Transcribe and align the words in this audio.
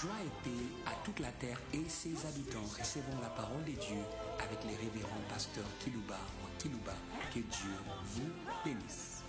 Joie 0.00 0.12
et 0.24 0.44
paix 0.44 0.64
à 0.86 0.94
toute 1.04 1.18
la 1.18 1.32
terre 1.32 1.60
et 1.74 1.88
ses 1.88 2.14
habitants. 2.24 2.62
Recevons 2.78 3.20
la 3.20 3.30
parole 3.30 3.64
de 3.64 3.72
Dieu 3.72 3.98
avec 4.38 4.62
les 4.62 4.76
révérends 4.76 5.24
pasteurs 5.28 5.64
Kilouba 5.80 6.14
ou 6.14 6.62
Kilouba. 6.62 6.92
Que 7.34 7.40
Dieu 7.40 7.74
vous 8.04 8.30
bénisse. 8.64 9.24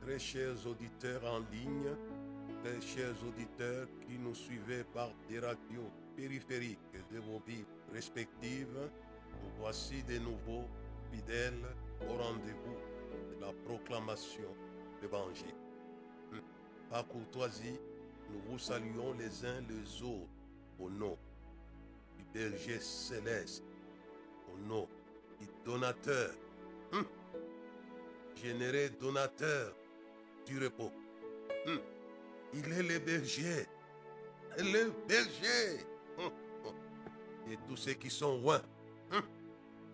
Très 0.00 0.18
chers 0.20 0.66
auditeurs 0.68 1.24
en 1.24 1.40
ligne, 1.50 1.90
très 2.62 2.80
chers 2.80 3.16
auditeurs 3.26 3.88
qui 4.06 4.16
nous 4.18 4.36
suivez 4.36 4.84
par 4.94 5.10
des 5.28 5.40
radios 5.40 5.90
périphériques 6.16 6.78
de 7.12 7.18
vos 7.18 7.42
vies 7.44 7.64
respectives, 7.92 8.88
voici 9.58 10.04
de 10.04 10.18
nouveau 10.18 10.62
fidèles 11.10 11.66
au 12.08 12.16
rendez-vous 12.16 12.76
de 13.36 13.40
la 13.40 13.52
proclamation 13.64 14.48
de 14.96 15.02
l'Évangile. 15.02 15.54
Hum. 16.32 16.40
Par 16.90 17.06
courtoisie, 17.06 17.78
nous 18.30 18.40
vous 18.50 18.58
saluons 18.58 19.14
les 19.14 19.44
uns 19.44 19.60
les 19.68 20.02
autres 20.02 20.28
au 20.78 20.88
nom 20.90 21.16
du 22.16 22.24
berger 22.32 22.80
céleste, 22.80 23.64
au 24.52 24.58
nom 24.68 24.88
du 25.40 25.46
donateur, 25.64 26.30
hum. 26.92 27.04
généré 28.36 28.90
donateur 28.90 29.74
du 30.46 30.62
repos. 30.62 30.92
Hum. 31.66 31.80
Il 32.52 32.72
est 32.72 32.82
le 32.82 32.98
berger, 32.98 33.66
le 34.58 34.92
berger. 35.06 35.86
Et 37.50 37.56
tous 37.68 37.76
ceux 37.76 37.94
qui 37.94 38.10
sont 38.10 38.40
loin, 38.40 38.60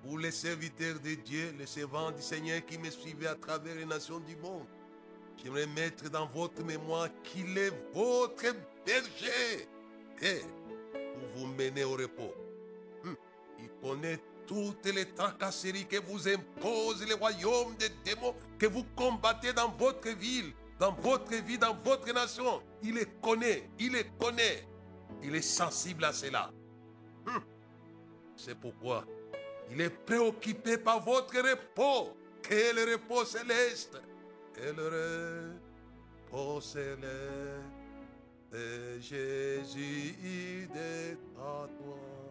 pour 0.07 0.19
les 0.19 0.31
serviteurs 0.31 1.01
de 1.01 1.15
Dieu, 1.15 1.53
les 1.59 1.67
servants 1.67 2.13
du 2.13 2.23
Seigneur 2.23 2.65
qui 2.65 2.79
me 2.79 2.91
suivent 2.91 3.27
à 3.27 3.35
travers 3.35 3.75
les 3.75 3.85
nations 3.85 4.21
du 4.21 4.37
monde, 4.37 4.67
j'aimerais 5.37 5.67
mettre 5.67 6.09
dans 6.11 6.27
votre 6.27 6.63
mémoire 6.63 7.09
qu'il 7.25 7.59
est 7.59 7.73
votre 7.93 8.55
berger 8.85 9.69
et 10.23 10.41
pour 10.93 11.29
vous 11.35 11.47
mener 11.49 11.83
au 11.83 11.93
repos. 11.93 12.33
Hum, 13.05 13.17
Il 13.59 13.69
connaît 13.83 14.21
toutes 14.47 14.87
les 14.87 15.07
tracasseries 15.07 15.87
que 15.87 16.01
vous 16.01 16.29
impose 16.29 17.05
le 17.07 17.15
royaume 17.17 17.75
des 17.77 17.91
démons 18.05 18.35
que 18.59 18.67
vous 18.67 18.85
combattez 18.95 19.53
dans 19.53 19.73
votre 19.73 20.09
ville, 20.11 20.53
dans 20.79 20.93
votre 20.93 21.35
vie, 21.35 21.59
dans 21.59 21.75
votre 21.75 22.13
nation. 22.13 22.63
Il 22.83 22.95
les 22.95 23.07
connaît, 23.21 23.69
il 23.81 23.93
les 23.93 24.07
connaît. 24.21 24.69
Il 25.23 25.35
est 25.35 25.43
sensible 25.43 26.05
à 26.05 26.13
cela. 26.13 26.53
Hum. 27.27 27.43
C'est 28.37 28.55
pourquoi 28.55 29.05
il 29.71 29.81
est 29.81 29.91
préoccupé 29.91 30.79
par 30.79 31.03
votre 31.03 31.37
repos. 31.37 32.17
Quel 32.43 32.79
repos 32.91 33.25
céleste. 33.25 34.01
Quel 34.55 34.77
repos 34.79 36.61
céleste. 36.61 37.01
De 38.53 39.01
Jésus, 39.01 40.15
il 40.23 40.69
est 40.77 41.19
à 41.37 41.69
toi. 41.79 42.31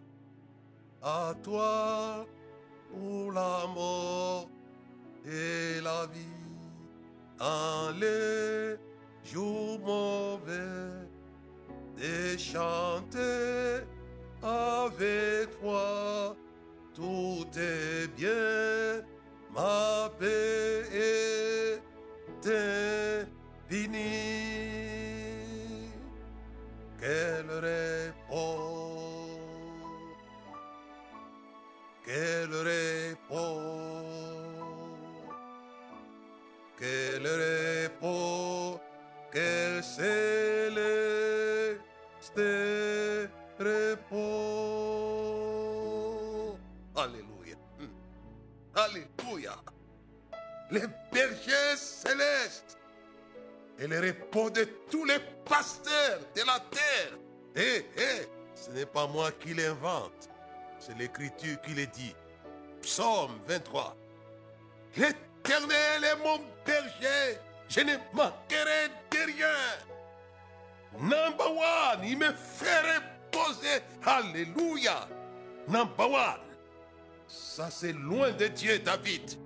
À 1.02 1.34
toi 1.42 2.26
pour 2.90 3.32
la 3.32 3.66
mort 3.66 4.48
et 5.24 5.80
la 5.82 6.06
vie. 6.06 6.46
Dans 7.38 7.90
les 8.00 8.76
jours 9.22 9.78
mauvais, 9.80 11.06
de 11.96 12.36
chanter 12.38 13.84
avec 14.42 15.50
foi 15.60 16.34
tout 16.96 17.46
est 17.58 18.08
bien, 18.16 19.04
ma 19.54 20.10
paix 20.18 20.82
est 20.90 21.82
infinie. 23.70 24.06
Quel 26.98 27.46
repos, 27.66 28.48
quel 32.06 32.50
repos, 32.68 33.36
quel 36.78 37.26
repos, 37.26 38.80
quel 39.30 39.84
céleste 39.84 40.80
repos. 43.60 44.45
Les 50.70 50.82
bergers 51.12 51.76
célestes 51.76 52.78
et 53.78 53.86
le 53.86 54.00
repos 54.00 54.50
de 54.50 54.64
tous 54.90 55.04
les 55.04 55.18
pasteurs 55.44 56.20
de 56.34 56.40
la 56.40 56.60
terre. 56.70 57.18
Hé, 57.54 57.86
hé, 57.96 58.28
ce 58.54 58.70
n'est 58.70 58.86
pas 58.86 59.06
moi 59.06 59.30
qui 59.32 59.54
l'invente, 59.54 60.28
c'est 60.78 60.96
l'Écriture 60.98 61.60
qui 61.62 61.74
le 61.74 61.86
dit. 61.86 62.14
Psaume 62.82 63.38
23. 63.46 63.96
L'Éternel 64.96 66.04
est 66.04 66.16
mon 66.24 66.40
berger, 66.64 67.38
je 67.68 67.80
ne 67.80 67.96
manquerai 68.12 68.88
de 69.10 69.26
rien. 69.26 69.46
Number 70.98 71.50
one, 71.50 72.04
il 72.04 72.18
me 72.18 72.32
fait 72.32 72.80
reposer. 72.80 73.82
Alléluia. 74.04 75.06
Number 75.68 76.10
one. 76.10 76.40
Ça, 77.28 77.68
c'est 77.70 77.92
loin 77.92 78.30
de 78.32 78.46
Dieu, 78.46 78.78
David. 78.78 79.38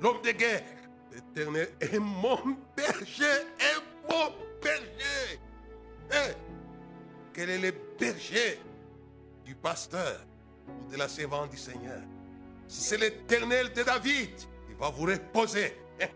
L'homme 0.00 0.20
de 0.22 0.30
guerre. 0.30 0.62
L'éternel 1.12 1.68
est 1.80 1.98
mon 1.98 2.56
berger, 2.76 3.24
est 3.58 4.10
mon 4.10 4.32
berger. 4.60 5.40
Hein? 6.12 6.34
Quel 7.32 7.50
est 7.50 7.58
le 7.58 7.72
berger 7.98 8.58
du 9.44 9.54
pasteur 9.54 10.20
ou 10.68 10.90
de 10.90 10.96
la 10.96 11.08
servante 11.08 11.50
du 11.50 11.56
Seigneur? 11.56 12.00
Si 12.66 12.82
c'est 12.82 12.96
l'éternel 12.96 13.72
de 13.72 13.82
David, 13.82 14.30
il 14.68 14.76
va 14.76 14.90
vous 14.90 15.04
reposer. 15.04 15.76
Hein? 16.00 16.08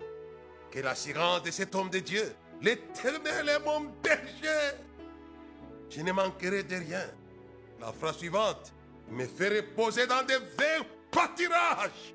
Quelle 0.71 0.87
assurance 0.89 1.43
de 1.43 1.51
cet 1.51 1.75
homme 1.75 1.91
de 1.91 2.01
Dieu? 2.01 2.35
L'éternel 2.61 3.49
est 3.49 3.61
mon 3.61 3.81
berger. 4.03 4.77
Je 5.91 6.01
ne 6.01 6.13
manquerai 6.13 6.65
de 6.65 6.77
rien. 6.77 7.07
La 7.81 7.93
phrase 7.93 8.17
suivante. 8.17 8.73
Me 9.11 9.25
fait 9.27 9.61
reposer 9.61 10.07
dans 10.07 10.23
des 10.25 10.39
verts 10.59 10.85
pâtirages. 11.11 12.15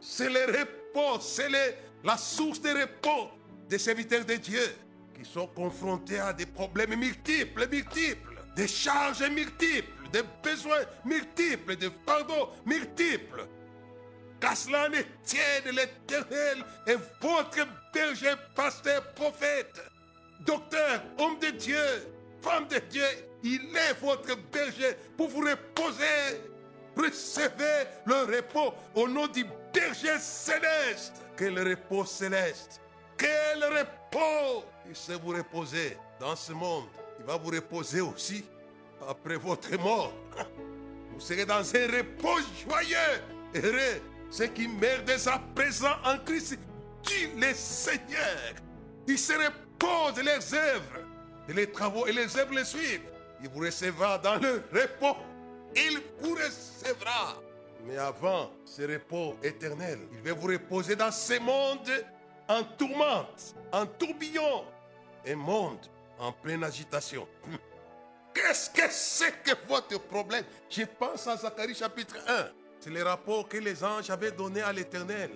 C'est 0.00 0.30
le 0.30 0.46
repos, 0.46 1.20
c'est 1.20 1.48
la 2.02 2.16
source 2.16 2.60
de 2.60 2.70
repos 2.70 3.30
des 3.68 3.78
serviteurs 3.78 4.24
de 4.24 4.34
Dieu 4.34 4.74
qui 5.14 5.24
sont 5.30 5.46
confrontés 5.46 6.18
à 6.18 6.32
des 6.32 6.46
problèmes 6.46 6.94
multiples, 6.96 7.68
multiples, 7.68 8.42
des 8.56 8.66
charges 8.66 9.22
multiples, 9.30 10.08
des 10.12 10.22
besoins 10.42 10.80
multiples, 11.04 11.76
des 11.76 11.90
fardeaux 12.06 12.50
multiples. 12.64 13.46
Qu'à 14.40 14.54
cela 14.54 14.88
ne 14.88 15.02
tienne 15.22 15.74
l'éternel 15.74 16.64
et 16.86 16.96
votre 17.20 17.68
berger, 17.92 18.34
pasteur, 18.54 19.02
prophète, 19.12 19.82
docteur, 20.46 21.02
homme 21.18 21.38
de 21.38 21.50
Dieu, 21.50 21.84
femme 22.40 22.66
de 22.68 22.78
Dieu, 22.90 23.04
il 23.42 23.60
est 23.76 24.00
votre 24.00 24.36
berger 24.50 24.96
pour 25.16 25.28
vous 25.28 25.40
reposer. 25.40 26.40
Recevez 26.96 27.86
le 28.04 28.36
repos 28.36 28.74
au 28.94 29.08
nom 29.08 29.26
du 29.26 29.44
berger 29.72 30.18
céleste. 30.18 31.22
Quel 31.36 31.58
repos 31.58 32.04
céleste. 32.04 32.80
Quel 33.16 33.62
repos. 33.64 34.64
Il 34.88 34.96
sait 34.96 35.14
vous 35.14 35.30
reposer 35.30 35.96
dans 36.18 36.36
ce 36.36 36.52
monde. 36.52 36.86
Il 37.18 37.24
va 37.24 37.36
vous 37.36 37.50
reposer 37.50 38.00
aussi 38.00 38.44
après 39.08 39.36
votre 39.36 39.76
mort. 39.78 40.12
Vous 41.12 41.20
serez 41.20 41.44
dans 41.44 41.58
un 41.76 41.86
repos 41.86 42.38
joyeux. 42.66 43.20
Heureux. 43.54 44.00
Ceux 44.30 44.46
qui 44.46 44.68
meurent 44.68 45.02
dès 45.04 45.28
à 45.28 45.40
présent 45.54 45.96
en 46.04 46.16
Christ, 46.18 46.58
dit 47.02 47.28
le 47.36 47.52
Seigneur. 47.52 48.54
Il 49.06 49.18
se 49.18 49.32
repose 49.32 50.22
les 50.22 50.54
œuvres. 50.54 51.00
Et 51.48 51.52
les 51.52 51.70
travaux 51.70 52.06
et 52.06 52.12
les 52.12 52.36
œuvres 52.36 52.54
les 52.54 52.64
suivent. 52.64 53.02
Il 53.42 53.48
vous 53.48 53.60
recevra 53.60 54.18
dans 54.18 54.36
le 54.36 54.62
repos. 54.72 55.16
Il 55.76 56.00
vous 56.20 56.34
recevra. 56.34 57.36
Mais 57.84 57.96
avant 57.96 58.50
ce 58.64 58.82
repos 58.82 59.36
éternel, 59.42 59.98
il 60.12 60.20
va 60.20 60.34
vous 60.34 60.48
reposer 60.48 60.96
dans 60.96 61.10
ce 61.10 61.38
monde 61.40 61.90
en 62.48 62.62
tourmente, 62.64 63.54
en 63.72 63.86
tourbillon. 63.86 64.64
Un 65.26 65.36
monde 65.36 65.86
en 66.18 66.32
pleine 66.32 66.64
agitation. 66.64 67.26
Hum. 67.46 67.58
Qu'est-ce 68.34 68.70
que 68.70 68.88
c'est 68.90 69.42
que 69.42 69.52
votre 69.68 69.98
problème? 70.00 70.44
Je 70.68 70.82
pense 70.82 71.26
à 71.26 71.36
Zacharie 71.36 71.74
chapitre 71.74 72.16
1. 72.28 72.48
C'est 72.78 72.90
le 72.90 73.02
rapport 73.02 73.48
que 73.48 73.58
les 73.58 73.82
anges 73.84 74.10
avaient 74.10 74.30
donné 74.30 74.62
à 74.62 74.72
l'Éternel. 74.72 75.30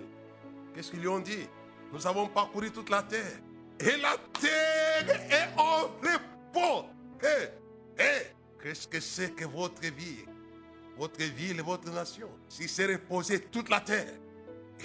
Qu'est-ce 0.73 0.91
qu'ils 0.91 1.01
lui 1.01 1.07
ont 1.07 1.19
dit? 1.19 1.47
Nous 1.91 2.07
avons 2.07 2.27
parcouru 2.27 2.71
toute 2.71 2.89
la 2.89 3.03
terre. 3.03 3.39
Et 3.79 3.97
la 3.97 4.15
terre 4.39 5.21
est 5.29 5.59
en 5.59 5.83
repos. 6.01 6.87
Hé, 7.21 7.49
hé, 8.01 8.34
qu'est-ce 8.65 8.87
que 8.87 8.99
c'est 8.99 9.29
que 9.35 9.45
votre 9.45 9.81
vie 9.81 10.25
Votre 10.97 11.21
ville 11.21 11.59
et 11.59 11.61
votre 11.61 11.91
nation? 11.91 12.29
Si 12.49 12.67
c'est 12.67 12.87
reposé 12.87 13.39
toute 13.41 13.69
la 13.69 13.79
terre. 13.79 14.15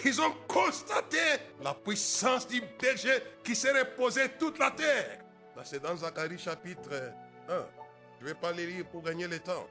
ils 0.05 0.21
ont 0.21 0.35
constaté 0.47 1.17
la 1.63 1.73
puissance 1.73 2.47
du 2.47 2.61
berger 2.79 3.23
qui 3.43 3.57
s'est 3.57 3.73
reposé 3.73 4.29
toute 4.39 4.59
la 4.59 4.71
terre. 4.71 5.25
C'est 5.65 5.83
dans 5.83 5.97
Zacharie 5.97 6.39
chapitre 6.39 6.91
1. 7.49 7.67
Je 8.19 8.25
ne 8.25 8.29
vais 8.29 8.35
pas 8.35 8.53
les 8.53 8.67
lire 8.67 8.87
pour 8.87 9.03
gagner 9.03 9.27
le 9.27 9.39
temps. 9.39 9.67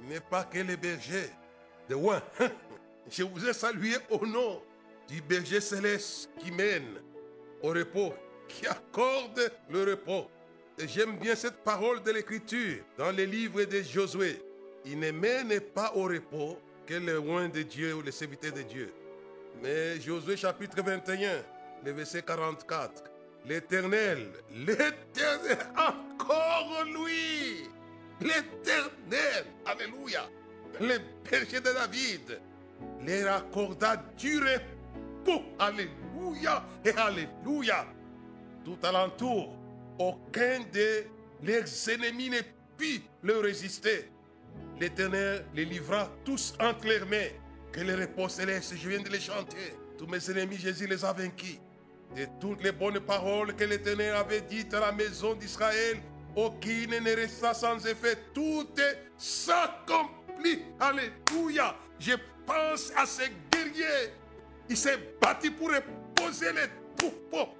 Il 0.00 0.08
n'est 0.08 0.20
pas 0.20 0.44
que 0.44 0.58
les 0.58 0.76
bergers 0.76 1.30
de 1.88 1.94
loin. 1.94 2.20
Je 3.08 3.22
vous 3.22 3.48
ai 3.48 3.52
salué 3.52 3.96
au 4.10 4.26
nom 4.26 4.60
du 5.08 5.22
berger 5.22 5.60
céleste 5.60 6.30
qui 6.38 6.50
mène 6.50 7.00
au 7.62 7.68
repos, 7.68 8.12
qui 8.48 8.66
accorde 8.66 9.52
le 9.68 9.84
repos. 9.84 10.28
J'aime 10.86 11.16
bien 11.18 11.34
cette 11.34 11.62
parole 11.62 12.02
de 12.02 12.10
l'Écriture 12.10 12.82
dans 12.96 13.10
les 13.10 13.26
livres 13.26 13.64
de 13.64 13.82
Josué. 13.82 14.40
Il 14.86 14.98
ne 14.98 15.10
mène 15.10 15.60
pas 15.60 15.92
au 15.94 16.04
repos 16.04 16.58
que 16.86 16.94
le 16.94 17.16
loin 17.16 17.48
de 17.48 17.62
Dieu 17.62 17.94
ou 17.94 18.02
les 18.02 18.12
serviteurs 18.12 18.52
de 18.52 18.62
Dieu. 18.62 18.92
Mais 19.62 20.00
Josué 20.00 20.36
chapitre 20.36 20.82
21, 20.82 21.42
le 21.84 21.92
verset 21.92 22.22
44. 22.22 23.04
L'Éternel, 23.46 24.30
l'Éternel, 24.54 25.58
encore 25.76 26.84
lui, 26.86 27.68
l'Éternel, 28.20 29.44
Alléluia, 29.66 30.28
le 30.80 30.98
berger 31.30 31.60
de 31.60 31.72
David, 31.74 32.40
les 33.04 33.24
accorda 33.24 33.96
du 34.16 34.38
repos, 34.38 35.42
Alléluia 35.58 36.64
et 36.84 36.90
Alléluia. 36.90 37.86
Tout 38.64 38.78
alentour, 38.82 39.59
aucun 40.00 40.60
de 40.72 41.04
leurs 41.42 41.88
ennemis 41.90 42.30
ne 42.30 42.40
put 42.76 43.02
leur 43.22 43.42
résister. 43.42 44.10
L'Éternel 44.80 45.44
les 45.54 45.66
livra 45.66 46.10
tous 46.24 46.54
entre 46.58 46.86
leurs 46.86 47.06
mains. 47.06 47.28
Que 47.70 47.80
le 47.82 47.94
repos 47.94 48.28
céleste, 48.28 48.74
je 48.76 48.88
viens 48.88 49.02
de 49.02 49.10
les 49.10 49.20
chanter. 49.20 49.76
Tous 49.98 50.06
mes 50.06 50.30
ennemis, 50.30 50.56
Jésus 50.56 50.86
les 50.86 51.04
a 51.04 51.12
vaincus. 51.12 51.58
De 52.16 52.26
toutes 52.40 52.64
les 52.64 52.72
bonnes 52.72 52.98
paroles 53.00 53.54
que 53.54 53.62
l'Éternel 53.64 54.14
avait 54.14 54.40
dites 54.40 54.74
à 54.74 54.80
la 54.80 54.90
maison 54.90 55.34
d'Israël, 55.34 55.98
aucune 56.34 56.98
ne 56.98 57.14
resta 57.14 57.52
sans 57.54 57.86
effet. 57.86 58.16
Tout 58.32 58.66
s'accomplit. 59.16 60.62
Alléluia. 60.80 61.76
Je 61.98 62.14
pense 62.46 62.90
à 62.96 63.04
ces 63.04 63.30
guerriers. 63.52 64.14
Il 64.68 64.76
s'est 64.76 64.98
battu 65.20 65.50
pour 65.50 65.68
reposer 65.70 66.52
les 66.52 66.68
troupeaux. 66.96 67.52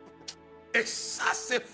Et 0.75 0.87
ça, 0.87 1.33
c'est 1.35 1.65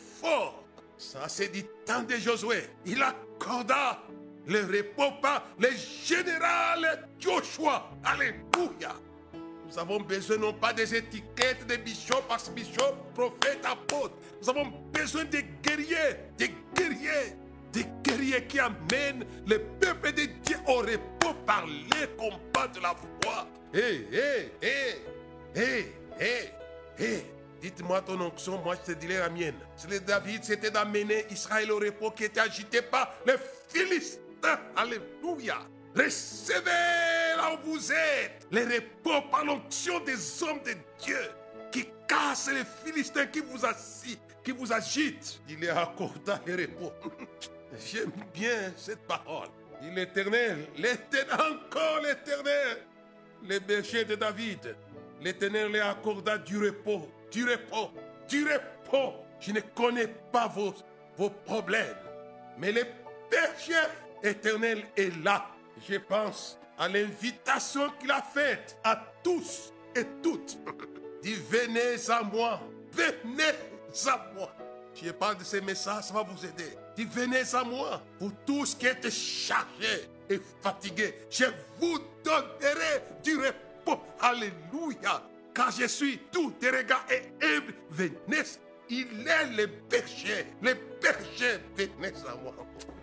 Ça, 0.98 1.28
c'est 1.28 1.48
du 1.48 1.62
temps 1.84 2.02
de 2.02 2.16
Josué. 2.16 2.68
Il 2.84 3.02
accorda 3.02 4.02
le 4.46 4.60
repos 4.60 5.12
par 5.20 5.46
le 5.58 5.68
général 6.04 7.08
Joshua. 7.18 7.90
Alléluia. 8.04 8.94
Nous 9.68 9.78
avons 9.78 10.00
besoin 10.00 10.36
non 10.38 10.52
pas 10.52 10.72
des 10.72 10.94
étiquettes 10.94 11.66
de 11.66 11.76
bishop, 11.76 12.22
bishop, 12.54 12.94
prophète, 13.14 13.64
apôtre. 13.64 14.14
Nous 14.40 14.48
avons 14.48 14.72
besoin 14.92 15.24
des 15.24 15.44
guerriers, 15.62 16.16
des 16.38 16.54
guerriers, 16.74 17.34
des 17.72 17.84
guerriers 18.02 18.46
qui 18.46 18.60
amènent 18.60 19.26
le 19.46 19.58
peuple 19.80 20.12
de 20.12 20.26
Dieu 20.44 20.56
au 20.68 20.76
repos 20.76 21.34
par 21.44 21.66
les 21.66 22.06
combats 22.16 22.68
de 22.68 22.80
la 22.80 22.94
foi. 23.22 23.48
Hé, 23.74 24.06
hé, 24.12 24.52
hé, 24.62 25.60
hé, 25.60 25.92
hé, 26.20 26.52
hé. 26.98 27.35
Dites-moi 27.60 28.02
ton 28.02 28.20
onction, 28.20 28.62
moi 28.62 28.76
je 28.76 28.92
te 28.92 28.98
dirai 28.98 29.18
la 29.18 29.28
mienne. 29.28 29.54
Le 29.88 30.00
David, 30.00 30.44
c'était 30.44 30.70
d'amener 30.70 31.26
Israël 31.30 31.70
au 31.72 31.78
repos 31.78 32.10
qui 32.10 32.24
était 32.24 32.40
agité 32.40 32.82
par 32.82 33.14
les 33.26 33.36
Philistins. 33.68 34.60
Alléluia. 34.76 35.58
Recevez 35.96 37.36
là 37.36 37.54
où 37.54 37.70
vous 37.70 37.92
êtes 37.92 38.46
les 38.50 38.64
repos 38.64 39.22
par 39.30 39.44
l'onction 39.44 40.00
des 40.00 40.42
hommes 40.42 40.60
de 40.62 40.74
Dieu 41.02 41.30
qui 41.72 41.88
cassent 42.06 42.50
les 42.52 42.64
Philistins 42.84 43.26
qui 43.26 43.40
vous 43.40 43.64
assis, 43.64 44.18
qui 44.44 44.52
vous 44.52 44.72
agitent. 44.72 45.40
Il 45.48 45.64
est 45.64 45.70
accordé 45.70 46.32
les 46.46 46.66
repos. 46.66 46.92
J'aime 47.78 48.12
bien 48.34 48.72
cette 48.76 49.06
parole. 49.06 49.48
Il 49.82 49.94
l'éternel, 49.94 50.66
l'éternel, 50.76 51.34
encore 51.40 52.00
l'éternel, 52.02 52.78
les 53.42 53.60
bergers 53.60 54.04
de 54.04 54.14
David. 54.14 54.76
L'éternel 55.20 55.72
les 55.72 55.80
accorda 55.80 56.38
du 56.38 56.58
repos, 56.58 57.08
du 57.30 57.48
repos, 57.48 57.90
du 58.28 58.44
repos. 58.44 59.14
Je 59.40 59.52
ne 59.52 59.60
connais 59.60 60.08
pas 60.32 60.48
vos, 60.48 60.74
vos 61.16 61.30
problèmes, 61.30 61.96
mais 62.58 62.72
le 62.72 62.84
berger 63.30 63.88
éternel 64.22 64.84
est 64.96 65.14
là. 65.22 65.46
Je 65.88 65.96
pense 65.96 66.58
à 66.78 66.88
l'invitation 66.88 67.90
qu'il 68.00 68.10
a 68.10 68.22
faite 68.22 68.78
à 68.84 69.02
tous 69.22 69.72
et 69.94 70.04
toutes. 70.22 70.58
Dit 71.22 71.34
venez 71.50 71.96
à 72.08 72.22
moi, 72.22 72.60
venez 72.92 73.54
à 74.06 74.32
moi. 74.34 74.52
Je 74.94 75.10
parle 75.10 75.36
de 75.38 75.44
ces 75.44 75.60
messages, 75.60 76.04
ça 76.04 76.14
va 76.14 76.22
vous 76.22 76.44
aider. 76.44 76.76
Dit 76.96 77.04
venez 77.04 77.54
à 77.54 77.64
moi, 77.64 78.02
vous 78.18 78.32
tous 78.46 78.74
qui 78.74 78.86
êtes 78.86 79.10
chargés 79.10 80.08
et 80.30 80.40
fatigués. 80.62 81.14
Je 81.30 81.44
vous 81.78 81.98
donnerai 82.24 83.02
du 83.22 83.36
repos. 83.36 84.02
Alléluia. 84.20 85.22
Car 85.56 85.70
je 85.70 85.86
suis 85.86 86.18
tout 86.30 86.52
des 86.60 86.68
regards 86.68 87.06
et. 87.10 87.22
Venez. 87.90 88.42
Il 88.90 89.26
est 89.26 89.56
le 89.56 89.66
berger. 89.88 90.46
Le 90.60 90.74
berger, 91.00 91.60
venez 91.74 92.12
à 92.28 92.36
moi. 92.36 92.54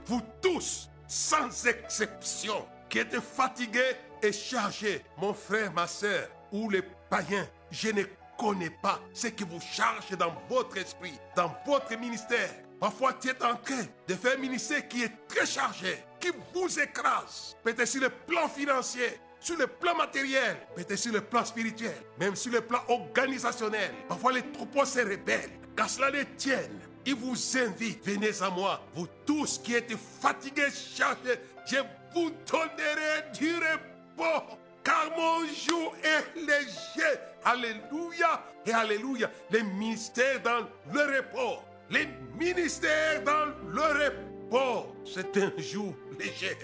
Vous 0.05 0.21
tous, 0.39 0.87
sans 1.07 1.65
exception, 1.65 2.65
qui 2.89 2.99
êtes 2.99 3.19
fatigués 3.19 3.95
et 4.21 4.31
chargés, 4.31 5.01
mon 5.17 5.33
frère, 5.33 5.73
ma 5.73 5.87
soeur, 5.87 6.29
ou 6.51 6.69
les 6.69 6.83
païens, 7.09 7.47
je 7.71 7.89
ne 7.89 8.03
connais 8.37 8.69
pas 8.69 9.01
ce 9.13 9.27
qui 9.27 9.43
vous 9.43 9.59
charge 9.59 10.11
dans 10.11 10.33
votre 10.47 10.77
esprit, 10.77 11.19
dans 11.35 11.53
votre 11.65 11.97
ministère. 11.97 12.53
Parfois, 12.79 13.13
tu 13.13 13.29
es 13.29 13.43
en 13.43 13.55
train 13.55 13.83
de 14.07 14.13
faire 14.13 14.37
un 14.37 14.41
ministère 14.41 14.87
qui 14.87 15.03
est 15.03 15.27
très 15.27 15.45
chargé, 15.45 15.97
qui 16.19 16.29
vous 16.53 16.79
écrase. 16.79 17.57
Peut-être 17.63 17.87
sur 17.87 18.01
le 18.01 18.09
plan 18.09 18.47
financier, 18.47 19.19
sur 19.43 19.57
le 19.57 19.67
plan 19.67 19.93
matériel, 19.95 20.55
peut-être 20.73 20.95
sur 20.95 21.11
le 21.11 21.19
plan 21.19 21.43
spirituel, 21.43 21.93
même 22.17 22.35
sur 22.35 22.51
le 22.51 22.61
plan 22.61 22.79
organisationnel. 22.87 23.91
Parfois, 24.07 24.31
les 24.31 24.41
troupeaux 24.41 24.85
se 24.85 24.99
rebellent, 24.99 25.51
car 25.75 25.89
cela 25.89 26.09
les 26.09 26.25
tienne. 26.37 26.79
Il 27.05 27.15
vous 27.15 27.35
invite, 27.57 28.05
venez 28.05 28.41
à 28.41 28.49
moi, 28.49 28.81
vous 28.93 29.07
tous 29.25 29.59
qui 29.61 29.75
êtes 29.75 29.93
fatigués, 30.21 30.69
chargés, 30.71 31.37
je 31.65 31.75
vous 32.13 32.31
donnerai 32.49 33.31
du 33.37 33.53
repos, 33.55 34.55
car 34.81 35.11
mon 35.17 35.45
jour 35.47 35.93
est 36.01 36.39
léger. 36.39 37.19
Alléluia 37.43 38.41
et 38.65 38.71
Alléluia. 38.71 39.29
Les 39.51 39.63
ministères 39.63 40.41
dans 40.41 40.65
le 40.93 41.17
repos, 41.17 41.61
les 41.89 42.07
ministères 42.39 43.21
dans 43.25 43.47
le 43.67 43.81
repos, 43.81 44.95
c'est 45.05 45.35
un 45.35 45.51
jour 45.57 45.93
léger. 46.17 46.57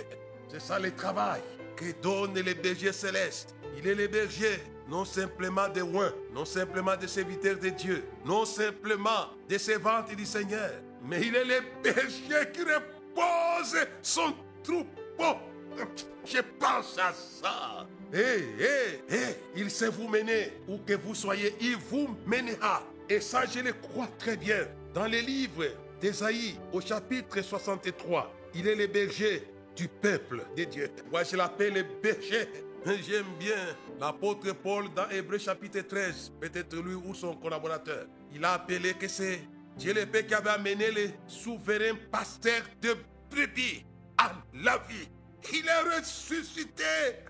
C'est 0.50 0.62
ça 0.62 0.80
le 0.80 0.96
travail 0.96 1.42
donne 2.02 2.34
le 2.34 2.54
berger 2.54 2.92
céleste. 2.92 3.56
Il 3.78 3.88
est 3.88 3.96
le 3.96 4.08
berger 4.08 4.60
non 4.90 5.06
simplement 5.06 5.70
des 5.70 5.82
loin, 5.82 6.12
non 6.34 6.46
simplement 6.46 6.96
des 6.98 7.08
serviteurs 7.08 7.58
de 7.58 7.70
Dieu, 7.70 8.04
non 8.26 8.46
simplement 8.46 9.28
des 9.48 9.60
servantes 9.60 10.16
du 10.16 10.26
Seigneur, 10.26 10.72
mais 11.04 11.22
il 11.22 11.36
est 11.36 11.46
le 11.46 11.62
berger 11.84 12.52
qui 12.52 12.62
repose 12.62 13.78
son 14.02 14.34
troupeau. 14.64 15.38
Je 16.26 16.40
pense 16.60 16.98
à 16.98 17.14
ça. 17.14 17.88
Hé, 18.12 18.46
hé, 18.60 19.16
hé, 19.16 19.36
il 19.56 19.70
sait 19.70 19.90
vous 19.90 20.08
mener, 20.08 20.54
où 20.68 20.80
que 20.80 20.94
vous 20.94 21.14
soyez, 21.14 21.56
il 21.62 21.78
vous 21.78 22.10
mènera. 22.26 22.84
Et 23.08 23.22
ça, 23.22 23.46
je 23.46 23.60
le 23.60 23.74
crois 23.74 24.10
très 24.18 24.36
bien. 24.36 24.68
Dans 24.94 25.06
les 25.06 25.22
livres 25.22 25.66
d'Ésaïe, 26.02 26.56
au 26.74 26.82
chapitre 26.82 27.42
63, 27.42 28.34
il 28.56 28.68
est 28.68 28.76
le 28.76 28.88
berger 28.88 29.44
du 29.80 29.88
peuple 29.88 30.46
de 30.58 30.66
Dieu. 30.66 30.92
Moi, 31.10 31.24
je 31.24 31.38
l'appelle 31.38 31.74
le 31.74 31.84
berger 32.02 32.50
J'aime 32.86 33.26
bien 33.38 33.76
l'apôtre 34.00 34.54
Paul 34.54 34.86
dans 34.94 35.10
Hébreu 35.10 35.38
chapitre 35.38 35.82
13, 35.82 36.34
peut-être 36.40 36.76
lui 36.78 36.96
ou 36.96 37.14
son 37.14 37.36
collaborateur. 37.36 38.06
Il 38.34 38.44
a 38.46 38.54
appelé 38.54 38.94
que 38.94 39.08
c'est 39.08 39.42
Dieu 39.78 39.94
le 39.94 40.06
Père 40.06 40.26
qui 40.26 40.34
avait 40.34 40.50
amené 40.50 40.92
les 40.92 41.14
souverains 41.28 41.98
pasteurs 42.10 42.64
de 42.82 42.96
brebis 43.30 43.86
à 44.18 44.32
la 44.54 44.78
vie. 44.78 45.10
Il 45.54 45.68
est 45.68 45.98
ressuscité. 45.98 46.84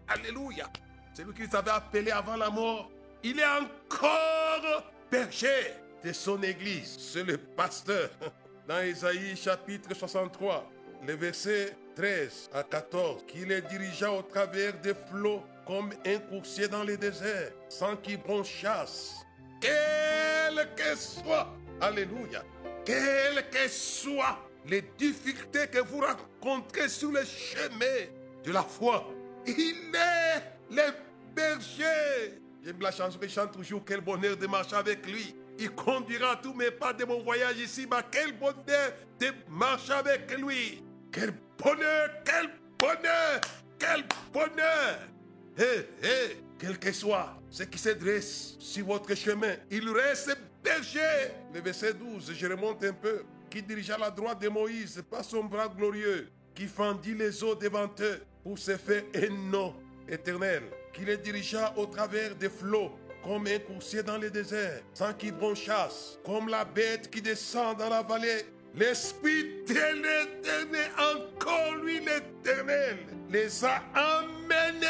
Alléluia. 0.07 0.67
C'est 1.13 1.23
lui 1.23 1.33
qui 1.33 1.41
les 1.41 1.55
avait 1.55 1.71
appelés 1.71 2.11
avant 2.11 2.35
la 2.35 2.49
mort. 2.49 2.91
Il 3.23 3.39
est 3.39 3.45
encore 3.45 4.83
berger 5.11 5.73
de 6.03 6.13
son 6.13 6.41
église. 6.43 6.95
C'est 6.99 7.23
le 7.23 7.37
pasteur. 7.37 8.09
Dans 8.67 8.81
Isaïe 8.83 9.35
chapitre 9.35 9.95
63, 9.95 10.69
le 11.07 11.13
verset 11.15 11.75
13 11.99 12.51
à 12.53 12.63
14, 12.63 13.25
qui 13.27 13.39
les 13.39 13.61
dirigea 13.61 14.09
au 14.09 14.21
travers 14.21 14.71
des 14.79 14.93
flots 14.93 15.43
comme 15.67 15.89
un 16.05 16.17
coursier 16.29 16.69
dans 16.69 16.85
le 16.85 16.95
désert, 16.95 17.51
sans 17.67 17.97
qu'il 17.97 18.17
bronchasse. 18.21 19.15
Quelle 19.59 20.65
que 20.77 20.95
soit, 20.95 21.53
Alléluia, 21.81 22.45
quelles 22.85 23.49
que 23.49 23.67
soient 23.67 24.39
les 24.65 24.81
difficultés 24.97 25.67
que 25.67 25.79
vous 25.79 25.99
rencontrez 25.99 26.87
sur 26.87 27.11
le 27.11 27.25
chemin 27.25 28.07
de 28.45 28.51
la 28.53 28.63
foi, 28.63 29.05
il 29.45 29.93
est 29.93 30.73
le 30.73 30.93
berger 31.35 32.39
J'aime 32.63 32.79
la 32.79 32.91
chanson 32.91 33.19
je 33.21 33.27
chante 33.27 33.51
toujours. 33.51 33.83
Quel 33.85 33.99
bonheur 33.99 34.37
de 34.37 34.47
marcher 34.47 34.77
avec 34.77 35.05
lui. 35.05 35.35
Il 35.57 35.71
conduira 35.71 36.37
tous 36.37 36.53
mes 36.53 36.71
pas 36.71 36.93
de 36.93 37.03
mon 37.03 37.21
voyage 37.21 37.57
ici. 37.57 37.85
Mais 37.91 37.97
quel 38.09 38.37
bonheur 38.37 38.93
de 39.19 39.27
marcher 39.49 39.93
avec 39.93 40.31
lui. 40.37 40.81
Quel 41.11 41.33
bonheur, 41.59 42.09
quel 42.25 42.49
bonheur, 42.77 43.41
quel 43.77 44.03
bonheur. 44.33 44.99
Hé, 45.57 45.87
hé, 46.03 46.37
quel 46.57 46.79
que 46.79 46.91
soit 46.91 47.35
ce 47.49 47.63
qui 47.63 47.77
se 47.77 47.89
dresse 47.89 48.55
sur 48.59 48.85
votre 48.85 49.15
chemin, 49.15 49.55
il 49.69 49.89
reste 49.89 50.37
berger. 50.63 51.31
Le 51.53 51.61
verset 51.61 51.93
12, 51.93 52.33
je 52.33 52.47
remonte 52.47 52.83
un 52.83 52.93
peu. 52.93 53.23
Qui 53.49 53.63
dirigea 53.63 53.97
la 53.97 54.11
droite 54.11 54.39
de 54.41 54.47
Moïse 54.47 55.03
par 55.09 55.25
son 55.25 55.43
bras 55.43 55.67
glorieux, 55.67 56.29
qui 56.53 56.67
fendit 56.67 57.15
les 57.15 57.43
eaux 57.43 57.55
devant 57.55 57.89
eux 57.99 58.21
pour 58.43 58.59
se 58.59 58.77
faire 58.77 59.03
un 59.15 59.49
nom 59.49 59.75
éternel, 60.07 60.63
qui 60.93 61.03
les 61.03 61.17
dirigea 61.17 61.73
au 61.75 61.87
travers 61.87 62.35
des 62.35 62.49
flots 62.49 62.91
comme 63.23 63.47
un 63.47 63.59
coursier 63.59 64.03
dans 64.03 64.17
le 64.17 64.29
désert, 64.29 64.81
sans 64.93 65.13
qu'il 65.13 65.33
bronchasse, 65.33 66.19
comme 66.23 66.47
la 66.47 66.63
bête 66.63 67.09
qui 67.09 67.21
descend 67.21 67.77
dans 67.77 67.89
la 67.89 68.03
vallée. 68.03 68.45
L'Esprit 68.75 69.63
de 69.67 69.73
l'Éternel, 69.73 70.91
encore 70.97 71.75
lui 71.83 71.99
l'Éternel, 71.99 72.97
les 73.29 73.65
a 73.65 73.81
amenés. 73.93 74.88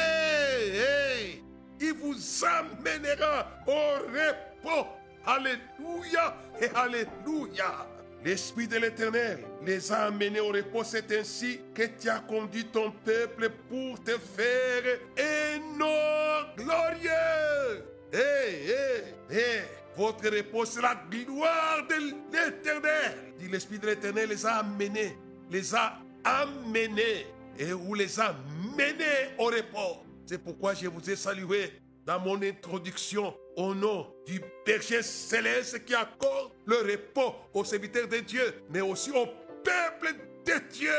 Il 1.79 1.93
vous 1.93 2.15
amènera 2.45 3.47
au 3.65 3.99
repos. 4.07 4.87
Alléluia 5.25 6.35
et 6.61 6.69
Alléluia. 6.75 7.87
L'Esprit 8.23 8.67
de 8.67 8.77
l'Éternel 8.77 9.39
les 9.65 9.91
a 9.91 10.05
amenés 10.07 10.41
au 10.41 10.49
repos. 10.49 10.83
C'est 10.83 11.11
ainsi 11.17 11.61
que 11.73 11.83
tu 11.83 12.09
as 12.09 12.19
conduit 12.19 12.65
ton 12.65 12.91
peuple 12.91 13.49
pour 13.69 14.03
te 14.03 14.17
faire 14.17 14.99
un 15.17 15.59
nom 15.77 16.45
glorieux. 16.57 17.85
Hé, 18.11 18.71
hé, 18.71 19.03
hé. 19.31 19.78
Votre 19.95 20.29
repos, 20.29 20.65
la 20.81 20.95
gloire 21.09 21.85
de 21.89 21.95
l'Éternel. 22.31 23.33
Dit 23.37 23.49
l'Esprit 23.49 23.79
de 23.79 23.87
l'Éternel 23.87 24.29
les 24.29 24.45
a 24.45 24.57
amenés, 24.57 25.17
les 25.49 25.75
a 25.75 25.99
amenés 26.23 27.27
et 27.57 27.73
vous 27.73 27.93
les 27.93 28.19
a 28.19 28.35
menés 28.77 29.35
au 29.37 29.45
repos. 29.45 30.03
C'est 30.25 30.37
pourquoi 30.37 30.73
je 30.73 30.87
vous 30.87 31.09
ai 31.09 31.15
salué 31.15 31.73
dans 32.05 32.19
mon 32.19 32.41
introduction 32.41 33.35
au 33.55 33.75
nom 33.75 34.07
du 34.25 34.41
berger 34.65 35.01
céleste 35.01 35.83
qui 35.85 35.93
accorde 35.93 36.51
le 36.65 36.77
repos 36.77 37.35
aux 37.53 37.63
serviteurs 37.63 38.07
de 38.07 38.17
Dieu, 38.17 38.63
mais 38.69 38.81
aussi 38.81 39.11
au 39.11 39.25
peuple 39.63 40.15
de 40.45 40.53
Dieu. 40.71 40.91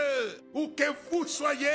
Où 0.53 0.69
que 0.69 0.85
vous 1.11 1.27
soyez, 1.27 1.69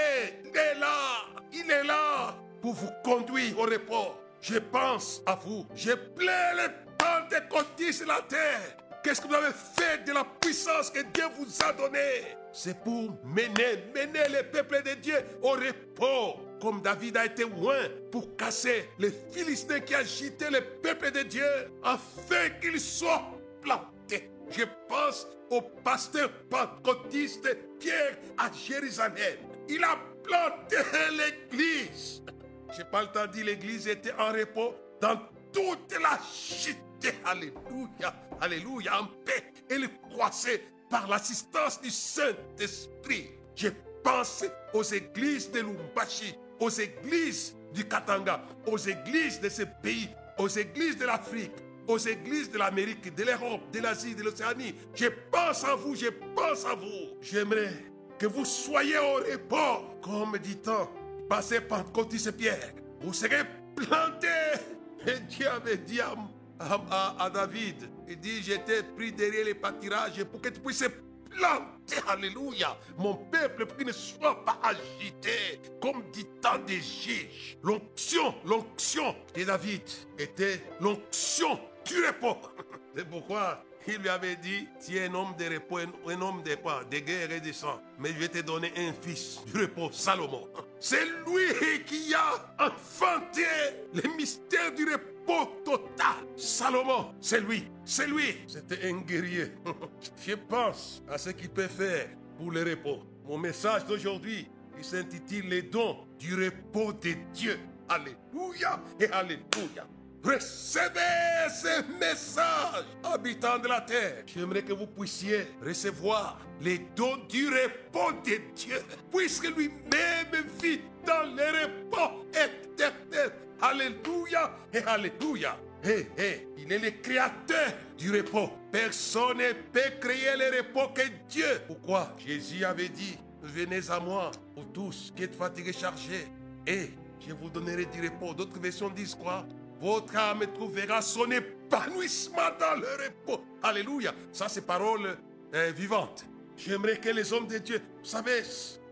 il 0.43 0.55
est 0.55 0.79
là. 0.79 1.25
Il 1.51 1.71
est 1.71 1.83
là 1.83 2.37
pour 2.61 2.73
vous 2.73 2.91
conduire 3.03 3.57
au 3.57 3.63
repos. 3.63 4.13
Je 4.41 4.57
pense 4.59 5.21
à 5.25 5.35
vous. 5.35 5.65
Je 5.75 5.91
plains 5.91 6.53
les 6.55 6.84
pentecôtistes 6.97 8.03
de 8.03 8.07
la 8.07 8.21
terre. 8.21 8.77
Qu'est-ce 9.03 9.21
que 9.21 9.27
vous 9.27 9.35
avez 9.35 9.53
fait 9.53 10.03
de 10.03 10.13
la 10.13 10.23
puissance 10.23 10.89
que 10.89 11.01
Dieu 11.13 11.25
vous 11.37 11.45
a 11.63 11.71
donnée? 11.73 12.35
C'est 12.51 12.81
pour 12.83 13.11
mener, 13.23 13.83
mener 13.93 14.29
le 14.29 14.43
peuple 14.51 14.81
de 14.83 14.95
Dieu 14.95 15.17
au 15.43 15.51
repos 15.51 16.39
comme 16.59 16.81
David 16.81 17.17
a 17.17 17.25
été 17.25 17.43
loin 17.43 17.77
pour 18.11 18.35
casser 18.35 18.89
les 18.97 19.11
Philistins 19.31 19.79
qui 19.79 19.93
agitaient 19.93 20.49
le 20.49 20.61
peuple 20.81 21.11
de 21.11 21.21
Dieu 21.21 21.45
afin 21.83 22.49
qu'il 22.61 22.79
soit 22.79 23.23
planté. 23.61 24.31
Je 24.49 24.63
pense 24.87 25.27
au 25.49 25.61
pasteur 25.61 26.31
pentecôtiste 26.49 27.55
Pierre 27.79 28.17
à 28.37 28.49
Jérusalem. 28.51 29.37
Il 29.69 29.83
a 29.83 29.97
planté 30.23 30.77
l'église. 31.11 32.23
Je 32.71 32.79
n'ai 32.79 32.85
pas 32.85 33.03
le 33.03 33.07
temps 33.09 33.27
de 33.27 33.31
dire 33.31 33.45
l'église 33.45 33.87
était 33.87 34.13
en 34.13 34.31
repos 34.31 34.73
dans 35.01 35.19
toute 35.55 35.97
la 36.01 36.19
cité. 36.31 37.15
Alléluia, 37.23 38.13
alléluia, 38.41 39.01
en 39.01 39.05
paix. 39.25 39.53
Elle 39.69 39.87
croissait 40.11 40.63
par 40.89 41.07
l'assistance 41.07 41.81
du 41.81 41.89
Saint-Esprit. 41.89 43.31
Je 43.55 43.69
pense 44.03 44.43
aux 44.73 44.83
églises 44.83 45.49
de 45.51 45.61
Lumbashi, 45.61 46.35
aux 46.59 46.69
églises 46.69 47.55
du 47.73 47.87
Katanga, 47.87 48.43
aux 48.67 48.77
églises 48.77 49.39
de 49.39 49.49
ce 49.49 49.63
pays, 49.81 50.09
aux 50.37 50.47
églises 50.47 50.97
de 50.97 51.05
l'Afrique, 51.05 51.51
aux 51.87 51.97
églises 51.97 52.51
de 52.51 52.57
l'Amérique, 52.57 53.13
de 53.15 53.23
l'Europe, 53.23 53.61
de 53.71 53.79
l'Asie, 53.79 54.15
de 54.15 54.23
l'Océanie. 54.23 54.75
Je 54.93 55.07
pense 55.31 55.63
à 55.63 55.75
vous, 55.75 55.95
je 55.95 56.09
pense 56.35 56.65
à 56.65 56.75
vous. 56.75 57.17
J'aimerais 57.21 57.73
que 58.19 58.25
vous 58.25 58.45
soyez 58.45 58.97
au 58.97 59.15
repos, 59.15 59.99
comme 60.01 60.37
dit-on, 60.37 60.87
passez 61.29 61.61
par 61.61 61.91
côté 61.91 62.17
Pierre. 62.31 62.73
Vous 63.01 63.13
serez 63.13 63.43
plantés. 63.75 64.75
Et 65.07 65.19
Dieu 65.21 65.47
avait 65.49 65.77
dit 65.77 65.99
à, 66.01 67.29
David, 67.29 67.89
il 68.07 68.19
dit, 68.19 68.41
j'étais 68.41 68.83
pris 68.83 69.11
derrière 69.11 69.45
les 69.45 69.53
pâtirages 69.53 70.23
pour 70.25 70.41
que 70.41 70.49
tu 70.49 70.59
puisses 70.59 70.85
planter, 71.29 71.97
alléluia, 72.07 72.77
mon 72.97 73.15
peuple 73.15 73.65
pour 73.65 73.77
qu'il 73.77 73.87
ne 73.87 73.91
soit 73.91 74.43
pas 74.45 74.59
agité 74.63 75.59
comme 75.81 76.03
dit 76.11 76.25
tant 76.41 76.57
des 76.59 76.81
juges. 76.81 77.57
L'onction, 77.61 78.35
l'onction 78.45 79.15
de 79.35 79.43
David 79.43 79.81
était 80.17 80.61
l'onction 80.79 81.59
du 81.85 82.05
repos. 82.05 82.37
C'est 82.95 83.07
pourquoi 83.07 83.63
il 83.87 83.97
lui 83.97 84.09
avait 84.09 84.35
dit, 84.35 84.67
tu 84.85 84.97
es 84.97 85.07
un 85.07 85.13
homme 85.13 85.35
de 85.37 85.45
repos, 85.53 85.79
un 85.79 86.21
homme 86.21 86.41
de 86.43 86.55
quoi 86.55 86.83
De 86.89 86.99
guerre 86.99 87.31
et 87.31 87.39
de 87.39 87.51
sang. 87.51 87.81
Mais 87.99 88.09
je 88.09 88.19
vais 88.19 88.27
te 88.27 88.39
donner 88.39 88.71
un 88.77 88.93
fils 88.93 89.39
du 89.45 89.61
repos, 89.61 89.91
Salomon. 89.91 90.47
C'est 90.79 91.05
lui 91.05 91.83
qui 91.85 92.13
a 92.13 92.55
enfanté 92.65 93.45
le 93.93 94.15
mystère 94.15 94.73
du 94.73 94.85
repos 94.85 95.61
total. 95.63 96.25
Salomon, 96.35 97.13
c'est 97.19 97.41
lui, 97.41 97.67
c'est 97.83 98.07
lui. 98.07 98.37
C'était 98.47 98.87
un 98.89 98.99
guerrier. 99.01 99.51
je 100.25 100.33
pense 100.33 101.03
à 101.09 101.17
ce 101.17 101.29
qu'il 101.31 101.49
peut 101.49 101.67
faire 101.67 102.09
pour 102.37 102.51
le 102.51 102.63
repos. 102.63 103.03
Mon 103.27 103.37
message 103.37 103.85
d'aujourd'hui, 103.85 104.47
il 104.77 104.83
s'intitule 104.83 105.47
Les 105.49 105.61
dons 105.63 105.97
du 106.19 106.35
repos 106.35 106.93
de 106.93 107.13
Dieu. 107.33 107.59
Alléluia 107.87 108.81
et 108.99 109.07
Alléluia. 109.07 109.87
Recevez 110.25 111.49
ce 111.49 111.83
message, 111.99 112.85
habitants 113.03 113.59
de 113.59 113.67
la 113.67 113.81
terre. 113.81 114.23
J'aimerais 114.25 114.63
que 114.63 114.73
vous 114.73 114.87
puissiez 114.87 115.47
recevoir 115.63 116.39
les 116.61 116.79
dons 116.95 117.17
du 117.29 117.47
repos 117.47 118.11
de 118.25 118.41
Dieu, 118.55 118.81
puisque 119.15 119.55
lui-même 119.55 120.45
vit 120.59 120.81
dans 121.05 121.21
le 121.35 121.43
repos 121.61 122.25
éternel. 122.31 123.33
Alléluia 123.61 124.51
et 124.73 124.79
Alléluia. 124.79 125.59
Hey, 125.83 126.07
hey, 126.17 126.47
il 126.57 126.73
est 126.73 126.79
le 126.79 126.89
créateur 127.03 127.73
du 127.95 128.11
repos. 128.11 128.49
Personne 128.71 129.37
ne 129.37 129.53
peut 129.53 129.99
créer 130.01 130.35
le 130.35 130.57
repos 130.57 130.91
que 130.91 131.03
Dieu. 131.29 131.61
Pourquoi? 131.67 132.15
Jésus 132.25 132.65
avait 132.65 132.89
dit, 132.89 133.15
venez 133.43 133.91
à 133.91 133.99
moi, 133.99 134.31
vous 134.55 134.63
tous 134.73 135.13
qui 135.15 135.21
êtes 135.21 135.35
fatigués, 135.35 135.71
chargés, 135.71 136.27
et 136.65 136.89
je 137.19 137.31
vous 137.31 137.51
donnerai 137.51 137.85
du 137.85 138.01
repos. 138.01 138.33
D'autres 138.33 138.59
versions 138.59 138.89
disent 138.89 139.13
quoi? 139.13 139.45
Votre 139.81 140.15
âme 140.15 140.45
trouvera 140.53 141.01
son 141.01 141.29
épanouissement 141.31 142.49
dans 142.59 142.79
le 142.79 142.87
repos. 143.03 143.43
Alléluia. 143.61 144.13
Ça, 144.31 144.47
c'est 144.47 144.65
parole 144.65 145.17
euh, 145.53 145.71
vivante. 145.75 146.25
J'aimerais 146.57 146.97
que 146.97 147.09
les 147.09 147.33
hommes 147.33 147.47
de 147.47 147.57
Dieu, 147.57 147.81
vous 147.99 148.05
savez, 148.05 148.43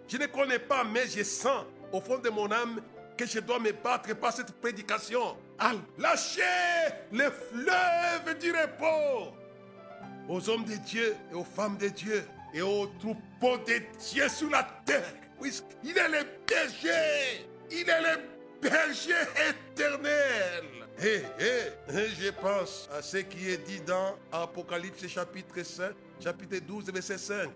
je 0.07 0.17
ne 0.17 0.25
connais 0.25 0.59
pas, 0.59 0.83
mais 0.83 1.07
je 1.07 1.23
sens 1.23 1.65
au 1.91 2.01
fond 2.01 2.17
de 2.17 2.29
mon 2.29 2.51
âme 2.51 2.81
que 3.17 3.25
je 3.25 3.39
dois 3.39 3.59
me 3.59 3.71
battre 3.71 4.15
par 4.15 4.33
cette 4.33 4.51
prédication. 4.59 5.37
À 5.59 5.73
lâcher 5.97 6.41
les 7.11 7.29
fleuves 7.29 8.37
du 8.39 8.51
repos 8.51 9.33
aux 10.27 10.49
hommes 10.49 10.65
de 10.65 10.75
Dieu 10.75 11.15
et 11.31 11.35
aux 11.35 11.43
femmes 11.43 11.77
de 11.77 11.87
Dieu 11.89 12.23
et 12.53 12.61
aux 12.61 12.87
troupeaux 12.99 13.57
de 13.65 13.81
Dieu 14.11 14.27
sur 14.29 14.49
la 14.49 14.63
terre. 14.85 15.13
Puisqu'il 15.39 15.97
est 15.97 16.09
le 16.09 16.25
berger. 16.47 17.47
Il 17.71 17.89
est 17.89 18.01
le 18.01 18.32
berger 18.63 19.13
éternel. 19.49 20.63
Et, 21.01 21.21
je 21.89 22.29
pense 22.29 22.89
à 22.95 23.01
ce 23.01 23.17
qui 23.17 23.49
est 23.49 23.57
dit 23.57 23.81
dans 23.81 24.15
Apocalypse 24.31 25.07
chapitre 25.07 25.63
5, 25.63 25.91
chapitre 26.23 26.59
12, 26.65 26.85
verset 26.91 27.17
5. 27.17 27.49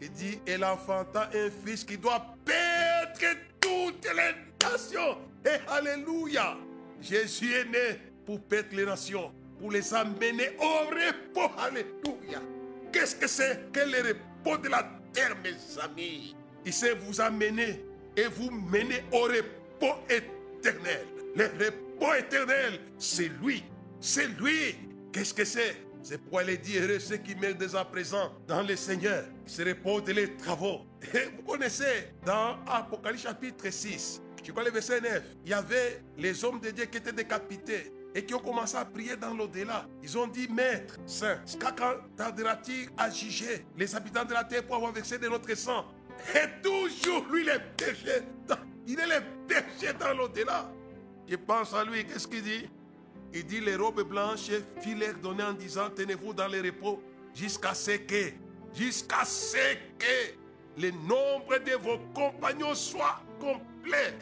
Il 0.00 0.10
dit, 0.10 0.38
et 0.46 0.62
enfanta 0.62 1.30
un 1.32 1.50
fils 1.64 1.84
qui 1.84 1.96
doit 1.96 2.24
perdre 2.44 3.38
toutes 3.60 4.04
les 4.04 4.68
nations. 4.68 5.18
Et 5.44 5.70
Alléluia. 5.70 6.56
Jésus 7.00 7.52
est 7.52 7.64
né 7.64 8.00
pour 8.26 8.40
perdre 8.40 8.70
les 8.72 8.86
nations, 8.86 9.32
pour 9.58 9.70
les 9.70 9.94
amener 9.94 10.56
au 10.58 10.86
repos. 10.86 11.54
Alléluia. 11.58 12.40
Qu'est-ce 12.92 13.16
que 13.16 13.26
c'est 13.26 13.72
que 13.72 13.80
le 13.80 14.08
repos 14.08 14.58
de 14.58 14.68
la 14.68 14.88
terre, 15.12 15.36
mes 15.42 15.80
amis? 15.80 16.34
Il 16.66 16.72
sait 16.72 16.94
vous 16.94 17.20
amener 17.20 17.84
et 18.16 18.26
vous 18.26 18.50
mener 18.50 19.04
au 19.12 19.22
repos 19.22 19.63
éternel. 20.08 21.06
Le 21.36 21.44
repos 21.44 22.14
éternel, 22.14 22.80
c'est 22.98 23.30
lui. 23.42 23.64
C'est 24.00 24.26
lui. 24.26 24.76
Qu'est-ce 25.12 25.34
que 25.34 25.44
c'est? 25.44 25.76
C'est 26.02 26.20
il 26.42 26.50
est 26.50 26.58
dit 26.58 26.76
heureux 26.76 26.98
ceux 26.98 27.16
qui 27.16 27.34
meurent 27.34 27.54
dès 27.54 27.74
à 27.74 27.84
présent 27.84 28.30
dans 28.46 28.62
le 28.62 28.76
Seigneur. 28.76 29.24
Se 29.46 29.62
reposent 29.62 30.04
de 30.04 30.12
les 30.12 30.36
travaux. 30.36 30.82
Et 31.14 31.24
vous 31.36 31.42
connaissez 31.42 32.10
dans 32.26 32.58
Apocalypse 32.66 33.22
chapitre 33.22 33.70
6, 33.70 34.20
je 34.44 34.52
crois 34.52 34.64
le 34.64 34.70
verset 34.70 35.00
9, 35.00 35.22
il 35.44 35.50
y 35.50 35.54
avait 35.54 36.02
les 36.18 36.44
hommes 36.44 36.60
de 36.60 36.70
Dieu 36.70 36.84
qui 36.84 36.98
étaient 36.98 37.12
décapités 37.12 37.90
et 38.14 38.22
qui 38.22 38.34
ont 38.34 38.38
commencé 38.38 38.76
à 38.76 38.84
prier 38.84 39.16
dans 39.16 39.32
l'au-delà. 39.32 39.88
Ils 40.02 40.18
ont 40.18 40.26
dit, 40.26 40.46
Maître, 40.48 40.98
Saint, 41.06 41.40
quand 41.58 41.96
tarderas-tu 42.16 42.90
à 42.98 43.08
juger 43.10 43.64
les 43.76 43.96
habitants 43.96 44.26
de 44.26 44.34
la 44.34 44.44
terre 44.44 44.62
pour 44.64 44.76
avoir 44.76 44.92
versé 44.92 45.16
de 45.16 45.28
notre 45.28 45.54
sang? 45.56 45.86
Et 46.34 46.62
toujours, 46.62 47.24
lui, 47.32 47.44
les 47.44 47.58
péchés, 47.76 48.22
il 48.86 48.98
est 49.00 49.06
les 49.06 49.20
péchés 49.48 49.92
dans 49.98 50.14
l'au-delà. 50.14 50.70
Je 51.28 51.36
pense 51.36 51.72
à 51.74 51.84
lui, 51.84 52.04
qu'est-ce 52.04 52.28
qu'il 52.28 52.42
dit? 52.42 52.68
Il 53.32 53.44
dit, 53.46 53.60
les 53.60 53.76
robes 53.76 54.02
blanches 54.02 54.50
filèrent 54.80 55.18
données 55.18 55.42
en 55.42 55.52
disant, 55.52 55.90
tenez-vous 55.90 56.32
dans 56.32 56.46
les 56.46 56.60
repos 56.60 57.02
jusqu'à 57.34 57.74
ce 57.74 57.92
que, 57.92 58.32
jusqu'à 58.72 59.24
ce 59.24 59.74
que 59.98 60.34
le 60.80 60.90
nombre 60.90 61.58
de 61.58 61.72
vos 61.76 61.98
compagnons 62.14 62.74
soit 62.74 63.20
complet. 63.40 64.14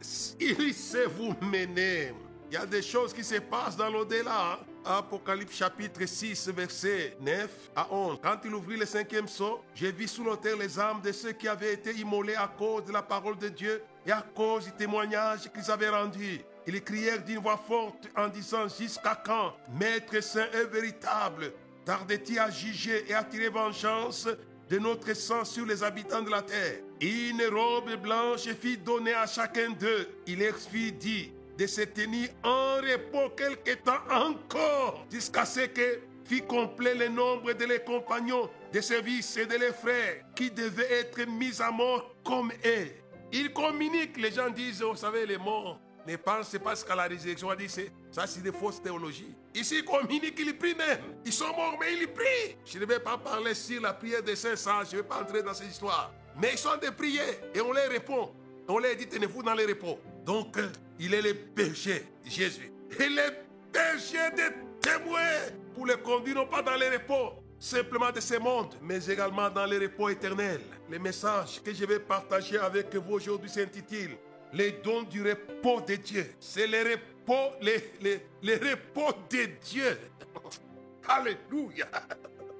Il 0.40 0.74
sait 0.74 1.06
vous 1.06 1.34
mener. 1.42 2.12
Il 2.50 2.54
y 2.54 2.56
a 2.56 2.66
des 2.66 2.82
choses 2.82 3.12
qui 3.12 3.24
se 3.24 3.36
passent 3.36 3.76
dans 3.76 3.90
l'au-delà. 3.90 4.54
Hein. 4.54 4.58
Apocalypse 4.84 5.56
chapitre 5.56 6.06
6, 6.06 6.48
verset 6.48 7.16
9 7.20 7.48
à 7.76 7.92
11. 7.92 8.18
Quand 8.22 8.38
il 8.44 8.54
ouvrit 8.54 8.76
le 8.76 8.86
cinquième 8.86 9.28
sceau, 9.28 9.60
j'ai 9.74 9.92
vu 9.92 10.08
sous 10.08 10.24
l'autel 10.24 10.58
les 10.58 10.78
âmes 10.78 11.00
de 11.02 11.12
ceux 11.12 11.32
qui 11.32 11.48
avaient 11.48 11.74
été 11.74 11.92
immolés 11.92 12.34
à 12.34 12.48
cause 12.48 12.84
de 12.84 12.92
la 12.92 13.02
parole 13.02 13.36
de 13.36 13.48
Dieu 13.48 13.82
et 14.06 14.10
à 14.10 14.24
cause 14.34 14.64
du 14.64 14.72
témoignage 14.72 15.50
qu'ils 15.52 15.70
avaient 15.70 15.90
rendu. 15.90 16.40
Ils 16.66 16.82
crièrent 16.82 17.22
d'une 17.22 17.38
voix 17.38 17.56
forte 17.56 18.08
en 18.16 18.28
disant 18.28 18.68
Jusqu'à 18.68 19.20
quand, 19.24 19.54
Maître 19.78 20.20
saint 20.22 20.48
et 20.52 20.64
véritable, 20.64 21.52
tardait-il 21.84 22.38
à 22.38 22.50
juger 22.50 23.04
et 23.08 23.14
à 23.14 23.24
tirer 23.24 23.48
vengeance 23.48 24.28
de 24.68 24.78
notre 24.78 25.12
sang 25.14 25.44
sur 25.44 25.66
les 25.66 25.82
habitants 25.82 26.22
de 26.22 26.30
la 26.30 26.42
terre? 26.42 26.80
Une 27.00 27.42
robe 27.52 27.94
blanche 27.96 28.48
fit 28.60 28.78
donner 28.78 29.14
à 29.14 29.26
chacun 29.26 29.70
d'eux. 29.70 30.08
Il 30.26 30.38
leur 30.38 30.56
fit 30.56 30.92
dit 30.92 31.32
de 31.60 31.66
se 31.66 31.82
tenir 31.82 32.30
en 32.42 32.76
repos 32.76 33.28
quelque 33.36 33.74
temps 33.84 34.00
encore, 34.10 35.04
jusqu'à 35.12 35.44
ce 35.44 35.66
que 35.66 36.00
fit 36.24 36.40
complet 36.40 36.94
le 36.94 37.08
nombre 37.08 37.52
de 37.52 37.66
les 37.66 37.80
compagnons 37.80 38.48
de 38.72 38.80
service 38.80 39.36
et 39.36 39.44
de 39.44 39.56
les 39.56 39.72
frères 39.72 40.24
qui 40.34 40.50
devaient 40.50 40.90
être 40.90 41.22
mis 41.28 41.60
à 41.60 41.70
mort 41.70 42.16
comme 42.24 42.50
eux. 42.64 42.88
Il 43.30 43.52
communique, 43.52 44.16
les 44.16 44.30
gens 44.30 44.48
disent, 44.48 44.80
vous 44.80 44.96
savez, 44.96 45.26
les 45.26 45.36
morts 45.36 45.78
ne 46.06 46.16
pensent 46.16 46.56
pas 46.64 46.74
qu'à 46.76 46.94
la 46.94 47.02
résurrection. 47.02 47.48
On 47.48 47.54
dit, 47.54 47.68
ça 47.68 48.26
c'est 48.26 48.40
des 48.40 48.52
fausses 48.52 48.80
théologies. 48.80 49.36
Ici, 49.54 49.80
il 49.80 49.84
communique, 49.84 50.38
il 50.38 50.56
prie 50.56 50.74
même. 50.74 51.00
Ils 51.26 51.32
sont 51.32 51.54
morts, 51.54 51.76
mais 51.78 51.92
ils 51.92 52.08
prient. 52.08 52.56
Je 52.64 52.78
ne 52.78 52.86
vais 52.86 53.00
pas 53.00 53.18
parler 53.18 53.52
sur 53.52 53.82
la 53.82 53.92
prière 53.92 54.22
des 54.22 54.34
saints 54.34 54.54
je 54.56 54.96
ne 54.96 55.02
vais 55.02 55.06
pas 55.06 55.20
entrer 55.20 55.42
dans 55.42 55.52
ces 55.52 55.66
histoires. 55.66 56.10
Mais 56.40 56.52
ils 56.52 56.58
sont 56.58 56.78
de 56.82 56.88
prier 56.88 57.20
et 57.54 57.60
on 57.60 57.72
les 57.74 57.86
répond. 57.86 58.32
On 58.70 58.78
leur 58.78 58.94
dit, 58.96 59.06
tenez-vous 59.06 59.42
dans 59.42 59.54
les 59.54 59.66
repos. 59.66 59.98
Donc, 60.24 60.56
euh, 60.56 60.68
il 60.98 61.12
est 61.14 61.22
le 61.22 61.34
péché, 61.34 62.04
Jésus. 62.24 62.72
Et 62.98 63.08
le 63.08 63.30
péché 63.72 64.18
des 64.36 64.50
témoins 64.80 65.38
pour 65.74 65.86
les 65.86 65.96
conduire 65.96 66.36
non 66.36 66.46
pas 66.46 66.62
dans 66.62 66.76
les 66.76 66.88
repos 66.90 67.34
simplement 67.58 68.10
de 68.10 68.20
ce 68.20 68.36
monde, 68.36 68.74
mais 68.80 69.04
également 69.06 69.50
dans 69.50 69.66
les 69.66 69.78
repos 69.78 70.08
éternels. 70.08 70.62
Le 70.88 70.98
message 70.98 71.62
que 71.62 71.74
je 71.74 71.84
vais 71.84 72.00
partager 72.00 72.58
avec 72.58 72.94
vous 72.96 73.14
aujourd'hui 73.14 73.50
s'intitule 73.50 74.16
Les 74.52 74.72
dons 74.72 75.02
du 75.02 75.22
repos 75.28 75.80
de 75.82 75.96
Dieu. 75.96 76.26
C'est 76.40 76.66
le 76.66 76.78
repos, 76.78 77.54
les, 77.60 77.92
les, 78.00 78.26
les 78.42 78.54
repos 78.56 79.12
de 79.30 79.46
Dieu. 79.62 79.98
Alléluia. 81.08 81.86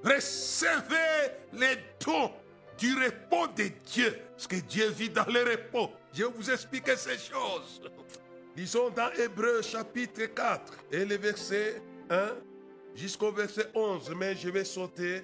Recevez 0.03 1.31
les 1.53 1.77
dons 2.05 2.31
du 2.77 2.93
repos 2.95 3.47
de 3.55 3.69
Dieu. 3.85 4.15
Parce 4.35 4.47
que 4.47 4.55
Dieu 4.57 4.89
vit 4.89 5.09
dans 5.09 5.25
le 5.25 5.43
repos. 5.43 5.89
Je 6.13 6.25
vous 6.25 6.49
expliquer 6.51 6.95
ces 6.97 7.17
choses. 7.17 7.81
Lisons 8.55 8.89
dans 8.89 9.09
Hébreu 9.13 9.61
chapitre 9.61 10.25
4 10.25 10.73
et 10.91 11.05
le 11.05 11.15
verset 11.15 11.81
1 12.09 12.31
jusqu'au 12.93 13.31
verset 13.31 13.69
11. 13.73 14.13
Mais 14.17 14.35
je 14.35 14.49
vais 14.49 14.65
sauter 14.65 15.23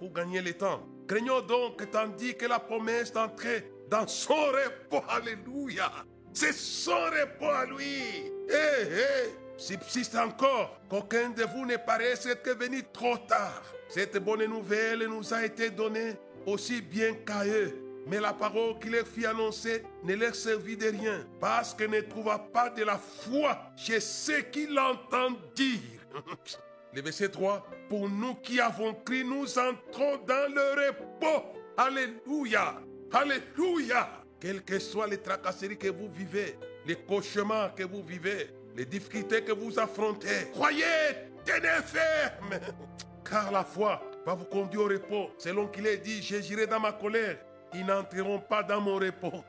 pour 0.00 0.12
gagner 0.12 0.40
le 0.40 0.54
temps. 0.54 0.84
Craignons 1.06 1.40
donc, 1.40 1.88
tandis 1.90 2.36
que 2.36 2.46
la 2.46 2.58
promesse 2.58 3.12
d'entrer 3.12 3.72
dans 3.88 4.06
son 4.08 4.34
repos, 4.34 5.04
alléluia, 5.08 5.90
c'est 6.32 6.52
son 6.52 6.96
repos 6.96 7.50
à 7.50 7.64
lui. 7.64 8.32
Eh, 8.50 8.52
eh, 8.52 9.28
subsiste 9.56 10.16
encore 10.16 10.80
qu'aucun 10.88 11.30
de 11.30 11.44
vous 11.44 11.64
ne 11.64 11.76
paraisse 11.76 12.26
être 12.26 12.58
venu 12.58 12.82
trop 12.92 13.16
tard. 13.18 13.62
Cette 13.88 14.18
bonne 14.18 14.44
nouvelle 14.46 15.06
nous 15.06 15.32
a 15.32 15.44
été 15.44 15.70
donnée 15.70 16.14
aussi 16.44 16.82
bien 16.82 17.14
qu'à 17.24 17.44
eux. 17.46 17.87
Mais 18.08 18.20
la 18.20 18.32
parole 18.32 18.78
qu'il 18.78 18.92
leur 18.92 19.06
fit 19.06 19.26
annoncer 19.26 19.82
ne 20.02 20.14
leur 20.14 20.34
servit 20.34 20.78
de 20.78 20.88
rien, 20.88 21.26
parce 21.38 21.74
qu'elle 21.74 21.90
ne 21.90 22.00
trouva 22.00 22.38
pas 22.38 22.70
de 22.70 22.82
la 22.82 22.96
foi 22.96 23.58
chez 23.76 24.00
ceux 24.00 24.40
qui 24.40 24.66
l'entendent 24.66 25.36
dire. 25.54 25.80
Le 26.94 27.02
verset 27.02 27.28
3, 27.28 27.66
pour 27.90 28.08
nous 28.08 28.34
qui 28.36 28.60
avons 28.60 28.94
crié, 28.94 29.24
nous 29.24 29.58
entrons 29.58 30.16
dans 30.26 30.54
le 30.54 30.88
repos. 30.88 31.52
Alléluia. 31.76 32.80
Alléluia. 33.12 34.08
Quelles 34.40 34.62
que 34.62 34.78
soient 34.78 35.06
les 35.06 35.18
tracasseries 35.18 35.76
que 35.76 35.88
vous 35.88 36.08
vivez, 36.08 36.58
les 36.86 36.96
cauchemars 36.96 37.74
que 37.74 37.82
vous 37.82 38.02
vivez, 38.02 38.48
les 38.74 38.86
difficultés 38.86 39.42
que 39.42 39.52
vous 39.52 39.78
affrontez, 39.78 40.48
croyez, 40.52 40.84
tenez 41.44 41.82
ferme. 41.84 42.58
Car 43.28 43.52
la 43.52 43.64
foi 43.64 44.00
va 44.24 44.34
vous 44.34 44.46
conduire 44.46 44.82
au 44.82 44.88
repos. 44.88 45.30
Selon 45.36 45.66
qu'il 45.68 45.86
est 45.86 45.98
dit, 45.98 46.22
j'agirai 46.22 46.66
dans 46.66 46.80
ma 46.80 46.92
colère. 46.92 47.38
Ils 47.74 47.84
n'entreront 47.84 48.40
pas 48.40 48.62
dans 48.62 48.80
mon 48.80 48.96
repos. 48.96 49.44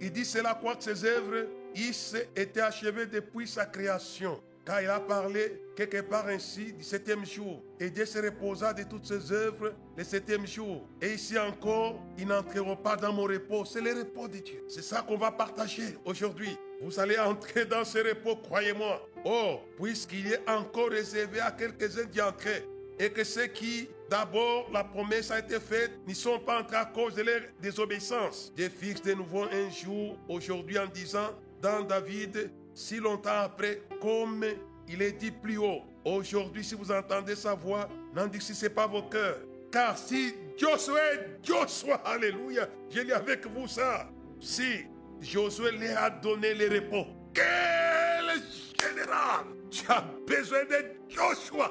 Il 0.00 0.12
dit 0.12 0.24
cela 0.24 0.54
quoi 0.54 0.76
que 0.76 0.84
ses 0.84 1.04
œuvres, 1.04 1.46
ils 1.74 1.94
étaient 2.36 2.60
achevées 2.60 3.06
depuis 3.06 3.46
sa 3.48 3.66
création. 3.66 4.40
Car 4.64 4.82
il 4.82 4.88
a 4.88 5.00
parlé 5.00 5.62
quelque 5.74 6.02
part 6.02 6.26
ainsi 6.26 6.74
du 6.74 6.84
septième 6.84 7.24
jour. 7.24 7.62
Et 7.80 7.88
Dieu 7.88 8.04
se 8.04 8.18
reposa 8.18 8.74
de 8.74 8.82
toutes 8.82 9.06
ses 9.06 9.32
œuvres 9.32 9.72
le 9.96 10.04
septième 10.04 10.46
jour. 10.46 10.86
Et 11.00 11.14
ici 11.14 11.38
encore, 11.38 11.98
ils 12.18 12.26
n'entreront 12.26 12.76
pas 12.76 12.94
dans 12.94 13.12
mon 13.12 13.22
repos. 13.22 13.64
C'est 13.64 13.80
le 13.80 13.94
repos 13.94 14.28
de 14.28 14.38
Dieu. 14.38 14.62
C'est 14.68 14.82
ça 14.82 15.00
qu'on 15.00 15.16
va 15.16 15.32
partager 15.32 15.96
aujourd'hui. 16.04 16.54
Vous 16.82 17.00
allez 17.00 17.18
entrer 17.18 17.64
dans 17.64 17.82
ce 17.82 17.98
repos, 17.98 18.36
croyez-moi. 18.36 19.08
Oh, 19.24 19.60
puisqu'il 19.80 20.34
est 20.34 20.48
encore 20.48 20.90
réservé 20.90 21.40
à 21.40 21.50
quelques-uns 21.50 22.04
d'y 22.04 22.20
entrer 22.20 22.62
et 22.98 23.10
que 23.10 23.24
ceux 23.24 23.46
qui, 23.46 23.88
d'abord, 24.08 24.68
la 24.72 24.84
promesse 24.84 25.30
a 25.30 25.38
été 25.38 25.60
faite, 25.60 25.92
n'y 26.06 26.14
sont 26.14 26.38
pas 26.38 26.60
entrés 26.60 26.76
à 26.76 26.84
cause 26.84 27.14
de 27.14 27.22
leur 27.22 27.40
désobéissance. 27.60 28.52
Dieu 28.56 28.68
fixe 28.68 29.02
de 29.02 29.14
nouveau 29.14 29.44
un 29.44 29.70
jour 29.70 30.18
aujourd'hui 30.28 30.78
en 30.78 30.86
disant, 30.86 31.30
dans 31.60 31.82
David, 31.82 32.50
si 32.74 32.96
longtemps 32.98 33.42
après, 33.42 33.82
comme 34.00 34.44
il 34.86 35.02
est 35.02 35.12
dit 35.12 35.30
plus 35.30 35.58
haut, 35.58 35.82
aujourd'hui, 36.04 36.64
si 36.64 36.74
vous 36.74 36.90
entendez 36.90 37.36
sa 37.36 37.54
voix, 37.54 37.88
n'endurcissez 38.14 38.70
pas 38.70 38.86
vos 38.86 39.02
cœurs. 39.02 39.38
Car 39.70 39.98
si 39.98 40.34
Josué, 40.56 41.00
Josué, 41.42 41.94
alléluia, 42.04 42.68
je 42.90 43.00
lis 43.00 43.12
avec 43.12 43.46
vous 43.46 43.68
ça. 43.68 44.08
Si 44.40 44.86
Josué 45.20 45.72
leur 45.72 45.98
a 46.02 46.10
donné 46.10 46.54
le 46.54 46.68
repos, 46.68 47.06
quel 47.34 48.40
général, 48.80 49.44
tu 49.70 49.84
as 49.90 50.04
besoin 50.26 50.64
de 50.64 50.86
Joshua? 51.08 51.70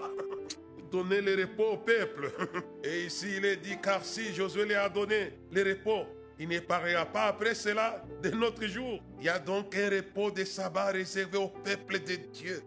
Donner 0.92 1.22
le 1.22 1.36
repos 1.42 1.74
au 1.74 1.78
peuple. 1.78 2.32
Et 2.84 3.06
ici, 3.06 3.36
il 3.38 3.46
est 3.46 3.58
dit, 3.58 3.78
car 3.82 4.04
si 4.04 4.34
Josué 4.34 4.66
lui 4.66 4.76
a 4.76 4.90
donné 4.90 5.34
le 5.52 5.64
repos, 5.64 6.06
il 6.40 6.48
ne 6.48 6.60
parlera 6.60 7.06
pas 7.06 7.26
après 7.26 7.56
cela 7.56 8.04
de 8.22 8.30
notre 8.30 8.66
jour. 8.68 9.00
Il 9.20 9.26
y 9.26 9.30
a 9.30 9.40
donc 9.40 9.76
un 9.76 9.90
repos 9.90 10.32
de 10.32 10.44
sabbat 10.44 10.92
réservé 10.92 11.38
au 11.38 11.48
peuple 11.50 12.00
de 12.00 12.16
Dieu. 12.32 12.62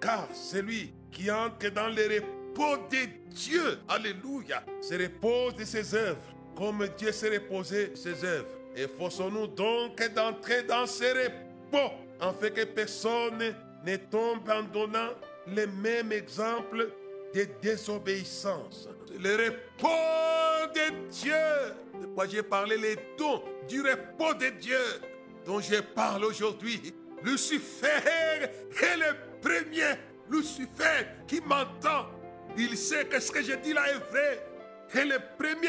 Car 0.00 0.28
celui 0.32 0.92
qui 1.10 1.30
entre 1.30 1.70
dans 1.70 1.88
le 1.88 2.02
repos 2.02 2.86
de 2.90 3.30
Dieu, 3.30 3.78
alléluia, 3.88 4.64
se 4.80 4.94
repose 4.94 5.56
de 5.56 5.64
ses 5.64 5.94
œuvres, 5.94 6.20
comme 6.56 6.88
Dieu 6.96 7.12
s'est 7.12 7.30
reposé 7.30 7.88
de 7.88 7.96
ses 7.96 8.24
œuvres. 8.24 8.48
Et 8.76 8.86
forçons-nous 8.86 9.48
donc 9.48 10.00
d'entrer 10.14 10.62
dans 10.62 10.86
ce 10.86 11.04
repos, 11.04 11.94
en 12.20 12.32
fait 12.32 12.52
que 12.52 12.64
personne 12.64 13.54
ne 13.84 13.96
tombe 13.96 14.48
en 14.48 14.62
donnant 14.62 15.10
le 15.46 15.66
même 15.66 16.12
exemple 16.12 16.88
de 17.34 17.46
désobéissance. 17.60 18.88
Le 19.18 19.36
repos 19.36 20.72
de 20.74 21.08
Dieu. 21.08 21.32
De 22.00 22.06
quoi 22.06 22.26
j'ai 22.26 22.42
parlé, 22.42 22.76
les 22.76 22.96
dons 23.16 23.42
du 23.68 23.80
repos 23.82 24.34
de 24.34 24.48
Dieu 24.50 24.78
dont 25.44 25.60
je 25.60 25.80
parle 25.80 26.24
aujourd'hui. 26.24 26.94
Lucifer 27.22 27.86
est 28.82 28.96
le 28.96 29.16
premier. 29.40 29.94
Lucifer 30.30 31.06
qui 31.26 31.40
m'entend. 31.40 32.06
Il 32.56 32.76
sait 32.76 33.06
que 33.06 33.18
ce 33.18 33.32
que 33.32 33.42
je 33.42 33.54
dis 33.54 33.72
là 33.72 33.88
est 33.90 34.10
vrai. 34.10 34.44
Est 34.94 35.04
le 35.04 35.18
premier 35.38 35.68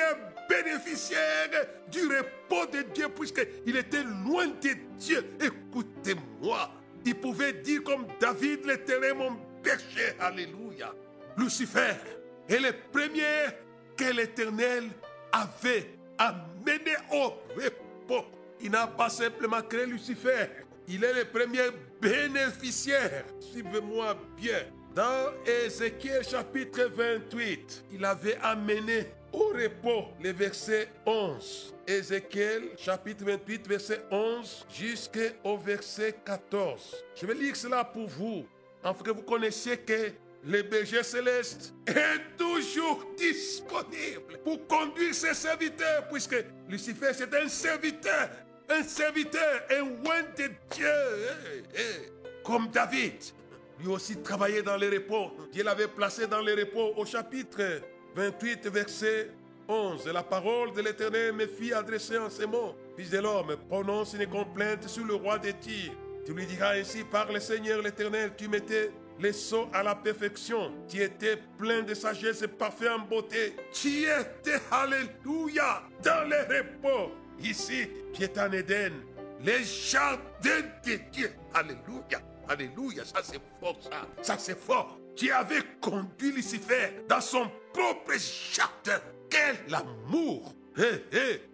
bénéficiaire 0.49 1.49
du 1.91 2.01
repos 2.03 2.65
de 2.71 2.81
Dieu 2.93 3.07
puisqu'il 3.09 3.75
était 3.75 4.03
loin 4.25 4.47
de 4.47 4.69
Dieu. 4.97 5.25
Écoutez-moi. 5.39 6.71
Il 7.05 7.15
pouvait 7.15 7.53
dire 7.53 7.83
comme 7.83 8.05
David, 8.19 8.65
l'éternel 8.65 9.13
mon 9.15 9.37
péché. 9.63 10.13
Alléluia. 10.19 10.93
Lucifer 11.39 11.95
est 12.49 12.59
le 12.59 12.73
premier 12.91 13.55
que 13.95 14.13
l'Éternel 14.13 14.89
avait 15.31 15.89
amené 16.17 16.95
au 17.13 17.33
repos. 17.55 18.25
Il 18.59 18.71
n'a 18.71 18.87
pas 18.87 19.09
simplement 19.09 19.61
créé 19.61 19.85
Lucifer. 19.85 20.49
Il 20.87 21.03
est 21.03 21.13
le 21.13 21.25
premier 21.25 21.69
bénéficiaire. 22.01 23.23
Suivez-moi 23.39 24.17
bien. 24.35 24.65
Dans 24.93 25.31
Ézéchiel 25.45 26.27
chapitre 26.27 26.89
28, 26.93 27.85
il 27.93 28.03
avait 28.03 28.37
amené 28.41 29.07
au 29.31 29.53
repos 29.53 30.07
le 30.21 30.31
verset 30.31 30.89
11. 31.05 31.73
Ézéchiel 31.87 32.71
chapitre 32.77 33.23
28, 33.23 33.67
verset 33.67 34.01
11 34.11 34.65
jusqu'au 34.73 35.57
verset 35.57 36.15
14. 36.25 36.97
Je 37.15 37.25
vais 37.25 37.35
lire 37.35 37.55
cela 37.55 37.85
pour 37.85 38.07
vous, 38.07 38.45
afin 38.83 39.03
que 39.03 39.11
vous 39.11 39.21
connaissiez 39.21 39.77
que 39.77 40.11
le 40.43 40.61
berger 40.63 41.03
céleste 41.03 41.73
est 41.85 42.37
toujours 42.37 43.05
disponible 43.17 44.39
pour 44.43 44.65
conduire 44.67 45.13
ses 45.13 45.33
serviteurs, 45.33 46.07
puisque 46.09 46.43
Lucifer 46.67 47.11
c'est 47.13 47.33
un 47.33 47.47
serviteur, 47.47 48.29
un 48.69 48.83
serviteur, 48.83 49.61
un 49.71 49.79
loin 49.79 50.21
de 50.37 50.49
Dieu, 50.71 50.87
comme 52.43 52.69
David. 52.69 53.15
Lui 53.79 53.87
aussi 53.87 54.17
travaillait 54.17 54.61
dans 54.61 54.77
les 54.77 54.89
repos. 54.89 55.31
Dieu 55.51 55.63
l'avait 55.63 55.87
placé 55.87 56.27
dans 56.27 56.41
les 56.41 56.53
repos 56.53 56.93
au 56.97 57.05
chapitre 57.05 57.81
28, 58.15 58.67
verset 58.67 59.31
11. 59.67 60.07
La 60.07 60.23
parole 60.23 60.73
de 60.73 60.81
l'Éternel 60.81 61.33
me 61.33 61.47
fit 61.47 61.73
adresser 61.73 62.17
en 62.17 62.29
ces 62.29 62.45
mots. 62.45 62.75
Fils 62.97 63.09
de 63.09 63.19
l'homme, 63.19 63.55
prononce 63.69 64.13
une 64.13 64.27
complainte 64.27 64.87
sur 64.87 65.05
le 65.05 65.13
roi 65.13 65.37
des 65.37 65.53
tirs. 65.53 65.93
Tu 66.25 66.33
lui 66.33 66.45
diras 66.45 66.73
ainsi 66.75 67.03
par 67.03 67.31
le 67.31 67.39
Seigneur 67.39 67.81
l'Éternel, 67.81 68.33
tu 68.37 68.47
mettais 68.47 68.91
les 69.19 69.33
sauts 69.33 69.69
à 69.73 69.83
la 69.83 69.95
perfection. 69.95 70.71
Tu 70.87 71.01
étais 71.01 71.37
plein 71.57 71.81
de 71.81 71.93
sagesse 71.93 72.41
et 72.41 72.47
parfait 72.47 72.89
en 72.89 72.99
beauté. 72.99 73.55
Tu 73.73 74.03
étais, 74.03 74.59
alléluia, 74.71 75.83
dans 76.03 76.27
les 76.29 76.41
repos. 76.41 77.11
Ici, 77.39 77.87
tu 78.13 78.23
es 78.23 78.39
en 78.39 78.51
Éden, 78.51 78.93
les 79.41 79.63
jardins 79.63 80.61
de 80.85 80.99
Dieu. 81.11 81.31
Alléluia, 81.53 82.21
alléluia, 82.47 83.05
ça 83.05 83.21
c'est 83.23 83.39
fort, 83.59 83.77
ça. 83.81 84.07
Ça 84.21 84.37
c'est 84.37 84.59
fort. 84.59 84.99
Tu 85.15 85.31
avais 85.31 85.61
conduit 85.81 86.31
Lucifer 86.31 87.03
dans 87.07 87.21
son 87.21 87.49
propre 87.73 88.13
jardin. 88.53 89.01
Quel 89.29 89.73
amour! 89.73 90.53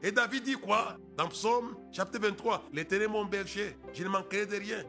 Et 0.04 0.12
David 0.12 0.44
dit 0.44 0.54
quoi? 0.54 0.98
Dans 1.18 1.28
Psaume 1.30 1.76
chapitre 1.92 2.28
23, 2.28 2.66
l'éternel 2.74 3.10
mon 3.10 3.26
berger, 3.26 3.76
je 3.94 4.04
ne 4.04 4.10
manquerai 4.10 4.46
de 4.46 4.58
rien. 4.58 4.84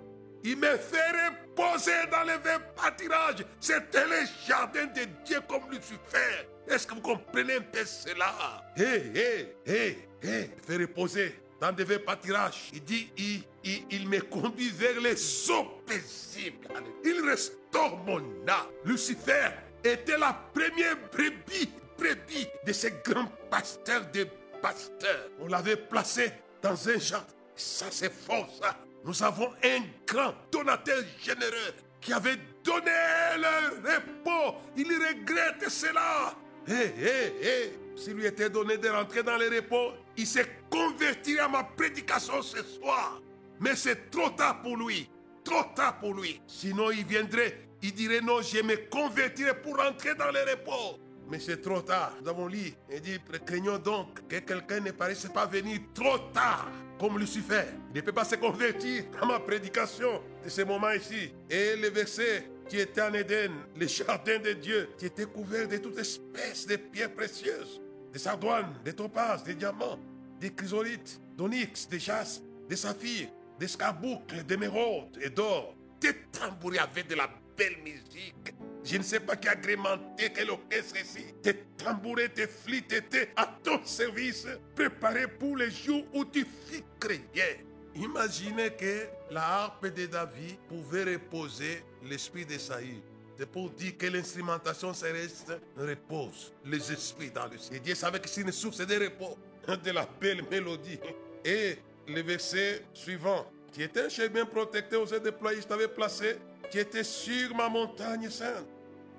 Il 0.48 0.58
me 0.58 0.76
fait 0.76 1.10
reposer 1.10 2.06
dans 2.08 2.22
les 2.22 2.38
verts 2.38 2.72
pâtirages. 2.74 3.44
C'était 3.58 4.06
le 4.06 4.24
jardin 4.46 4.86
de 4.86 5.02
Dieu 5.24 5.40
comme 5.48 5.68
Lucifer. 5.68 6.46
Est-ce 6.68 6.86
que 6.86 6.94
vous 6.94 7.00
comprenez 7.00 7.54
un 7.54 7.62
peu 7.62 7.84
cela? 7.84 8.62
Hé, 8.76 9.10
hé, 9.12 9.56
hé, 9.66 10.08
hé, 10.22 10.50
il 10.56 10.62
fait 10.64 10.76
reposer 10.76 11.34
dans 11.60 11.72
des 11.72 11.82
verts 11.82 12.04
pâtirages. 12.04 12.70
Il 12.72 12.84
dit, 12.84 13.10
il, 13.16 13.42
il, 13.90 14.08
me 14.08 14.20
conduit 14.20 14.70
vers 14.70 15.00
les 15.00 15.50
eaux 15.50 15.82
paisibles. 15.84 16.68
Il 17.04 17.28
restaure 17.28 17.96
mon 18.06 18.20
âme. 18.46 18.68
Lucifer 18.84 19.48
était 19.82 20.16
la 20.16 20.32
première 20.54 20.96
brebis 21.10 21.70
brebis 21.98 22.46
de 22.64 22.72
ces 22.72 22.92
grands 23.04 23.32
pasteurs 23.50 24.08
de 24.12 24.28
pasteurs. 24.62 25.28
On 25.40 25.48
l'avait 25.48 25.76
placé 25.76 26.30
dans 26.62 26.88
un 26.88 26.98
jardin. 27.00 27.26
Ça, 27.56 27.86
c'est 27.90 28.12
fort, 28.12 28.48
ça. 28.62 28.76
Nous 29.06 29.22
avons 29.22 29.50
un 29.62 29.82
grand 30.04 30.34
donateur 30.50 30.98
généreux 31.22 31.74
qui 32.00 32.12
avait 32.12 32.38
donné 32.64 32.90
le 33.36 33.76
repos. 33.88 34.58
Il 34.76 34.88
regrette 34.88 35.70
cela. 35.70 36.34
Hé, 36.66 36.92
hé, 37.00 37.34
hé. 37.40 37.78
S'il 37.94 38.14
lui 38.14 38.26
était 38.26 38.50
donné 38.50 38.76
de 38.76 38.88
rentrer 38.88 39.22
dans 39.22 39.36
le 39.36 39.48
repos, 39.48 39.92
il 40.16 40.26
s'est 40.26 40.58
converti 40.68 41.38
à 41.38 41.46
ma 41.46 41.62
prédication 41.62 42.42
ce 42.42 42.62
soir. 42.64 43.20
Mais 43.60 43.76
c'est 43.76 44.10
trop 44.10 44.30
tard 44.30 44.60
pour 44.60 44.76
lui. 44.76 45.08
Trop 45.44 45.62
tard 45.76 46.00
pour 46.00 46.12
lui. 46.12 46.40
Sinon, 46.48 46.90
il 46.90 47.04
viendrait, 47.06 47.60
il 47.82 47.94
dirait 47.94 48.20
non, 48.20 48.42
je 48.42 48.60
me 48.60 48.76
convertirai 48.90 49.54
pour 49.62 49.76
rentrer 49.76 50.16
dans 50.16 50.32
le 50.32 50.40
repos. 50.50 50.98
Mais 51.28 51.38
c'est 51.38 51.60
trop 51.62 51.80
tard. 51.80 52.12
Nous 52.20 52.28
avons 52.28 52.48
lu 52.48 52.72
et 52.90 53.00
dit, 53.00 53.18
craignons 53.46 53.78
donc 53.78 54.26
que 54.28 54.38
quelqu'un 54.40 54.80
ne 54.80 54.90
paraisse 54.90 55.26
pas 55.32 55.46
venir 55.46 55.78
trop 55.94 56.18
tard, 56.32 56.68
comme 56.98 57.18
Lucifer. 57.18 57.64
Ne 57.94 58.00
peut 58.00 58.12
pas 58.12 58.24
se 58.24 58.36
convertir 58.36 59.04
à 59.20 59.26
ma 59.26 59.40
prédication 59.40 60.22
de 60.44 60.48
ce 60.48 60.62
moment 60.62 60.90
ici. 60.92 61.32
Et 61.50 61.76
le 61.76 61.88
verset 61.88 62.48
qui 62.68 62.78
était 62.78 63.02
en 63.02 63.12
Éden, 63.12 63.52
le 63.78 63.86
jardin 63.86 64.38
de 64.38 64.52
Dieu, 64.52 64.88
qui 64.98 65.06
était 65.06 65.26
couvert 65.26 65.68
de 65.68 65.76
toutes 65.76 65.98
espèces 65.98 66.66
de 66.66 66.76
pierres 66.76 67.14
précieuses, 67.14 67.80
des 68.12 68.18
sardoines, 68.18 68.74
des 68.84 68.92
topazes, 68.92 69.44
des 69.44 69.54
diamants, 69.54 69.98
des 70.40 70.52
chrysolites, 70.52 71.20
d'onyx, 71.36 71.88
des 71.88 72.00
jaspe, 72.00 72.42
des 72.68 72.76
saphirs, 72.76 73.28
des 73.58 73.68
scarboucles, 73.68 74.44
d'émeraudes 74.44 75.18
et 75.20 75.30
d'or. 75.30 75.74
Des 76.00 76.14
tambours 76.30 76.78
avec 76.78 77.08
de 77.08 77.14
la 77.14 77.28
belle 77.56 77.78
musique 77.82 78.54
je 78.86 78.96
ne 78.98 79.02
sais 79.02 79.20
pas 79.20 79.34
qui 79.34 79.48
agrémenté 79.48 80.30
quel 80.32 80.50
orchestre 80.50 81.00
ici. 81.00 81.24
Tes 81.42 81.54
tambourets, 81.76 82.28
tes 82.28 82.46
flûtes 82.46 82.92
étaient 82.92 83.30
à 83.34 83.46
ton 83.62 83.84
service, 83.84 84.46
préparés 84.76 85.26
pour 85.26 85.56
les 85.56 85.70
jours 85.70 86.04
où 86.14 86.24
tu 86.24 86.46
fus 86.68 86.84
créé. 87.00 87.64
Imaginez 87.96 88.70
que 88.70 89.06
la 89.30 89.42
harpe 89.42 89.86
de 89.86 90.06
David 90.06 90.56
pouvait 90.68 91.14
reposer 91.14 91.82
l'esprit 92.04 92.46
de 92.46 92.58
Saïd. 92.58 93.02
C'est 93.36 93.50
pour 93.50 93.70
dire 93.70 93.98
que 93.98 94.06
l'instrumentation 94.06 94.94
céleste 94.94 95.52
repose 95.76 96.54
les 96.64 96.92
esprits 96.92 97.30
dans 97.30 97.46
le 97.48 97.58
ciel. 97.58 97.80
Dieu 97.80 97.94
savait 97.94 98.20
que 98.20 98.28
c'est 98.28 98.42
une 98.42 98.52
source 98.52 98.78
de 98.78 99.04
repos, 99.04 99.36
de 99.84 99.90
la 99.90 100.08
belle 100.20 100.42
mélodie. 100.48 100.98
Et 101.44 101.76
le 102.06 102.22
verset 102.22 102.84
suivant, 102.94 103.50
qui 103.72 103.82
était 103.82 104.02
un 104.02 104.08
chemin 104.08 104.44
protecté 104.46 104.96
aux 104.96 105.06
déployés, 105.06 105.60
je 105.60 105.66
t'avais 105.66 105.88
placé, 105.88 106.36
qui 106.70 106.78
était 106.78 107.04
sur 107.04 107.54
ma 107.54 107.68
montagne 107.68 108.30
sainte. 108.30 108.66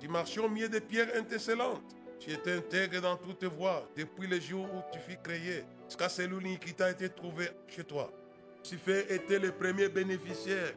Tu 0.00 0.08
marchais 0.08 0.40
au 0.40 0.48
milieu 0.48 0.68
des 0.68 0.80
pierres 0.80 1.10
intercellantes. 1.16 1.82
Tu 2.20 2.32
étais 2.32 2.52
intègre 2.52 3.00
dans 3.00 3.16
toutes 3.16 3.38
tes 3.38 3.46
voies 3.46 3.88
depuis 3.96 4.26
le 4.26 4.40
jour 4.40 4.64
où 4.64 4.82
tu 4.92 4.98
fus 4.98 5.18
créé, 5.22 5.64
jusqu'à 5.86 6.08
celui 6.08 6.58
qui 6.58 6.74
t'a 6.74 6.90
été 6.90 7.08
trouvé 7.08 7.48
chez 7.68 7.84
toi. 7.84 8.12
Lucifer 8.62 9.06
était 9.08 9.38
le 9.38 9.52
premier 9.52 9.88
bénéficiaire 9.88 10.74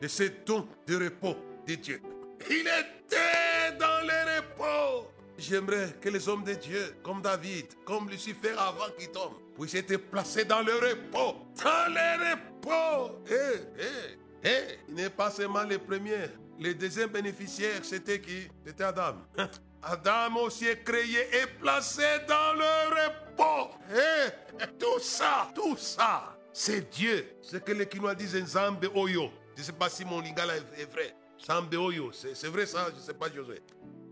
de 0.00 0.08
ce 0.08 0.24
don 0.46 0.66
de 0.86 1.04
repos 1.04 1.36
de 1.66 1.74
Dieu. 1.74 2.00
Il 2.48 2.60
était 2.60 3.76
dans 3.78 4.06
le 4.06 4.36
repos. 4.36 5.10
J'aimerais 5.36 5.94
que 6.00 6.08
les 6.08 6.28
hommes 6.28 6.44
de 6.44 6.54
Dieu, 6.54 6.94
comme 7.02 7.20
David, 7.20 7.66
comme 7.84 8.08
Lucifer 8.08 8.52
avant 8.56 8.90
qu'il 8.96 9.10
tombe, 9.10 9.34
puissent 9.58 9.74
être 9.74 9.96
placés 9.96 10.44
dans 10.44 10.62
le 10.62 10.74
repos. 10.74 11.38
Dans 11.62 11.92
le 11.92 12.30
repos. 12.30 13.20
Eh, 13.28 13.80
eh, 13.80 14.48
eh. 14.48 14.78
Il 14.88 14.94
n'est 14.94 15.10
pas 15.10 15.30
seulement 15.30 15.64
le 15.64 15.78
premier 15.78 16.28
le 16.60 16.74
deuxième 16.74 17.10
bénéficiaire, 17.10 17.80
c'était 17.82 18.20
qui? 18.20 18.48
C'était 18.64 18.84
Adam. 18.84 19.16
Adam 19.82 20.36
aussi 20.42 20.66
est 20.66 20.82
créé 20.82 21.20
et 21.32 21.46
placé 21.60 22.02
dans 22.26 22.54
le 22.54 22.88
repos. 22.88 23.74
Et 23.90 24.30
eh, 24.60 24.66
tout 24.78 24.98
ça, 25.00 25.50
tout 25.54 25.76
ça, 25.76 26.36
c'est 26.52 26.90
Dieu. 26.90 27.36
Ce 27.42 27.58
que 27.58 27.72
les 27.72 27.86
Quinois 27.86 28.14
disent 28.14 28.36
Nzambe 28.36 28.86
Oyo. 28.94 29.30
Je 29.54 29.60
ne 29.60 29.64
sais 29.66 29.72
pas 29.72 29.90
si 29.90 30.04
mon 30.04 30.20
lingala 30.20 30.56
est 30.56 30.90
vrai. 30.90 31.14
Nzambe 31.42 31.74
Oyo, 31.74 32.12
c'est 32.12 32.48
vrai 32.48 32.64
ça 32.64 32.86
Je 32.90 32.96
ne 32.96 33.00
sais 33.00 33.14
pas 33.14 33.30
Josué. 33.30 33.60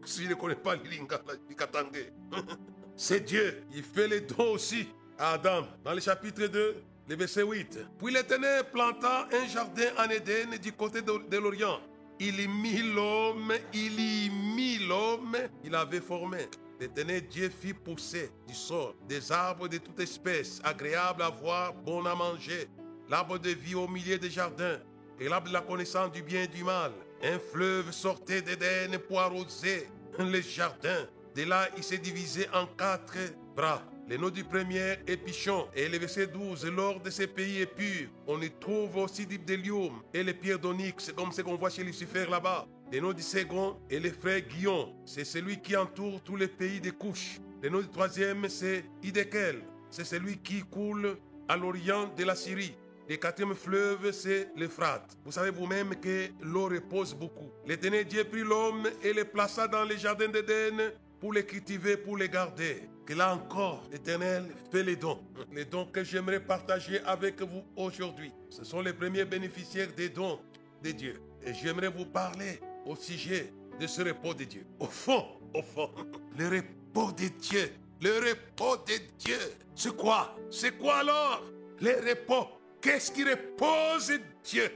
Si 0.05 0.24
je 0.24 0.28
ne 0.28 0.35
connais 0.35 0.57
pas 0.57 0.76
le 0.76 0.83
lingala, 0.83 1.22
c'est 2.96 3.20
Dieu. 3.20 3.64
Il 3.72 3.83
fait 3.83 4.09
les 4.09 4.20
dons 4.20 4.52
aussi 4.52 4.88
à 5.18 5.33
Adam. 5.33 5.66
Dans 5.83 5.94
le 5.94 6.00
chapitre 6.00 6.46
2, 6.48 6.83
le 7.09 7.16
verset 7.16 7.44
8. 7.44 7.78
Puis 7.98 8.12
l'Éternel 8.12 8.64
planta 8.70 9.26
un 9.33 9.46
jardin 9.46 9.88
en 9.96 10.11
Éden 10.11 10.59
du 10.59 10.72
côté 10.72 11.00
de 11.00 11.37
l'Orient 11.38 11.81
il 12.20 12.40
y 12.40 12.48
mit 12.48 12.83
l'homme, 12.94 13.53
il 13.72 13.98
y 13.98 14.31
mit 14.31 14.79
l'homme, 14.79 15.37
il 15.64 15.75
avait 15.75 16.01
formé. 16.01 16.48
L'éternel 16.81 17.29
Dieu 17.29 17.48
fit 17.48 17.75
pousser 17.75 18.31
du 18.46 18.55
sol 18.55 18.94
des 19.09 19.31
arbres 19.31 19.68
de 19.68 19.79
toute 19.79 20.01
espèce, 20.01 20.61
agréables 20.64 21.22
à 21.22 21.31
voir, 21.31 21.72
bons 21.75 22.05
à 22.05 22.14
manger. 22.14 22.68
L'arbre 23.09 23.38
de 23.38 23.51
vie 23.51 23.75
au 23.75 23.87
milieu 23.87 24.18
des 24.18 24.31
jardins, 24.31 24.79
et 25.20 25.29
l'arbre 25.29 25.48
de 25.48 25.53
la 25.53 25.61
connaissance 25.61 26.11
du 26.11 26.22
bien 26.22 26.42
et 26.42 26.48
du 26.48 26.64
mal. 26.64 26.92
Un 27.22 27.38
fleuve 27.38 27.92
sortait 27.92 28.42
d'Éden 28.42 28.98
pour 28.98 29.20
arroser 29.20 29.88
les 30.18 30.42
jardins. 30.42 31.07
De 31.37 31.44
là, 31.44 31.68
il 31.77 31.85
s'est 31.85 31.98
divisé 31.98 32.46
en 32.53 32.66
quatre 32.66 33.16
bras. 33.55 33.83
Le 34.09 34.17
nom 34.17 34.31
du 34.31 34.43
premier 34.43 34.97
est 35.07 35.17
Pichon. 35.17 35.69
Et 35.75 35.88
le 35.88 35.97
verset 35.97 36.27
12, 36.27 36.67
lors 36.67 37.01
de 37.01 37.09
ces 37.09 37.27
pays 37.29 37.61
épurs, 37.61 38.09
on 38.27 38.41
y 38.43 38.51
trouve 38.51 38.97
aussi 38.97 39.27
du 39.27 39.38
Délium 39.38 40.03
et 40.12 40.25
les 40.25 40.35
pierres 40.35 40.59
d'onyx, 40.59 41.12
comme 41.17 41.31
ce 41.31 41.41
qu'on 41.41 41.57
voit 41.57 41.71
chez 41.71 41.85
Lucifer 41.85 42.27
là-bas. 42.29 42.67
Le 42.93 43.01
nom 43.01 43.12
du 43.12 43.23
second 43.23 43.79
est 43.88 44.01
le 44.01 44.11
frère 44.11 44.41
Guillaume. 44.41 44.91
C'est 45.07 45.25
celui 45.25 45.61
qui 45.61 45.77
entoure 45.77 46.21
tous 46.23 46.37
les 46.37 46.49
pays 46.49 46.81
des 46.81 46.91
couches. 46.91 47.38
Le 47.62 47.71
nom 47.71 47.81
du 47.81 47.88
troisième, 47.88 48.49
c'est 48.49 48.85
Idekel. 49.03 49.62
C'est 49.88 50.05
celui 50.05 50.38
qui 50.38 50.62
coule 50.62 51.17
à 51.49 51.57
l'orient 51.57 52.12
de 52.17 52.25
la 52.25 52.35
Syrie. 52.35 52.75
Le 53.09 53.17
quatrième 53.17 53.55
fleuve, 53.55 54.11
c'est 54.12 54.49
l'Euphrate. 54.57 55.17
Vous 55.25 55.33
savez 55.33 55.51
vous-même 55.51 55.95
que 55.97 56.29
l'eau 56.41 56.67
repose 56.67 57.15
beaucoup. 57.15 57.51
L'éternel 57.67 58.05
Dieu 58.05 58.25
prit 58.25 58.43
l'homme 58.43 58.88
et 59.03 59.12
le 59.12 59.25
plaça 59.25 59.69
dans 59.69 59.85
le 59.85 59.97
jardin 59.97 60.29
d'Éden 60.29 60.93
pour 61.22 61.32
les 61.32 61.46
cultiver, 61.46 61.96
pour 61.96 62.16
les 62.16 62.28
garder. 62.28 62.82
Que 63.06 63.14
là 63.14 63.32
encore, 63.32 63.85
l'Éternel 63.92 64.44
fait 64.72 64.82
les 64.82 64.96
dons. 64.96 65.20
Les 65.52 65.64
dons 65.64 65.87
que 65.87 66.02
j'aimerais 66.02 66.40
partager 66.40 67.00
avec 67.04 67.40
vous 67.40 67.62
aujourd'hui. 67.76 68.32
Ce 68.50 68.64
sont 68.64 68.80
les 68.80 68.92
premiers 68.92 69.24
bénéficiaires 69.24 69.92
des 69.96 70.08
dons 70.08 70.40
de 70.82 70.90
Dieu. 70.90 71.14
Et 71.46 71.54
j'aimerais 71.54 71.90
vous 71.90 72.06
parler 72.06 72.58
au 72.85 72.96
sujet 72.96 73.52
de 73.78 73.87
ce 73.87 74.02
repos 74.02 74.35
de 74.35 74.42
Dieu. 74.42 74.66
Au 74.80 74.87
fond, 74.87 75.24
au 75.54 75.62
fond, 75.62 75.92
le 76.37 76.48
repos 76.48 77.12
de 77.12 77.28
Dieu. 77.28 77.70
Le 78.00 78.14
repos 78.16 78.78
de 78.78 78.94
Dieu. 79.16 79.38
C'est 79.76 79.96
quoi? 79.96 80.37
C'est 80.50 80.76
quoi 80.76 80.96
alors? 80.96 81.44
Le 81.80 82.00
repos. 82.11 82.48
Qu'est-ce 82.80 83.12
qui 83.12 83.22
repose 83.22 84.12
Dieu? 84.42 84.72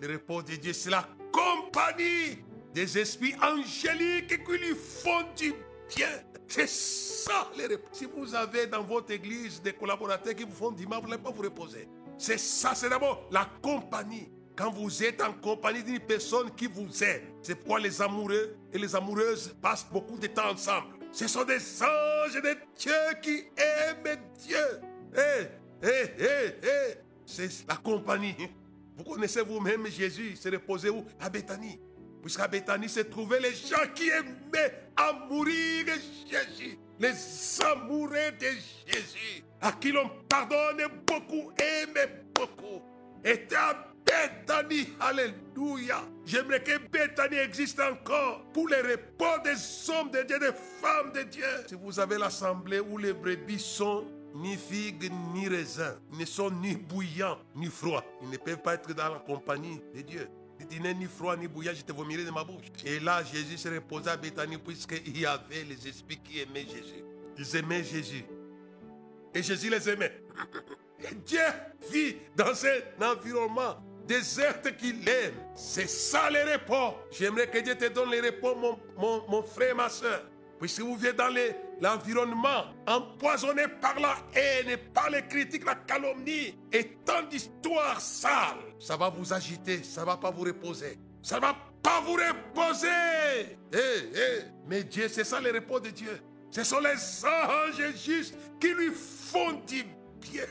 Le 0.00 0.12
repos 0.12 0.42
de 0.42 0.54
Dieu, 0.54 0.72
c'est 0.72 0.90
la 0.90 1.08
compagnie 1.32 2.38
des 2.72 2.98
esprits 2.98 3.34
angéliques 3.42 4.44
qui 4.44 4.58
lui 4.58 4.76
font 4.76 5.24
du 5.36 5.52
C'est 6.46 6.68
ça 6.68 7.50
le 7.56 7.64
repos. 7.64 7.88
Si 7.92 8.06
vous 8.06 8.34
avez 8.34 8.66
dans 8.66 8.82
votre 8.82 9.10
église 9.10 9.60
des 9.62 9.72
collaborateurs 9.72 10.34
qui 10.34 10.44
vous 10.44 10.54
font 10.54 10.70
du 10.70 10.86
mal, 10.86 11.00
vous 11.02 11.08
n'allez 11.08 11.22
pas 11.22 11.30
vous 11.30 11.42
reposer. 11.42 11.88
C'est 12.16 12.38
ça, 12.38 12.74
c'est 12.74 12.88
d'abord 12.88 13.28
la 13.30 13.48
compagnie. 13.62 14.30
Quand 14.56 14.72
vous 14.72 15.04
êtes 15.04 15.22
en 15.22 15.32
compagnie 15.34 15.84
d'une 15.84 16.00
personne 16.00 16.50
qui 16.54 16.66
vous 16.66 17.04
aime, 17.04 17.22
c'est 17.42 17.54
pourquoi 17.54 17.78
les 17.78 18.02
amoureux 18.02 18.56
et 18.72 18.78
les 18.78 18.96
amoureuses 18.96 19.54
passent 19.62 19.86
beaucoup 19.90 20.18
de 20.18 20.26
temps 20.26 20.50
ensemble. 20.50 20.88
Ce 21.12 21.28
sont 21.28 21.44
des 21.44 21.60
anges 21.82 22.34
de 22.34 22.56
Dieu 22.76 22.92
qui 23.22 23.44
aiment 23.56 24.18
Dieu. 24.38 24.80
Hé, 25.14 25.46
hé, 25.82 25.88
hé, 26.18 26.46
hé. 26.62 26.94
C'est 27.24 27.68
la 27.68 27.76
compagnie. 27.76 28.34
Vous 28.96 29.04
connaissez 29.04 29.42
vous-même 29.42 29.86
Jésus, 29.86 30.34
se 30.34 30.48
reposait 30.48 30.88
où? 30.88 31.04
À 31.20 31.30
Bethanie. 31.30 31.78
Puisqu'à 32.22 32.48
Bethanie 32.48 32.88
se 32.88 33.00
trouvaient 33.00 33.40
les 33.40 33.54
gens 33.54 33.86
qui 33.94 34.08
aimaient 34.08 34.88
à 34.96 35.12
mourir 35.28 35.86
Jésus. 36.28 36.78
Les 36.98 37.14
amoureux 37.64 38.32
de 38.40 38.46
Jésus. 38.86 39.44
À 39.60 39.72
qui 39.72 39.92
l'on 39.92 40.10
pardonne 40.28 40.82
beaucoup, 41.06 41.52
aime 41.58 42.10
beaucoup. 42.34 42.82
Étaient 43.24 43.56
à 43.56 43.88
Bethanie. 44.04 44.88
Alléluia. 45.00 46.02
J'aimerais 46.24 46.62
que 46.62 46.78
Bethanie 46.88 47.38
existe 47.38 47.80
encore 47.80 48.44
pour 48.52 48.68
les 48.68 48.80
repos 48.80 49.42
des 49.44 49.90
hommes 49.90 50.10
de 50.10 50.22
Dieu, 50.22 50.38
des 50.38 50.52
femmes 50.80 51.12
de 51.12 51.22
Dieu. 51.22 51.44
Si 51.66 51.74
vous 51.74 52.00
avez 52.00 52.18
l'assemblée 52.18 52.80
où 52.80 52.98
les 52.98 53.12
brebis 53.12 53.58
sont 53.60 54.06
ni 54.34 54.56
figues 54.56 55.10
ni 55.34 55.48
raisins, 55.48 55.98
ne 56.12 56.24
sont 56.24 56.50
ni 56.50 56.74
bouillants 56.76 57.38
ni 57.54 57.66
froids. 57.66 58.04
Ils 58.22 58.30
ne 58.30 58.36
peuvent 58.36 58.62
pas 58.62 58.74
être 58.74 58.92
dans 58.92 59.14
la 59.14 59.18
compagnie 59.20 59.80
de 59.94 60.02
Dieu. 60.02 60.28
N'es 60.80 60.94
ni 60.94 61.06
froid 61.06 61.36
ni 61.36 61.48
bouillant, 61.48 61.72
je 61.74 61.82
te 61.82 61.92
vomirai 61.92 62.24
de 62.24 62.30
ma 62.30 62.44
bouche. 62.44 62.66
Et 62.84 63.00
là, 63.00 63.22
Jésus 63.24 63.58
se 63.58 63.68
reposa 63.68 64.12
à 64.12 64.16
Bethanie 64.16 64.58
puisqu'il 64.58 65.18
y 65.18 65.26
avait 65.26 65.64
les 65.64 65.88
esprits 65.88 66.18
qui 66.18 66.40
aimaient 66.40 66.66
Jésus. 66.66 67.04
Ils 67.36 67.56
aimaient 67.56 67.84
Jésus. 67.84 68.24
Et 69.34 69.42
Jésus 69.42 69.70
les 69.70 69.88
aimait. 69.88 70.20
Et 71.00 71.14
Dieu 71.14 71.40
vit 71.90 72.16
dans 72.36 72.52
un 72.66 73.12
environnement 73.12 73.76
déserte 74.06 74.76
qu'il 74.76 75.08
aime. 75.08 75.34
C'est 75.54 75.88
ça 75.88 76.30
le 76.30 76.52
repos. 76.52 76.96
J'aimerais 77.12 77.48
que 77.48 77.58
Dieu 77.58 77.76
te 77.76 77.88
donne 77.88 78.10
le 78.10 78.20
repos, 78.20 78.56
mon, 78.56 78.78
mon, 78.96 79.28
mon 79.28 79.42
frère, 79.42 79.76
ma 79.76 79.88
soeur. 79.88 80.22
Puisque 80.58 80.80
vous 80.80 80.96
vivez 80.96 81.12
dans 81.12 81.32
l'environnement 81.80 82.64
empoisonné 82.86 83.64
par 83.80 83.98
la 84.00 84.16
haine, 84.34 84.76
par 84.92 85.08
les 85.10 85.22
critiques, 85.22 85.64
la 85.64 85.76
calomnie 85.76 86.58
et 86.72 86.98
tant 87.04 87.22
d'histoires 87.22 88.00
sales, 88.00 88.74
ça 88.78 88.96
va 88.96 89.08
vous 89.08 89.32
agiter, 89.32 89.82
ça 89.82 90.04
va 90.04 90.16
pas 90.16 90.30
vous 90.30 90.42
reposer. 90.42 90.98
Ça 91.22 91.38
va 91.38 91.54
pas 91.82 92.00
vous 92.00 92.14
reposer. 92.14 93.56
Eh, 93.72 94.10
eh. 94.14 94.44
Mais 94.66 94.84
Dieu, 94.84 95.08
c'est 95.08 95.24
ça 95.24 95.40
le 95.40 95.52
repos 95.52 95.80
de 95.80 95.90
Dieu. 95.90 96.20
Ce 96.50 96.64
sont 96.64 96.80
les 96.80 97.24
anges 97.24 97.96
justes 97.96 98.34
qui 98.60 98.68
lui 98.68 98.90
font 98.90 99.60
du 99.66 99.84
bien. 100.20 100.46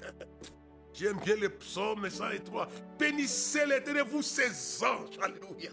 J'aime 0.94 1.20
bien 1.24 1.36
le 1.36 1.50
psaume 1.50 2.10
103. 2.10 2.68
Bénissez 2.98 3.66
l'éternel, 3.66 4.06
vous 4.10 4.22
ses 4.22 4.84
anges. 4.84 5.18
Alléluia. 5.22 5.72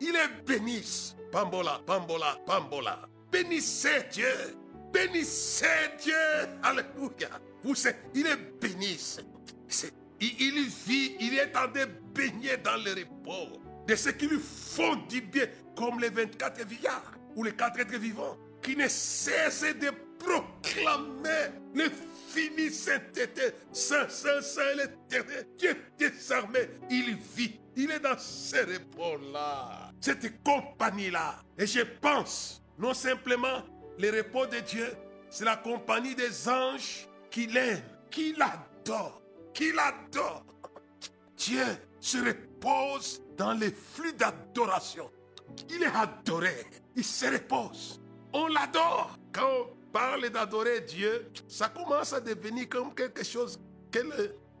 Il 0.00 0.14
est 0.14 0.44
béni. 0.44 1.14
Pambola, 1.30 1.80
pambola, 1.84 2.38
pambola. 2.46 3.08
Bénissez 3.30 4.04
Dieu. 4.10 4.56
Bénissez 4.92 5.66
Dieu. 6.02 6.14
Alléluia. 6.62 7.28
Vous 7.62 7.74
il 8.14 8.26
est 8.26 8.60
béni. 8.60 8.98
Il, 10.20 10.68
vit, 10.86 11.16
il 11.20 11.38
est 11.38 11.56
en 11.56 11.68
train 11.68 11.68
de 11.68 11.86
baigner 12.14 12.56
dans 12.56 12.76
le 12.76 12.90
repos 12.92 13.60
de 13.86 13.94
ceux 13.94 14.12
qui 14.12 14.26
lui 14.26 14.38
font 14.38 14.96
du 15.08 15.20
bien, 15.20 15.46
comme 15.76 16.00
les 16.00 16.10
24 16.10 16.66
vieillards 16.66 17.12
ou 17.36 17.44
les 17.44 17.52
quatre 17.52 17.78
êtres 17.80 17.98
vivants, 17.98 18.36
qui 18.62 18.76
ne 18.76 18.88
cessent 18.88 19.76
de 19.78 19.90
proclamer 20.18 21.52
le 21.74 21.90
fini 22.28 22.70
sainteté, 22.70 23.52
saint, 23.72 24.08
saint, 24.08 24.42
saint, 24.42 24.74
l'éternel, 24.76 25.46
Dieu 25.56 25.76
des 25.98 26.32
armées. 26.32 26.68
Il 26.90 27.16
vit, 27.36 27.60
il 27.76 27.90
est 27.90 28.00
dans 28.00 28.18
ce 28.18 28.56
repos-là, 28.56 29.92
cette 30.00 30.42
compagnie-là. 30.42 31.40
Et 31.56 31.66
je 31.66 31.80
pense 32.00 32.62
non 32.78 32.94
simplement 32.94 33.62
le 33.98 34.10
repos 34.10 34.46
de 34.46 34.60
Dieu, 34.60 34.86
c'est 35.30 35.44
la 35.44 35.56
compagnie 35.56 36.14
des 36.14 36.48
anges 36.48 37.08
qui 37.30 37.46
l'aiment, 37.46 37.82
qui 38.10 38.34
l'adorent, 38.34 39.20
qui 39.52 39.72
l'adorent. 39.72 40.44
Dieu 41.36 41.64
se 42.00 42.18
repose 42.18 43.22
dans 43.36 43.52
les 43.52 43.70
flux 43.70 44.12
d'adoration. 44.12 45.10
Il 45.70 45.82
est 45.82 45.86
adoré, 45.86 46.66
il 46.96 47.04
se 47.04 47.26
repose. 47.26 48.00
On 48.32 48.46
l'adore. 48.46 49.16
Quand 49.32 49.48
on 49.48 49.92
parle 49.92 50.28
d'adorer 50.30 50.80
Dieu, 50.82 51.30
ça 51.46 51.68
commence 51.68 52.12
à 52.12 52.20
devenir 52.20 52.68
comme 52.68 52.94
quelque 52.94 53.24
chose 53.24 53.60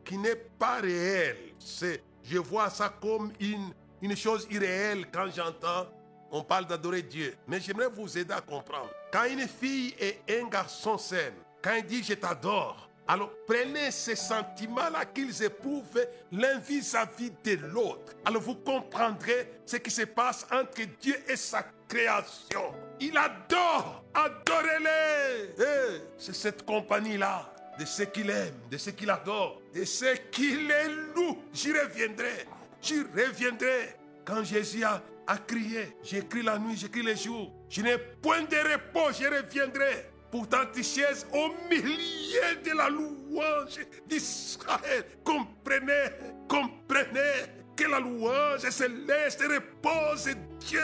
qui 0.04 0.18
n'est 0.18 0.34
pas 0.58 0.80
réel. 0.80 1.36
C'est, 1.58 2.02
je 2.22 2.38
vois 2.38 2.70
ça 2.70 2.88
comme 3.00 3.32
une, 3.40 3.72
une 4.02 4.16
chose 4.16 4.46
irréelle 4.50 5.06
quand 5.12 5.28
j'entends 5.34 5.86
on 6.30 6.42
parle 6.42 6.66
d'adorer 6.66 7.02
Dieu. 7.02 7.34
Mais 7.46 7.60
j'aimerais 7.60 7.88
vous 7.88 8.16
aider 8.16 8.34
à 8.34 8.40
comprendre. 8.40 8.90
Quand 9.12 9.24
une 9.24 9.46
fille 9.48 9.94
et 9.98 10.20
un 10.40 10.48
garçon 10.48 10.98
s'aiment, 10.98 11.34
quand 11.62 11.74
il 11.74 11.86
dit 11.86 12.02
je 12.02 12.14
t'adore, 12.14 12.88
alors 13.06 13.30
prenez 13.46 13.90
ces 13.90 14.14
sentiments-là 14.14 15.06
qu'ils 15.06 15.42
éprouvent 15.42 16.06
l'un 16.30 16.58
vis-à-vis 16.58 17.32
de 17.42 17.56
l'autre. 17.66 18.12
Alors 18.24 18.42
vous 18.42 18.56
comprendrez 18.56 19.50
ce 19.64 19.76
qui 19.76 19.90
se 19.90 20.02
passe 20.02 20.46
entre 20.52 20.82
Dieu 21.00 21.16
et 21.26 21.36
sa 21.36 21.64
création. 21.88 22.74
Il 23.00 23.16
adore, 23.16 24.04
adorez-les. 24.12 25.54
Eh, 25.58 26.02
c'est 26.18 26.34
cette 26.34 26.66
compagnie-là 26.66 27.50
de 27.78 27.84
ceux 27.86 28.04
qu'il 28.04 28.28
aime, 28.28 28.54
de 28.70 28.76
ceux 28.76 28.90
qu'il 28.90 29.08
adore, 29.08 29.62
de 29.74 29.84
ceux 29.86 30.14
qui 30.30 30.56
les 30.56 30.88
louent. 31.14 31.38
J'y 31.54 31.72
reviendrai, 31.72 32.46
j'y 32.82 33.00
reviendrai. 33.00 33.96
Quand 34.26 34.44
Jésus 34.44 34.84
a 34.84 35.00
à 35.28 35.36
crier. 35.36 35.94
J'écris 36.02 36.42
la 36.42 36.58
nuit, 36.58 36.76
j'écris 36.76 37.02
les 37.02 37.14
jours. 37.14 37.52
Je 37.68 37.82
n'ai 37.82 37.98
point 37.98 38.42
de 38.42 38.56
repos, 38.56 39.12
je 39.12 39.26
reviendrai. 39.28 40.10
Pourtant, 40.30 40.64
tu 40.72 40.82
chaises 40.82 41.26
au 41.32 41.50
milieu 41.70 42.56
de 42.64 42.76
la 42.76 42.88
louange 42.88 43.78
d'Israël. 44.06 45.04
Comprenez, 45.22 46.10
comprenez 46.48 47.46
que 47.76 47.84
la 47.84 48.00
louange 48.00 48.68
céleste 48.70 49.42
repose 49.42 50.30
Dieu. 50.60 50.80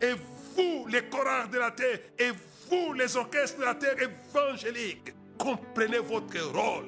Et 0.00 0.14
vous, 0.56 0.86
les 0.86 1.02
chorales 1.08 1.50
de 1.50 1.58
la 1.58 1.70
terre, 1.72 1.98
et 2.18 2.30
vous, 2.70 2.92
les 2.92 3.16
orchestres 3.16 3.58
de 3.58 3.64
la 3.64 3.74
terre 3.74 3.96
évangélique, 4.00 5.14
comprenez 5.36 5.98
votre 5.98 6.40
rôle. 6.52 6.86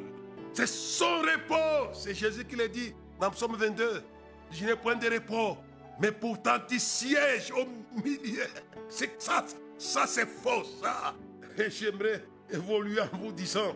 C'est 0.53 0.69
son 0.69 1.21
repos. 1.21 1.93
C'est 1.93 2.15
Jésus 2.15 2.45
qui 2.45 2.57
l'a 2.57 2.69
dit 2.69 2.95
dans 3.21 3.31
Psaume 3.31 3.57
22. 3.57 4.03
Je 4.51 4.65
n'ai 4.65 4.77
point 4.77 4.95
de 4.95 5.09
repos 5.09 5.57
mais 6.01 6.13
pourtant 6.13 6.59
tu 6.69 6.79
sièges 6.79 7.53
au 7.53 7.67
milieu. 8.03 8.47
C'est 8.89 9.21
ça, 9.21 9.45
ça 9.79 10.07
c'est 10.07 10.29
faux, 10.29 10.65
ça. 10.81 11.15
Et 11.59 11.71
j'aimerais 11.71 12.23
évoluer 12.51 13.01
en 13.01 13.17
vous 13.17 13.33
disant, 13.33 13.75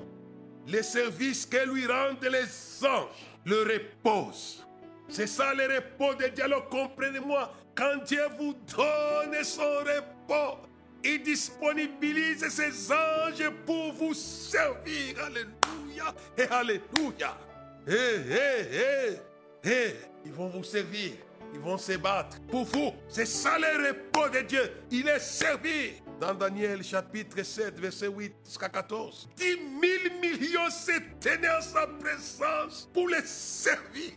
les 0.67 0.83
services 0.83 1.47
que 1.47 1.69
lui 1.69 1.87
rendent 1.87 2.23
les 2.23 2.87
anges 2.87 3.09
le 3.45 3.63
reposent. 3.63 4.67
C'est 5.09 5.27
ça 5.27 5.53
le 5.55 5.65
repos 5.65 6.15
de 6.15 6.29
Dieu. 6.29 6.45
Alors 6.45 6.69
comprenez-moi, 6.69 7.53
quand 7.75 8.05
Dieu 8.05 8.23
vous 8.39 8.55
donne 8.77 9.43
son 9.43 9.63
repos, 9.63 10.59
il 11.03 11.23
disponibilise 11.23 12.47
ses 12.49 12.93
anges 12.93 13.51
pour 13.65 13.93
vous 13.95 14.15
servir. 14.15 15.17
Alléluia 15.25 16.15
et 16.37 16.43
Alléluia. 16.43 17.37
Hé, 17.89 17.93
hé, 17.93 19.17
hé, 19.65 19.69
hé, 19.69 19.97
ils 20.27 20.33
vont 20.33 20.49
vous 20.49 20.63
servir. 20.63 21.13
Ils 21.53 21.61
vont 21.61 21.79
se 21.79 21.93
battre 21.93 22.41
pour 22.49 22.65
vous. 22.65 22.93
C'est 23.09 23.27
ça 23.27 23.59
le 23.59 23.89
repos 23.89 24.29
de 24.29 24.41
Dieu. 24.41 24.73
Il 24.91 25.09
est 25.09 25.21
servi. 25.21 25.93
Dans 26.21 26.35
Daniel 26.35 26.83
chapitre 26.83 27.43
7, 27.43 27.79
verset 27.81 28.09
8 28.09 28.35
jusqu'à 28.45 28.69
14. 28.69 29.29
10 29.37 29.45
000 29.45 29.61
millions 30.21 30.71
se 30.71 30.93
tenaient 31.19 31.49
en 31.49 31.63
sa 31.63 31.87
présence 31.87 32.91
pour 32.93 33.09
les 33.09 33.23
servir. 33.25 34.13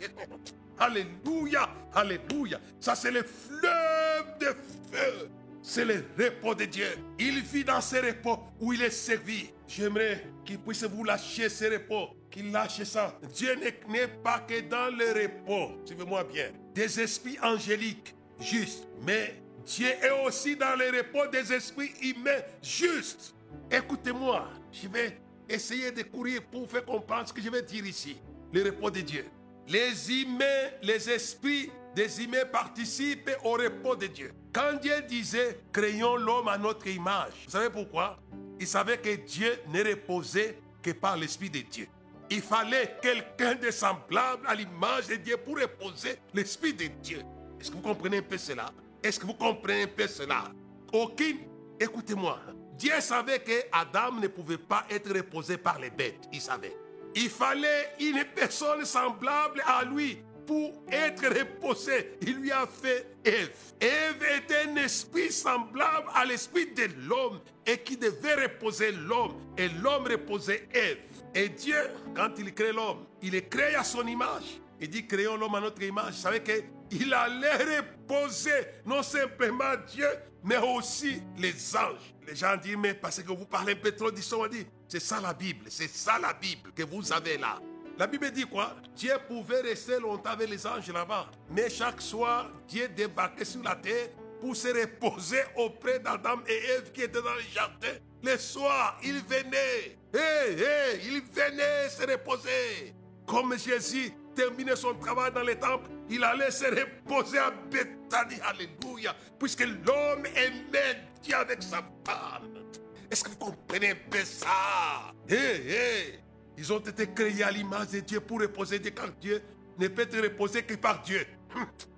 Alléluia, 0.77 1.69
alléluia. 1.93 2.59
Ça 2.79 2.95
c'est 2.95 3.11
le 3.11 3.23
fleuve 3.23 4.37
de 4.39 4.47
feu 4.91 5.29
c'est 5.63 5.85
le 5.85 6.05
repos 6.19 6.53
de 6.53 6.65
Dieu. 6.65 6.87
Il 7.17 7.41
vit 7.41 7.63
dans 7.63 7.79
ce 7.79 7.95
repos 7.95 8.39
où 8.59 8.73
il 8.73 8.81
est 8.81 8.89
servi. 8.89 9.49
J'aimerais 9.65 10.25
qu'il 10.45 10.59
puisse 10.59 10.83
vous 10.83 11.05
lâcher 11.05 11.47
ce 11.47 11.65
repos, 11.65 12.09
qu'il 12.29 12.51
lâche 12.51 12.83
ça. 12.83 13.17
Dieu 13.33 13.55
n'est 13.55 14.07
pas 14.07 14.39
que 14.39 14.59
dans 14.59 14.93
le 14.95 15.23
repos, 15.23 15.81
suivez-moi 15.85 16.25
bien, 16.25 16.51
des 16.73 16.99
esprits 16.99 17.37
angéliques 17.41 18.15
justes, 18.39 18.87
mais 19.05 19.35
Dieu 19.65 19.87
est 19.87 20.25
aussi 20.25 20.55
dans 20.55 20.75
le 20.75 20.97
repos 20.97 21.27
des 21.27 21.53
esprits 21.53 21.93
humains 22.01 22.41
justes. 22.61 23.33
Écoutez-moi, 23.71 24.49
je 24.71 24.87
vais 24.87 25.17
essayer 25.47 25.91
de 25.91 26.03
courir 26.03 26.41
pour 26.51 26.69
faire 26.69 26.83
comprendre 26.83 27.27
ce 27.27 27.33
que 27.33 27.41
je 27.41 27.49
vais 27.49 27.61
dire 27.61 27.85
ici. 27.85 28.17
Le 28.51 28.63
repos 28.63 28.89
de 28.89 29.01
Dieu. 29.01 29.25
Les 29.67 30.11
humains, 30.11 30.71
les 30.81 31.09
esprits 31.09 31.71
des 31.95 32.23
humains 32.23 32.45
participent 32.51 33.31
au 33.43 33.51
repos 33.51 33.95
de 33.95 34.07
Dieu. 34.07 34.33
Quand 34.51 34.73
Dieu 34.81 35.01
disait 35.07 35.59
créons 35.71 36.17
l'homme 36.17 36.47
à 36.47 36.57
notre 36.57 36.87
image, 36.87 37.33
vous 37.45 37.51
savez 37.51 37.69
pourquoi? 37.69 38.19
Il 38.59 38.67
savait 38.67 38.97
que 38.97 39.15
Dieu 39.15 39.57
ne 39.69 39.83
reposait 39.83 40.57
que 40.81 40.91
par 40.91 41.17
l'Esprit 41.17 41.49
de 41.49 41.59
Dieu. 41.59 41.87
Il 42.29 42.41
fallait 42.41 42.97
quelqu'un 43.01 43.55
de 43.55 43.69
semblable 43.71 44.47
à 44.47 44.55
l'image 44.55 45.07
de 45.07 45.15
Dieu 45.15 45.37
pour 45.37 45.59
reposer 45.59 46.17
l'Esprit 46.33 46.73
de 46.73 46.87
Dieu. 47.01 47.21
Est-ce 47.59 47.69
que 47.69 47.75
vous 47.75 47.81
comprenez 47.81 48.17
un 48.17 48.23
peu 48.23 48.37
cela? 48.37 48.71
Est-ce 49.03 49.19
que 49.19 49.25
vous 49.25 49.33
comprenez 49.33 49.83
un 49.83 49.87
peu 49.87 50.07
cela? 50.07 50.45
Aucune, 50.91 51.39
écoutez-moi, 51.79 52.39
Dieu 52.77 52.99
savait 52.99 53.39
que 53.39 53.65
Adam 53.71 54.13
ne 54.13 54.27
pouvait 54.27 54.57
pas 54.57 54.85
être 54.89 55.13
reposé 55.13 55.57
par 55.57 55.79
les 55.79 55.89
bêtes. 55.89 56.27
Il 56.31 56.41
savait. 56.41 56.75
Il 57.15 57.29
fallait 57.29 57.93
une 57.99 58.23
personne 58.35 58.83
semblable 58.85 59.61
à 59.65 59.83
lui 59.83 60.17
pour 60.47 60.83
être 60.91 61.27
reposé. 61.27 62.17
Il 62.21 62.37
lui 62.37 62.51
a 62.51 62.65
fait 62.67 63.15
Ève. 63.23 63.51
Ève 63.79 64.25
était 64.37 64.69
un 64.69 64.75
esprit 64.77 65.31
semblable 65.31 66.09
à 66.13 66.25
l'esprit 66.25 66.73
de 66.73 66.87
l'homme 67.07 67.39
et 67.65 67.77
qui 67.77 67.95
devait 67.95 68.35
reposer 68.35 68.91
l'homme. 68.91 69.35
Et 69.57 69.69
l'homme 69.69 70.07
reposait 70.07 70.67
Ève. 70.73 70.97
Et 71.35 71.49
Dieu, 71.49 71.89
quand 72.15 72.29
il 72.37 72.53
crée 72.53 72.71
l'homme, 72.71 73.05
il 73.21 73.33
est 73.35 73.49
créé 73.49 73.75
à 73.75 73.83
son 73.83 74.05
image. 74.05 74.61
Il 74.79 74.89
dit 74.89 75.07
créons 75.07 75.37
l'homme 75.37 75.55
à 75.55 75.61
notre 75.61 75.81
image. 75.81 76.13
Vous 76.13 76.21
savez 76.21 76.43
qu'il 76.43 77.13
allait 77.13 77.79
reposer 77.79 78.67
non 78.85 79.01
simplement 79.01 79.75
Dieu, 79.87 80.07
mais 80.43 80.57
aussi 80.57 81.21
les 81.37 81.75
anges. 81.75 82.13
Les 82.27 82.35
gens 82.35 82.55
disent, 82.57 82.77
mais 82.77 82.93
parce 82.93 83.21
que 83.21 83.31
vous 83.31 83.45
parlez 83.45 83.73
un 83.73 83.77
peu 83.77 83.91
trop 83.91 84.11
d'histoire, 84.11 84.41
on 84.41 84.47
dit, 84.47 84.65
c'est 84.87 84.99
ça 84.99 85.19
la 85.19 85.33
Bible, 85.33 85.65
c'est 85.69 85.89
ça 85.89 86.19
la 86.19 86.33
Bible 86.33 86.71
que 86.75 86.83
vous 86.83 87.11
avez 87.11 87.37
là. 87.37 87.59
La 87.97 88.07
Bible 88.07 88.31
dit 88.31 88.45
quoi? 88.45 88.75
Dieu 88.95 89.13
pouvait 89.27 89.61
rester 89.61 89.99
longtemps 89.99 90.31
avec 90.31 90.49
les 90.49 90.65
anges 90.65 90.91
là-bas. 90.91 91.29
Mais 91.49 91.69
chaque 91.69 92.01
soir, 92.01 92.49
Dieu 92.67 92.87
débarquait 92.89 93.45
sur 93.45 93.61
la 93.61 93.75
terre 93.75 94.09
pour 94.41 94.55
se 94.55 94.67
reposer 94.67 95.41
auprès 95.55 95.99
d'Adam 95.99 96.39
et 96.47 96.57
Ève 96.71 96.91
qui 96.91 97.01
étaient 97.01 97.21
dans 97.21 97.35
le 97.35 97.41
jardin. 97.53 97.93
Le 98.23 98.37
soir, 98.37 98.97
il 99.03 99.21
venait. 99.23 99.97
Hé, 100.13 100.53
hé, 100.57 101.01
il 101.05 101.21
venait 101.21 101.89
se 101.89 102.09
reposer. 102.09 102.93
Comme 103.27 103.57
Jésus 103.57 104.11
terminait 104.33 104.75
son 104.77 104.93
travail 104.95 105.31
dans 105.33 105.41
les 105.41 105.57
temples, 105.57 105.89
il 106.09 106.23
allait 106.23 106.51
se 106.51 106.65
reposer 106.65 107.39
à 107.39 107.51
Bethanie. 107.51 108.39
Alléluia. 108.45 109.13
Puisque 109.37 109.65
l'homme 109.65 110.25
aimait 110.35 111.01
Dieu 111.21 111.35
avec 111.35 111.61
sa 111.61 111.83
femme. 112.05 112.63
Est-ce 113.11 113.25
que 113.25 113.29
vous 113.29 113.37
comprenez 113.37 113.91
un 113.91 113.97
peu 114.09 114.23
ça? 114.23 115.13
Hé, 115.27 115.35
hé. 115.35 116.19
Ils 116.57 116.71
ont 116.71 116.79
été 116.79 117.11
créés 117.11 117.43
à 117.43 117.51
l'image 117.51 117.89
de 117.89 117.99
Dieu 117.99 118.21
pour 118.21 118.39
reposer 118.39 118.79
Dieu 118.79 118.91
car 118.91 119.11
Dieu 119.19 119.41
ne 119.77 119.87
peut 119.87 120.03
être 120.03 120.21
reposé 120.21 120.63
que 120.63 120.75
par 120.75 121.01
Dieu. 121.01 121.25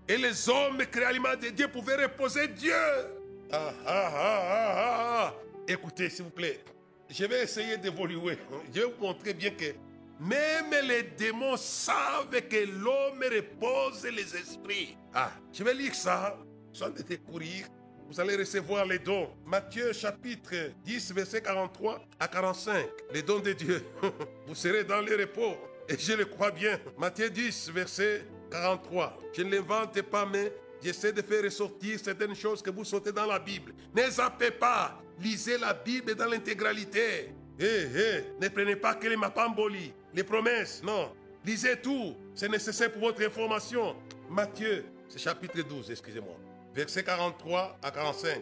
Et 0.08 0.18
les 0.18 0.50
hommes 0.50 0.84
créés 0.92 1.06
à 1.06 1.12
l'image 1.12 1.40
de 1.40 1.50
Dieu 1.50 1.68
pouvaient 1.68 2.04
reposer 2.04 2.48
Dieu. 2.48 2.74
Ah, 3.52 3.74
ah, 3.86 4.12
ah, 4.16 4.42
ah, 4.50 5.26
ah. 5.28 5.34
Écoutez, 5.67 6.10
s'il 6.10 6.25
vous 6.25 6.32
plaît, 6.32 6.63
je 7.10 7.25
vais 7.25 7.43
essayer 7.43 7.78
d'évoluer. 7.78 8.38
Je 8.73 8.82
vais 8.82 8.86
vous 8.86 9.06
montrer 9.06 9.34
bien 9.34 9.51
que 9.51 9.73
même 10.19 10.73
les 10.88 11.04
démons 11.04 11.58
savent 11.58 12.30
que 12.32 12.65
l'homme 12.65 13.23
repose 13.23 14.06
les 14.06 14.36
esprits. 14.36 14.97
Ah, 15.13 15.32
je 15.51 15.63
vais 15.63 15.73
lire 15.73 15.95
ça 15.95 16.38
sans 16.71 16.91
courir 17.30 17.67
vous 18.08 18.19
allez 18.19 18.36
recevoir 18.36 18.86
les 18.86 18.99
dons. 18.99 19.30
Matthieu 19.45 19.91
chapitre 19.91 20.54
10, 20.84 21.12
verset 21.13 21.41
43 21.41 22.01
à 22.19 22.28
45. 22.28 22.86
Les 23.12 23.23
dons 23.23 23.39
de 23.39 23.54
Dieu. 23.54 23.84
Vous 24.47 24.54
serez 24.56 24.84
dans 24.84 25.01
le 25.01 25.15
repos. 25.15 25.56
Et 25.89 25.97
je 25.97 26.13
le 26.13 26.25
crois 26.25 26.51
bien. 26.51 26.80
Matthieu 26.97 27.30
10, 27.30 27.71
verset 27.71 28.25
43. 28.51 29.17
Je 29.34 29.41
ne 29.41 29.56
l'invente 29.56 29.99
pas, 30.04 30.25
mais 30.25 30.54
j'essaie 30.84 31.13
de 31.13 31.21
faire 31.21 31.43
ressortir 31.43 31.99
certaines 31.99 32.36
choses 32.36 32.62
que 32.62 32.69
vous 32.69 32.84
sautez 32.84 33.12
dans 33.12 33.25
la 33.25 33.39
Bible. 33.39 33.73
Ne 33.95 34.04
zappez 34.10 34.51
pas. 34.51 35.01
Lisez 35.19 35.58
la 35.58 35.73
Bible 35.73 36.15
dans 36.15 36.28
l'intégralité. 36.28 37.32
Eh, 37.60 37.63
eh, 37.63 38.23
ne 38.41 38.49
prenez 38.49 38.75
pas 38.75 38.95
que 38.95 39.08
les 39.08 39.15
mapamboli, 39.15 39.93
les 40.13 40.23
promesses. 40.23 40.82
Non. 40.84 41.12
Lisez 41.45 41.78
tout. 41.82 42.15
C'est 42.34 42.49
nécessaire 42.49 42.91
pour 42.91 43.01
votre 43.01 43.25
information. 43.25 43.95
Matthieu, 44.30 44.86
c'est 45.08 45.19
chapitre 45.19 45.62
12, 45.62 45.91
excusez-moi 45.91 46.36
versets 46.75 47.04
43 47.04 47.80
à 47.82 47.89
45. 47.89 48.41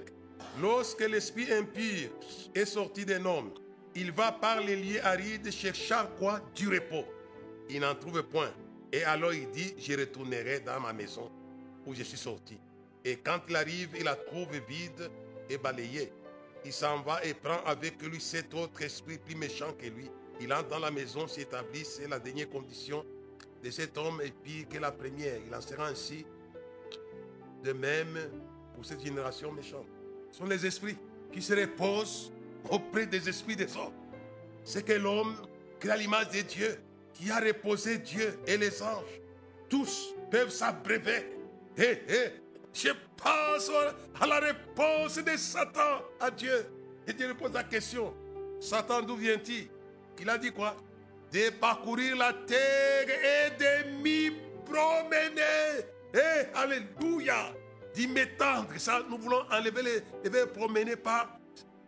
Lorsque 0.59 1.01
l'esprit 1.01 1.53
impur 1.53 2.09
est 2.53 2.65
sorti 2.65 3.05
d'un 3.05 3.23
homme, 3.25 3.51
il 3.95 4.11
va 4.11 4.31
par 4.31 4.59
les 4.59 4.75
lieux 4.75 5.05
arides 5.05 5.51
chercher 5.51 6.01
quoi 6.17 6.41
Du 6.55 6.67
repos. 6.67 7.05
Il 7.69 7.81
n'en 7.81 7.93
trouve 7.95 8.23
point. 8.23 8.51
Et 8.91 9.03
alors 9.03 9.33
il 9.33 9.49
dit, 9.51 9.75
je 9.77 9.93
retournerai 9.97 10.61
dans 10.61 10.79
ma 10.79 10.93
maison 10.93 11.31
où 11.85 11.93
je 11.93 12.03
suis 12.03 12.17
sorti. 12.17 12.57
Et 13.05 13.17
quand 13.17 13.39
il 13.47 13.55
arrive, 13.55 13.89
il 13.97 14.03
la 14.03 14.15
trouve 14.15 14.51
vide 14.67 15.09
et 15.49 15.57
balayée. 15.57 16.11
Il 16.65 16.71
s'en 16.73 17.01
va 17.01 17.23
et 17.25 17.33
prend 17.33 17.61
avec 17.65 18.01
lui 18.01 18.21
cet 18.21 18.53
autre 18.53 18.81
esprit 18.81 19.17
plus 19.17 19.35
méchant 19.35 19.73
que 19.73 19.87
lui. 19.87 20.09
Il 20.39 20.51
entre 20.53 20.69
dans 20.69 20.79
la 20.79 20.91
maison, 20.91 21.27
s'établit, 21.27 21.85
c'est 21.85 22.07
la 22.07 22.19
dernière 22.19 22.49
condition 22.49 23.05
de 23.63 23.71
cet 23.71 23.97
homme 23.97 24.21
est 24.21 24.33
pire 24.43 24.67
que 24.67 24.77
la 24.77 24.91
première. 24.91 25.37
Il 25.47 25.55
en 25.55 25.61
sera 25.61 25.87
ainsi 25.87 26.25
de 27.63 27.71
même 27.71 28.17
pour 28.75 28.85
cette 28.85 29.01
génération 29.01 29.51
méchante. 29.51 29.87
Ce 30.31 30.39
sont 30.39 30.45
les 30.45 30.65
esprits 30.65 30.97
qui 31.31 31.41
se 31.41 31.53
reposent 31.53 32.31
auprès 32.69 33.05
des 33.05 33.29
esprits 33.29 33.55
des 33.55 33.75
hommes. 33.77 33.93
C'est 34.63 34.83
que 34.83 34.93
l'homme, 34.93 35.35
a 35.89 35.97
l'image 35.97 36.29
de 36.29 36.41
Dieu, 36.41 36.79
qui 37.13 37.29
a 37.29 37.39
reposé 37.39 37.97
Dieu 37.97 38.39
et 38.47 38.57
les 38.57 38.81
anges, 38.81 39.21
tous 39.69 40.13
peuvent 40.31 40.49
s'abreuver. 40.49 41.25
Et, 41.77 41.99
je 42.73 42.89
pense 43.15 43.71
à 44.19 44.25
la 44.25 44.39
réponse 44.39 45.15
de 45.17 45.37
Satan 45.37 46.01
à 46.19 46.31
Dieu. 46.31 46.65
Et 47.07 47.13
Dieu 47.13 47.27
lui 47.27 47.35
pose 47.35 47.53
la 47.53 47.63
question. 47.63 48.13
Satan, 48.59 49.01
d'où 49.01 49.15
vient-il 49.15 49.67
Il 50.19 50.29
a 50.29 50.37
dit 50.37 50.51
quoi? 50.51 50.75
De 51.31 51.49
parcourir 51.51 52.15
la 52.15 52.33
terre 52.33 53.07
et 53.09 53.49
de 53.57 54.01
m'y 54.01 54.31
promener. 54.65 55.85
Eh, 56.13 56.55
alléluia. 56.55 57.53
Dit 57.93 58.07
m'étendre. 58.07 58.69
Ça, 58.77 59.03
nous 59.09 59.17
voulons 59.17 59.43
enlever 59.51 59.83
les, 60.23 60.29
les 60.29 60.45
promener 60.47 60.95
par. 60.95 61.37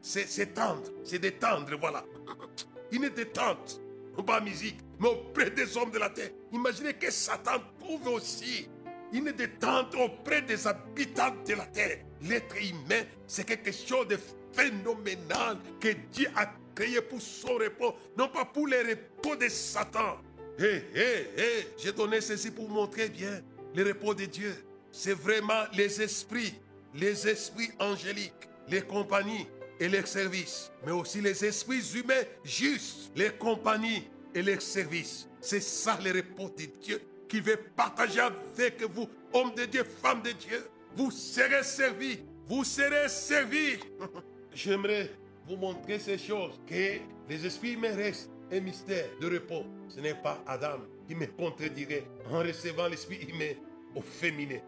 C'est 0.01 0.53
tendre. 0.53 0.83
C'est 1.03 1.19
détendre, 1.19 1.77
voilà. 1.79 2.03
Une 2.91 3.09
détente. 3.09 3.81
Non 4.17 4.23
pas 4.23 4.39
musique, 4.39 4.79
mais 4.99 5.09
auprès 5.09 5.49
des 5.49 5.75
hommes 5.75 5.91
de 5.91 5.99
la 5.99 6.09
terre. 6.09 6.29
Imaginez 6.51 6.93
que 6.93 7.11
Satan 7.11 7.59
trouve 7.79 8.07
aussi 8.07 8.69
une 9.13 9.31
détente 9.31 9.95
auprès 9.95 10.41
des 10.41 10.67
habitants 10.67 11.35
de 11.47 11.53
la 11.53 11.65
terre. 11.67 11.99
L'être 12.21 12.55
humain, 12.57 13.03
c'est 13.27 13.45
quelque 13.45 13.71
chose 13.71 14.07
de 14.07 14.17
phénoménal 14.51 15.57
que 15.79 15.89
Dieu 16.11 16.27
a 16.35 16.51
créé 16.73 17.01
pour 17.01 17.21
son 17.21 17.55
repos, 17.55 17.95
non 18.17 18.27
pas 18.27 18.45
pour 18.45 18.67
les 18.67 18.81
repos 18.81 19.35
de 19.35 19.47
Satan. 19.49 20.17
Hé, 20.57 20.83
hé, 20.93 21.27
hé, 21.37 21.67
j'ai 21.77 21.91
donné 21.91 22.21
ceci 22.21 22.51
pour 22.51 22.69
montrer 22.69 23.09
bien 23.09 23.41
le 23.75 23.83
repos 23.83 24.13
de 24.13 24.25
Dieu, 24.25 24.55
c'est 24.91 25.13
vraiment 25.13 25.63
les 25.73 26.01
esprits, 26.01 26.55
les 26.93 27.27
esprits 27.27 27.71
angéliques, 27.79 28.31
les 28.69 28.81
compagnies 28.81 29.47
et 29.79 29.89
les 29.89 30.05
services, 30.05 30.71
mais 30.85 30.93
aussi 30.93 31.19
les 31.19 31.43
esprits 31.43 31.83
humains 31.95 32.23
justes, 32.45 33.11
les 33.15 33.31
compagnies 33.31 34.07
et 34.33 34.41
les 34.41 34.61
services. 34.61 35.27
C'est 35.41 35.61
ça 35.61 35.99
le 36.01 36.11
repos 36.11 36.49
de 36.57 36.65
Dieu 36.81 37.01
qu'il 37.27 37.41
veut 37.41 37.59
partager 37.75 38.19
avec 38.19 38.81
vous, 38.83 39.07
hommes 39.33 39.53
de 39.55 39.65
Dieu, 39.65 39.83
femmes 39.83 40.21
de 40.21 40.31
Dieu. 40.31 40.67
Vous 40.95 41.11
serez 41.11 41.63
servis, 41.63 42.19
vous 42.47 42.63
serez 42.63 43.09
servis. 43.09 43.79
J'aimerais 44.53 45.11
vous 45.47 45.57
montrer 45.57 45.99
ces 45.99 46.17
choses, 46.17 46.59
que 46.67 46.99
les 47.29 47.45
esprits 47.45 47.73
humains 47.73 47.95
restent 47.95 48.29
un 48.51 48.59
mystère 48.59 49.05
de 49.19 49.27
repos. 49.27 49.65
Ce 49.89 49.99
n'est 49.99 50.15
pas 50.15 50.43
Adam 50.47 50.79
qui 51.07 51.15
me 51.15 51.27
contredirait 51.27 52.05
en 52.31 52.39
recevant 52.39 52.87
l'esprit 52.87 53.27
humain 53.29 53.53
au 53.95 54.01
féminin. 54.01 54.59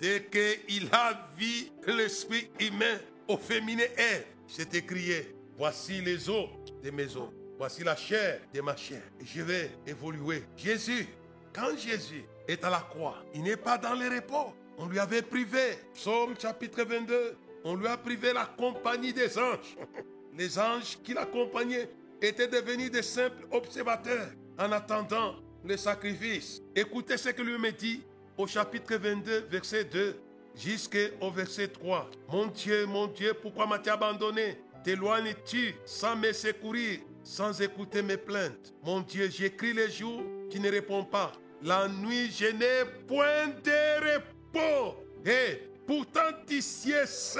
Dès 0.00 0.24
qu'il 0.24 0.88
a 0.92 1.28
vu 1.36 1.68
l'esprit 1.86 2.48
humain 2.60 2.98
au 3.28 3.36
féminin 3.36 3.84
est, 3.96 4.26
c'est 4.46 4.74
écrié, 4.74 5.34
voici 5.56 6.00
les 6.00 6.28
os 6.28 6.48
de 6.82 6.90
mes 6.90 7.16
os, 7.16 7.28
voici 7.56 7.84
la 7.84 7.96
chair 7.96 8.40
de 8.52 8.60
ma 8.60 8.76
chair. 8.76 9.02
Je 9.22 9.42
vais 9.42 9.70
évoluer. 9.86 10.42
Jésus, 10.56 11.06
quand 11.54 11.76
Jésus 11.76 12.24
est 12.48 12.64
à 12.64 12.70
la 12.70 12.80
croix, 12.80 13.22
il 13.34 13.42
n'est 13.42 13.56
pas 13.56 13.78
dans 13.78 13.94
le 13.94 14.08
repos. 14.08 14.52
On 14.78 14.86
lui 14.86 14.98
avait 14.98 15.22
privé. 15.22 15.78
Psaume 15.94 16.34
chapitre 16.38 16.82
22, 16.82 17.36
On 17.64 17.76
lui 17.76 17.86
a 17.86 17.96
privé 17.96 18.32
la 18.32 18.46
compagnie 18.46 19.12
des 19.12 19.38
anges. 19.38 19.76
Les 20.36 20.58
anges 20.58 20.98
qui 21.04 21.12
l'accompagnaient 21.12 21.90
étaient 22.20 22.48
devenus 22.48 22.90
des 22.90 23.02
simples 23.02 23.46
observateurs 23.50 24.28
en 24.58 24.72
attendant 24.72 25.36
le 25.64 25.76
sacrifice. 25.76 26.62
Écoutez 26.74 27.16
ce 27.16 27.28
que 27.28 27.42
lui 27.42 27.58
me 27.58 27.70
dit 27.70 28.02
au 28.36 28.46
chapitre 28.46 28.96
22, 28.96 29.46
verset 29.50 29.84
2 29.84 30.18
jusqu'au 30.56 31.30
verset 31.30 31.68
3. 31.68 32.10
Mon 32.30 32.46
Dieu, 32.46 32.86
mon 32.86 33.06
Dieu, 33.06 33.34
pourquoi 33.34 33.66
m'as-tu 33.66 33.90
abandonné? 33.90 34.58
T'éloignes-tu 34.84 35.74
sans 35.84 36.16
me 36.16 36.32
secourir, 36.32 37.00
sans 37.22 37.60
écouter 37.60 38.02
mes 38.02 38.16
plaintes? 38.16 38.72
Mon 38.82 39.00
Dieu, 39.00 39.28
j'écris 39.30 39.72
les 39.72 39.90
jours, 39.90 40.24
tu 40.52 40.60
ne 40.60 40.70
réponds 40.70 41.04
pas. 41.04 41.32
La 41.62 41.88
nuit, 41.88 42.30
je 42.30 42.46
n'ai 42.46 42.84
point 43.06 43.48
de 43.64 44.14
repos. 44.14 45.02
Et 45.24 45.62
pourtant, 45.86 46.30
tu 46.46 46.60
sièges. 46.60 47.38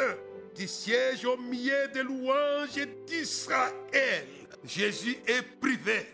Tu 0.54 0.66
sièges 0.66 1.24
au 1.24 1.36
milieu 1.36 1.88
des 1.92 2.02
louanges 2.02 2.86
d'Israël. 3.06 4.26
Jésus 4.64 5.18
est 5.26 5.42
privé. 5.60 6.06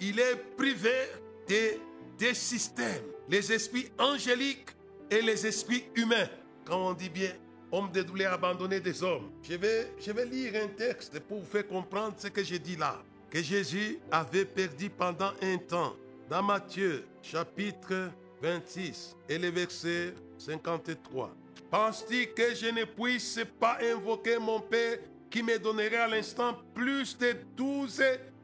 Il 0.00 0.20
est 0.20 0.36
privé 0.56 1.08
des, 1.46 1.80
des 2.18 2.34
systèmes, 2.34 3.04
les 3.28 3.52
esprits 3.52 3.90
angéliques 3.98 4.70
et 5.10 5.22
les 5.22 5.46
esprits 5.46 5.84
humains. 5.94 6.28
Quand 6.64 6.90
on 6.90 6.92
dit 6.92 7.08
bien 7.08 7.32
homme 7.72 7.90
de 7.90 8.02
douleur 8.02 8.32
abandonné 8.32 8.80
des 8.80 9.02
hommes, 9.02 9.30
je 9.42 9.54
vais, 9.54 9.92
je 9.98 10.12
vais 10.12 10.26
lire 10.26 10.52
un 10.62 10.68
texte 10.68 11.18
pour 11.20 11.40
vous 11.40 11.46
faire 11.46 11.66
comprendre 11.66 12.14
ce 12.18 12.28
que 12.28 12.44
je 12.44 12.56
dis 12.56 12.76
là. 12.76 13.02
Que 13.30 13.42
Jésus 13.42 13.98
avait 14.12 14.44
perdu 14.44 14.90
pendant 14.90 15.32
un 15.42 15.56
temps. 15.58 15.96
Dans 16.28 16.42
Matthieu 16.42 17.04
chapitre 17.22 18.10
26 18.40 19.14
et 19.28 19.38
le 19.38 19.50
verset 19.50 20.14
53. 20.38 21.30
Penses-tu 21.70 22.28
que 22.28 22.54
je 22.54 22.68
ne 22.68 22.84
puisse 22.84 23.40
pas 23.60 23.78
invoquer 23.82 24.38
mon 24.38 24.60
Père 24.60 24.98
qui 25.30 25.42
me 25.42 25.58
donnerait 25.58 25.96
à 25.96 26.08
l'instant 26.08 26.56
plus 26.74 27.18
de 27.18 27.34
douze 27.54 28.02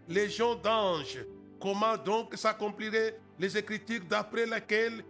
légions 0.09 0.57
d'anges? 0.57 1.24
Comment 1.59 1.97
donc 1.97 2.35
s'accompliraient 2.37 3.18
les 3.39 3.57
Écritures 3.57 4.05
d'après 4.09 4.45
lesquelles 4.45 5.03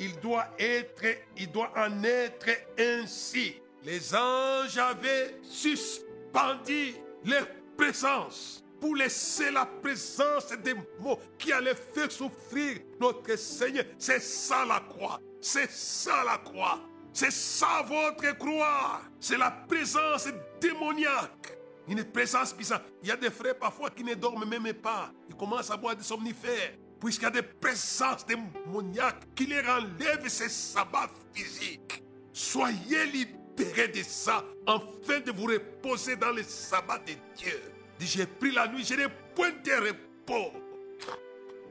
il 0.00 0.18
doit 0.18 0.48
être, 0.58 1.04
il 1.36 1.50
doit 1.52 1.72
en 1.76 2.02
être 2.02 2.48
ainsi? 2.76 3.54
Les 3.84 4.14
anges 4.16 4.78
avaient 4.78 5.36
suspendu 5.42 6.94
leur 7.24 7.46
présence 7.76 8.64
pour 8.80 8.96
laisser 8.96 9.50
la 9.50 9.66
présence 9.66 10.52
des 10.62 10.74
mots 11.00 11.18
qui 11.38 11.52
allaient 11.52 11.74
faire 11.74 12.10
souffrir 12.10 12.78
notre 13.00 13.36
Seigneur. 13.36 13.84
C'est 13.98 14.20
ça 14.20 14.64
la 14.64 14.80
croix. 14.80 15.20
C'est 15.40 15.70
ça 15.70 16.24
la 16.24 16.38
croix. 16.38 16.80
C'est 17.12 17.32
ça 17.32 17.84
votre 17.86 18.36
croix. 18.36 19.00
C'est 19.18 19.38
la 19.38 19.50
présence 19.50 20.28
démoniaque. 20.60 21.56
Une 21.88 22.04
présence 22.04 22.54
bizarre. 22.54 22.82
Il 23.02 23.08
y 23.08 23.12
a 23.12 23.16
des 23.16 23.30
frères 23.30 23.58
parfois 23.58 23.90
qui 23.90 24.02
ne 24.02 24.14
dorment 24.14 24.44
même 24.44 24.72
pas. 24.74 25.12
Ils 25.28 25.36
commencent 25.36 25.70
à 25.70 25.76
boire 25.76 25.96
des 25.96 26.02
somnifères 26.02 26.72
puisqu'il 27.00 27.24
y 27.24 27.26
a 27.26 27.30
des 27.30 27.42
présences 27.42 28.26
démoniaques 28.26 29.34
qui 29.34 29.46
les 29.46 29.60
enlèvent 29.60 30.28
ces 30.28 30.48
sabbats 30.48 31.10
physiques. 31.32 32.02
Soyez 32.32 33.06
libérés 33.06 33.88
de 33.88 34.02
ça 34.02 34.44
afin 34.66 35.20
de 35.20 35.30
vous 35.30 35.46
reposer 35.46 36.16
dans 36.16 36.32
le 36.32 36.42
sabbat 36.42 36.98
de 36.98 37.12
Dieu. 37.36 37.75
J'ai 37.98 38.26
pris 38.26 38.52
la 38.52 38.68
nuit, 38.68 38.84
je 38.84 38.94
n'ai 38.94 39.06
point 39.34 39.50
de 39.50 39.88
repos. 39.88 40.52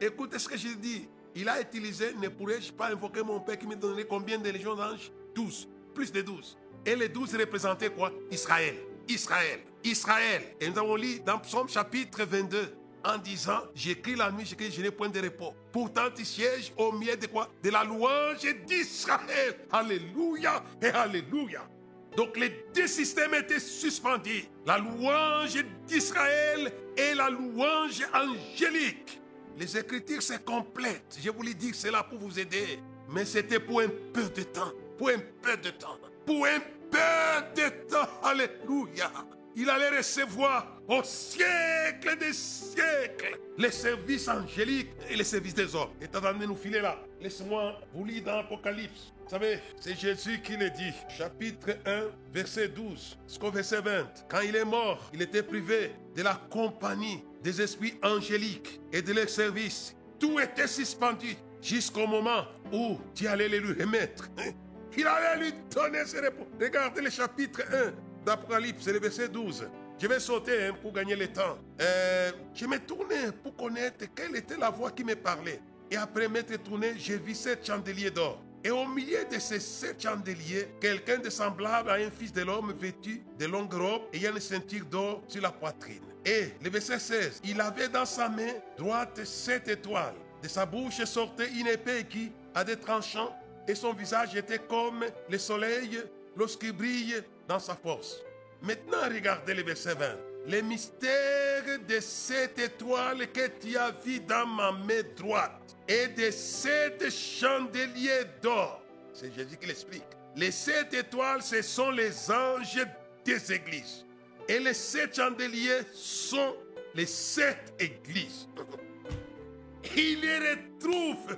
Écoutez 0.01 0.39
ce 0.39 0.47
que 0.47 0.57
je 0.57 0.69
dis. 0.69 1.07
Il 1.35 1.49
a 1.49 1.59
utilisé, 1.59 2.13
ne 2.13 2.29
pourrais-je 2.29 2.71
pas 2.71 2.87
invoquer 2.91 3.21
mon 3.21 3.41
Père 3.41 3.57
qui 3.59 3.67
me 3.67 3.75
donnerait 3.75 4.05
combien 4.05 4.37
de 4.37 4.49
légions 4.49 4.75
d'anges? 4.75 5.11
12, 5.35 5.67
plus 5.93 6.11
de 6.11 6.21
12. 6.21 6.57
Et 6.85 6.95
les 6.95 7.09
12 7.09 7.35
représentaient 7.35 7.89
quoi? 7.89 8.11
Israël. 8.31 8.75
Israël. 9.07 9.59
Israël. 9.83 10.43
Et 10.61 10.69
nous 10.69 10.77
avons 10.79 10.95
lu 10.95 11.19
dans 11.19 11.37
Psaume 11.39 11.67
chapitre 11.67 12.23
22 12.23 12.73
en 13.03 13.17
disant 13.17 13.59
J'écris 13.75 14.15
la 14.15 14.31
nuit, 14.31 14.45
j'écris, 14.45 14.71
je 14.71 14.81
n'ai 14.81 14.91
point 14.91 15.09
de 15.09 15.19
repos. 15.19 15.53
Pourtant, 15.71 16.09
tu 16.15 16.23
sièges 16.23 16.71
au 16.77 16.91
milieu 16.93 17.17
de 17.17 17.27
quoi? 17.27 17.49
De 17.61 17.69
la 17.69 17.83
louange 17.83 18.45
d'Israël. 18.65 19.57
Alléluia 19.71 20.63
et 20.81 20.87
Alléluia. 20.87 21.67
Donc 22.15 22.37
les 22.37 22.65
deux 22.73 22.87
systèmes 22.87 23.33
étaient 23.33 23.59
suspendus. 23.59 24.45
La 24.65 24.77
louange 24.77 25.63
d'Israël 25.85 26.71
et 26.97 27.13
la 27.13 27.29
louange 27.29 28.03
angélique. 28.13 29.21
Les 29.57 29.77
Écritures, 29.77 30.21
c'est 30.21 30.43
complète. 30.43 31.17
Je 31.21 31.29
voulais 31.29 31.53
dire 31.53 31.75
cela 31.75 32.03
pour 32.03 32.19
vous 32.19 32.39
aider. 32.39 32.79
Mais 33.09 33.25
c'était 33.25 33.59
pour 33.59 33.81
un 33.81 33.89
peu 34.13 34.29
de 34.29 34.43
temps. 34.43 34.71
Pour 34.97 35.09
un 35.09 35.19
peu 35.41 35.57
de 35.57 35.69
temps. 35.69 35.97
Pour 36.25 36.45
un 36.45 36.59
peu 36.89 37.61
de 37.61 37.69
temps. 37.87 38.09
Alléluia 38.23 39.11
il 39.55 39.69
allait 39.69 39.97
recevoir 39.97 40.81
au 40.87 41.01
siècle 41.03 42.17
des 42.19 42.33
siècles 42.33 43.39
les 43.57 43.71
services 43.71 44.27
angéliques 44.27 44.91
et 45.09 45.15
les 45.15 45.23
services 45.23 45.53
des 45.53 45.73
hommes. 45.75 45.91
Et 46.01 46.07
t'as 46.07 46.33
de 46.33 46.45
nous 46.45 46.55
filer 46.55 46.81
là. 46.81 46.99
Laisse-moi 47.21 47.79
vous 47.93 48.05
lire 48.05 48.23
dans 48.23 48.35
l'Apocalypse. 48.35 49.13
Vous 49.23 49.29
savez, 49.29 49.59
c'est 49.79 49.97
Jésus 49.97 50.41
qui 50.41 50.57
le 50.57 50.69
dit. 50.69 50.93
Chapitre 51.09 51.77
1, 51.85 52.03
verset 52.33 52.67
12 52.67 53.17
jusqu'au 53.27 53.49
verset 53.49 53.81
20. 53.81 54.25
Quand 54.29 54.41
il 54.41 54.55
est 54.55 54.65
mort, 54.65 55.09
il 55.13 55.21
était 55.21 55.43
privé 55.43 55.91
de 56.15 56.21
la 56.21 56.35
compagnie 56.49 57.23
des 57.41 57.61
esprits 57.61 57.95
angéliques 58.03 58.81
et 58.91 59.01
de 59.01 59.13
leurs 59.13 59.29
services. 59.29 59.95
Tout 60.19 60.39
était 60.39 60.67
suspendu 60.67 61.35
jusqu'au 61.61 62.07
moment 62.07 62.45
où 62.71 62.99
tu 63.13 63.27
allais 63.27 63.47
les 63.47 63.59
lui 63.59 63.81
remettre. 63.81 64.29
Il 64.97 65.05
allait 65.05 65.43
lui 65.43 65.53
donner 65.73 66.05
ses 66.05 66.21
réponses. 66.21 66.47
Regardez 66.59 67.01
le 67.01 67.09
chapitre 67.09 67.61
1, 67.69 67.93
d'Apocalypse, 68.25 68.83
c'est 68.83 68.93
le 68.93 68.99
verset 68.99 69.29
12. 69.29 69.67
Je 69.97 70.07
vais 70.07 70.19
sauter 70.19 70.65
hein, 70.65 70.75
pour 70.81 70.91
gagner 70.91 71.15
le 71.15 71.27
temps. 71.27 71.57
Euh, 71.79 72.31
je 72.53 72.65
me 72.65 72.77
tournais 72.79 73.31
pour 73.43 73.55
connaître 73.55 74.05
quelle 74.13 74.35
était 74.35 74.57
la 74.57 74.69
voix 74.69 74.91
qui 74.91 75.03
me 75.03 75.15
parlait. 75.15 75.61
Et 75.89 75.95
après 75.95 76.27
m'être 76.27 76.61
tourné, 76.63 76.93
j'ai 76.97 77.17
vu 77.17 77.33
sept 77.33 77.65
chandeliers 77.65 78.11
d'or. 78.11 78.41
Et 78.63 78.71
au 78.71 78.87
milieu 78.87 79.23
de 79.31 79.37
ces 79.37 79.59
sept 79.59 80.01
chandeliers, 80.01 80.67
quelqu'un 80.81 81.19
de 81.19 81.29
semblable 81.29 81.91
à 81.91 81.93
un 81.93 82.09
fils 82.09 82.33
de 82.33 82.41
l'homme 82.41 82.73
vêtu 82.77 83.21
de 83.37 83.45
longues 83.45 83.73
robes 83.73 84.01
ayant 84.11 84.33
une 84.33 84.39
ceinture 84.39 84.85
d'or 84.85 85.23
sur 85.27 85.41
la 85.41 85.51
poitrine. 85.51 86.01
Et 86.25 86.49
le 86.63 86.71
verset 86.71 86.97
16, 86.97 87.41
il 87.45 87.61
avait 87.61 87.87
dans 87.87 88.05
sa 88.05 88.27
main 88.27 88.53
droite 88.75 89.23
sept 89.23 89.67
étoiles. 89.67 90.15
De 90.41 90.47
sa 90.47 90.65
bouche 90.65 91.03
sortait 91.03 91.51
une 91.51 91.67
épée 91.67 92.05
qui 92.09 92.31
a 92.55 92.63
des 92.63 92.75
tranchants 92.75 93.33
et 93.67 93.75
son 93.75 93.93
visage 93.93 94.35
était 94.35 94.59
comme 94.59 95.05
le 95.29 95.37
soleil 95.37 96.01
lorsqu'il 96.35 96.73
brille 96.73 97.23
dans 97.47 97.59
sa 97.59 97.75
force. 97.75 98.21
Maintenant, 98.61 99.07
regardez 99.07 99.53
le 99.53 99.63
verset 99.63 99.93
20. 99.93 100.17
Les 100.47 100.61
mystères 100.61 101.79
de 101.87 101.99
cette 101.99 102.59
étoile 102.59 103.31
que 103.31 103.47
tu 103.59 103.77
as 103.77 103.91
vu 103.91 104.19
dans 104.19 104.45
ma 104.45 104.71
main 104.71 105.01
droite 105.15 105.75
et 105.87 106.07
de 106.07 106.31
sept 106.31 107.09
chandeliers 107.11 108.25
d'or. 108.41 108.81
C'est 109.13 109.33
Jésus 109.33 109.57
qui 109.57 109.67
l'explique. 109.67 110.03
Les 110.35 110.51
sept 110.51 110.93
étoiles, 110.93 111.41
ce 111.41 111.61
sont 111.61 111.91
les 111.91 112.29
anges 112.29 112.85
des 113.23 113.53
églises. 113.53 114.05
Et 114.47 114.59
les 114.59 114.73
sept 114.73 115.15
chandeliers 115.15 115.81
sont 115.93 116.55
les 116.93 117.05
sept 117.05 117.73
églises. 117.79 118.47
Il 119.95 120.21
les 120.21 120.39
retrouve. 120.39 121.37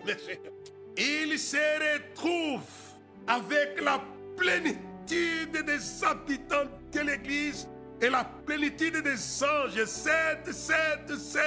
Il 0.97 1.37
se 1.37 1.57
retrouve 1.57 2.63
avec 3.27 3.79
la 3.81 4.01
plénitude 4.35 4.86
des 5.07 6.03
habitants 6.03 6.69
de 6.91 6.99
l'église 6.99 7.67
et 8.01 8.09
la 8.09 8.23
plénitude 8.45 9.01
des 9.03 9.43
anges. 9.43 9.85
7, 9.85 10.51
7, 10.51 11.17
7. 11.17 11.43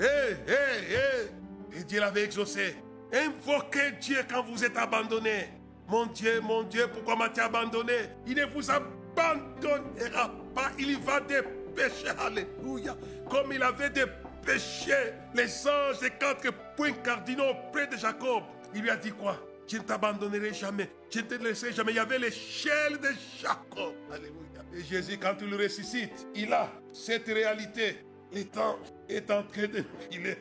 Hé, 0.00 0.04
hé, 0.46 0.94
hé. 0.94 1.78
Et 1.78 1.84
Dieu 1.84 2.00
l'avait 2.00 2.24
exaucé. 2.24 2.76
Invoquez 3.12 3.92
Dieu 4.00 4.18
quand 4.28 4.42
vous 4.42 4.64
êtes 4.64 4.76
abandonné. 4.76 5.48
Mon 5.88 6.06
Dieu, 6.06 6.40
mon 6.40 6.62
Dieu, 6.62 6.88
pourquoi 6.92 7.16
m'as-tu 7.16 7.40
abandonné? 7.40 8.08
Il 8.26 8.36
ne 8.36 8.46
vous 8.46 8.70
abandonnera 8.70 10.30
pas. 10.54 10.70
Il 10.78 10.98
va 11.00 11.20
dépêcher. 11.20 12.08
Alléluia. 12.18 12.96
Comme 13.28 13.52
il 13.52 13.62
avait 13.62 13.90
dépêché 13.90 14.94
les 15.34 15.66
anges 15.66 16.00
des 16.00 16.10
quatre 16.10 16.50
points 16.76 16.92
cardinaux 17.04 17.54
près 17.72 17.86
de 17.86 17.96
Jacob. 17.96 18.44
Il 18.74 18.82
lui 18.82 18.90
a 18.90 18.96
dit 18.96 19.12
quoi? 19.12 19.36
Je 19.72 19.78
ne 19.78 19.82
t'abandonnerai 19.84 20.52
jamais. 20.52 20.90
Je 21.10 21.20
ne 21.20 21.24
te 21.24 21.34
laisserai 21.34 21.72
jamais. 21.72 21.92
Il 21.92 21.96
y 21.96 21.98
avait 21.98 22.18
l'échelle 22.18 22.98
de 22.98 23.08
Jacob. 23.40 23.94
Alléluia. 24.10 24.62
Et 24.74 24.82
Jésus, 24.82 25.16
quand 25.18 25.34
il 25.40 25.54
ressuscite, 25.54 26.26
il 26.34 26.52
a 26.52 26.70
cette 26.92 27.26
réalité. 27.26 27.96
Le 28.34 28.44
temps 28.44 28.78
est 29.08 29.30
en 29.30 29.42
train 29.42 29.68
de. 29.68 29.84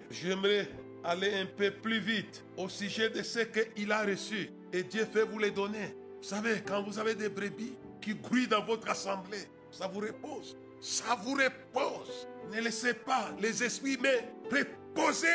J'aimerais 0.09 0.67
aller 1.03 1.33
un 1.35 1.45
peu 1.45 1.71
plus 1.71 1.99
vite 1.99 2.43
au 2.57 2.67
sujet 2.67 3.09
de 3.09 3.23
ce 3.23 3.39
qu'il 3.39 3.91
a 3.91 4.03
reçu. 4.03 4.49
Et 4.73 4.83
Dieu 4.83 5.05
fait 5.05 5.23
vous 5.23 5.39
les 5.39 5.51
donner. 5.51 5.95
Vous 6.21 6.27
savez, 6.27 6.61
quand 6.65 6.83
vous 6.83 6.99
avez 6.99 7.15
des 7.15 7.29
brebis 7.29 7.77
qui 8.01 8.15
grouillent 8.15 8.47
dans 8.47 8.63
votre 8.65 8.89
assemblée, 8.89 9.47
ça 9.71 9.87
vous 9.87 10.01
repose. 10.01 10.57
Ça 10.81 11.17
vous 11.23 11.35
repose. 11.35 12.27
Ne 12.53 12.59
laissez 12.59 12.93
pas 12.93 13.29
les 13.39 13.63
esprits 13.63 13.97
mais 14.01 14.27
reposer 14.51 15.27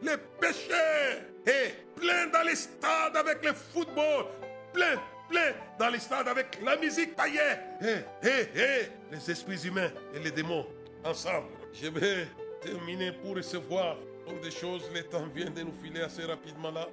les 0.00 0.16
péchés. 0.40 1.29
Et 1.46 1.74
plein 1.96 2.26
dans 2.28 2.42
les 2.42 2.56
stades 2.56 3.16
avec 3.16 3.44
le 3.44 3.52
football. 3.52 4.26
Plein, 4.72 4.96
plein 5.28 5.52
dans 5.78 5.88
les 5.88 5.98
stades 5.98 6.28
avec 6.28 6.58
la 6.64 6.76
musique 6.76 7.16
païenne. 7.16 7.58
Hé, 7.80 8.04
hé, 8.22 8.48
hé, 8.54 8.88
les 9.10 9.30
esprits 9.30 9.66
humains 9.66 9.90
et 10.14 10.18
les 10.18 10.30
démons 10.30 10.66
ensemble. 11.04 11.48
Je 11.72 11.88
vais 11.88 12.28
terminer 12.60 13.12
pour 13.12 13.36
recevoir 13.36 13.96
comme 14.30 14.40
des 14.40 14.50
choses, 14.50 14.82
le 14.94 15.02
temps 15.02 15.26
vient 15.34 15.50
de 15.50 15.62
nous 15.62 15.72
filer 15.82 16.02
assez 16.02 16.24
rapidement 16.24 16.70
là, 16.70 16.88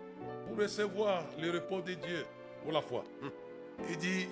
pour 0.48 0.58
recevoir 0.58 1.24
le 1.40 1.52
repos 1.52 1.82
de 1.82 1.94
Dieu 1.94 2.26
pour 2.64 2.72
la 2.72 2.82
foi. 2.82 3.04
Hum. 3.22 3.30
Il 3.90 3.98
dit, 3.98 4.28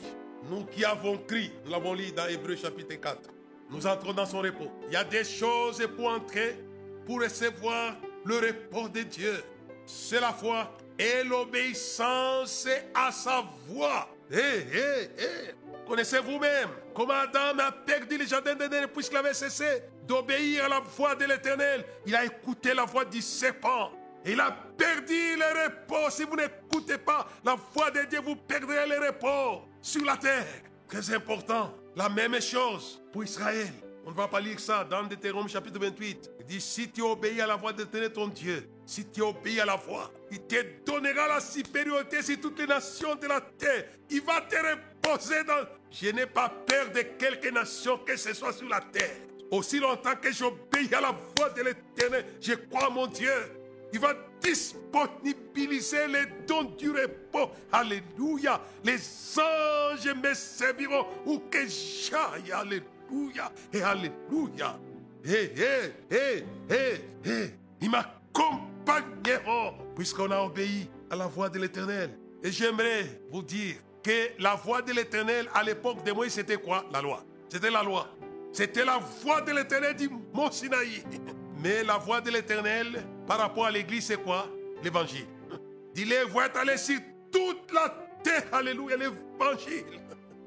nous 0.49 0.65
qui 0.65 0.83
avons 0.83 1.17
crié, 1.19 1.51
nous 1.63 1.71
l'avons 1.71 1.93
lu 1.93 2.11
dans 2.11 2.27
Hébreu 2.27 2.55
chapitre 2.55 2.95
4, 2.95 3.29
nous 3.69 3.85
entrons 3.85 4.13
dans 4.13 4.25
son 4.25 4.39
repos. 4.39 4.71
Il 4.87 4.93
y 4.93 4.95
a 4.95 5.03
des 5.03 5.23
choses 5.23 5.87
pour 5.95 6.09
entrer, 6.09 6.57
pour 7.05 7.21
recevoir 7.21 7.95
le 8.25 8.37
repos 8.37 8.89
de 8.89 9.01
Dieu. 9.01 9.43
C'est 9.85 10.19
la 10.19 10.33
foi 10.33 10.71
et 10.97 11.23
l'obéissance 11.23 12.67
à 12.93 13.11
sa 13.11 13.43
voix. 13.67 14.07
Hé, 14.31 14.37
hé, 14.37 15.03
hé. 15.17 15.55
Connaissez 15.87 16.19
vous-même 16.19 16.69
comment 16.95 17.13
Adam 17.13 17.59
a 17.59 17.71
perdu 17.71 18.17
le 18.17 18.25
jardin 18.25 18.55
d'Éden 18.55 18.87
puisqu'il 18.87 19.17
avait 19.17 19.33
cessé 19.33 19.83
d'obéir 20.07 20.65
à 20.65 20.69
la 20.69 20.79
voix 20.79 21.15
de 21.15 21.25
l'Éternel. 21.25 21.85
Il 22.05 22.15
a 22.15 22.25
écouté 22.25 22.73
la 22.73 22.85
voix 22.85 23.05
du 23.05 23.21
serpent. 23.21 23.91
Il 24.25 24.39
a 24.39 24.51
perdu 24.75 25.35
le 25.35 25.65
repos. 25.65 26.09
Si 26.09 26.23
vous 26.23 26.35
n'écoutez 26.35 26.97
pas 26.97 27.27
la 27.43 27.55
voix 27.73 27.91
de 27.91 28.01
Dieu, 28.05 28.19
vous 28.21 28.35
perdrez 28.35 28.87
le 28.87 29.07
repos 29.07 29.67
sur 29.81 30.03
la 30.03 30.17
terre. 30.17 30.45
Très 30.87 31.13
important. 31.13 31.75
La 31.95 32.09
même 32.09 32.41
chose 32.41 33.01
pour 33.11 33.23
Israël. 33.23 33.71
On 34.07 34.11
ne 34.11 34.15
va 34.15 34.27
pas 34.27 34.39
lire 34.39 34.59
ça 34.59 34.83
dans 34.83 35.01
Deutéronome 35.03 35.49
chapitre 35.49 35.79
28. 35.79 36.31
Il 36.39 36.45
dit, 36.45 36.61
si 36.61 36.91
tu 36.91 37.01
obéis 37.01 37.41
à 37.41 37.47
la 37.47 37.55
voix 37.55 37.73
de 37.73 37.83
ton 38.07 38.27
Dieu, 38.27 38.69
si 38.85 39.03
tu 39.07 39.23
obéis 39.23 39.59
à 39.59 39.65
la 39.65 39.77
voix, 39.77 40.11
il 40.29 40.41
te 40.41 40.63
donnera 40.85 41.27
la 41.27 41.39
supériorité 41.39 42.21
sur 42.21 42.39
toutes 42.39 42.59
les 42.59 42.67
nations 42.67 43.15
de 43.15 43.25
la 43.25 43.41
terre. 43.41 43.85
Il 44.11 44.21
va 44.21 44.41
te 44.41 44.55
reposer 44.55 45.43
dans... 45.43 45.67
Je 45.89 46.09
n'ai 46.09 46.27
pas 46.27 46.49
peur 46.49 46.91
de 46.91 47.01
quelque 47.01 47.49
nation 47.49 47.97
que 47.97 48.15
ce 48.15 48.33
soit 48.35 48.53
sur 48.53 48.69
la 48.69 48.79
terre. 48.79 49.15
Aussi 49.49 49.79
longtemps 49.79 50.15
que 50.21 50.31
j'obéis 50.31 50.93
à 50.93 51.01
la 51.01 51.15
voix 51.35 51.49
de 51.49 51.63
l'éternel, 51.63 52.25
je 52.39 52.53
crois 52.53 52.91
mon 52.91 53.07
Dieu. 53.07 53.31
Il 53.91 53.99
va 53.99 54.13
disponibiliser 54.39 56.07
les 56.07 56.25
dons 56.45 56.75
du 56.77 56.91
repos. 56.91 57.49
Alléluia. 57.71 58.61
Les 58.83 58.99
anges 59.39 60.13
me 60.21 60.33
serviront 60.35 61.07
où 61.25 61.39
que 61.49 61.65
j'aille. 61.67 62.51
Alléluia. 62.51 62.94
Et 63.73 63.81
Alléluia. 63.81 64.79
Hé, 65.23 65.51
hé, 65.55 65.93
hé, 66.11 66.45
hé, 66.69 67.01
hé. 67.25 67.49
Ils 67.81 67.89
m'accompagneront 67.89 69.73
puisqu'on 69.95 70.29
a 70.31 70.41
obéi 70.41 70.89
à 71.09 71.15
la 71.15 71.27
voix 71.27 71.49
de 71.49 71.59
l'éternel. 71.59 72.11
Et 72.43 72.51
j'aimerais 72.51 73.21
vous 73.31 73.41
dire 73.41 73.75
que 74.03 74.29
la 74.39 74.53
voix 74.55 74.81
de 74.83 74.93
l'éternel 74.93 75.49
à 75.53 75.63
l'époque 75.63 76.03
de 76.03 76.11
Moïse, 76.11 76.33
c'était 76.33 76.57
quoi? 76.57 76.85
La 76.91 77.01
loi. 77.01 77.23
C'était 77.49 77.71
la 77.71 77.81
loi. 77.81 78.07
C'était 78.53 78.85
la 78.85 78.99
voix 78.99 79.41
de 79.41 79.51
l'éternel 79.51 79.95
du 79.95 80.09
Mont 80.33 80.51
Sinaï. 80.51 81.03
Mais 81.63 81.83
la 81.83 81.97
voix 81.97 82.21
de 82.21 82.29
l'éternel 82.29 83.03
par 83.25 83.39
rapport 83.39 83.65
à 83.65 83.71
l'église, 83.71 84.05
c'est 84.05 84.21
quoi? 84.21 84.47
L'évangile. 84.83 85.25
Dis-le, 85.93 86.25
vous 86.27 86.39
êtes 86.41 86.77
sur 86.77 86.99
toute 87.31 87.71
la 87.73 87.89
terre. 88.21 88.43
Alléluia, 88.51 88.95
l'évangile. 88.97 90.01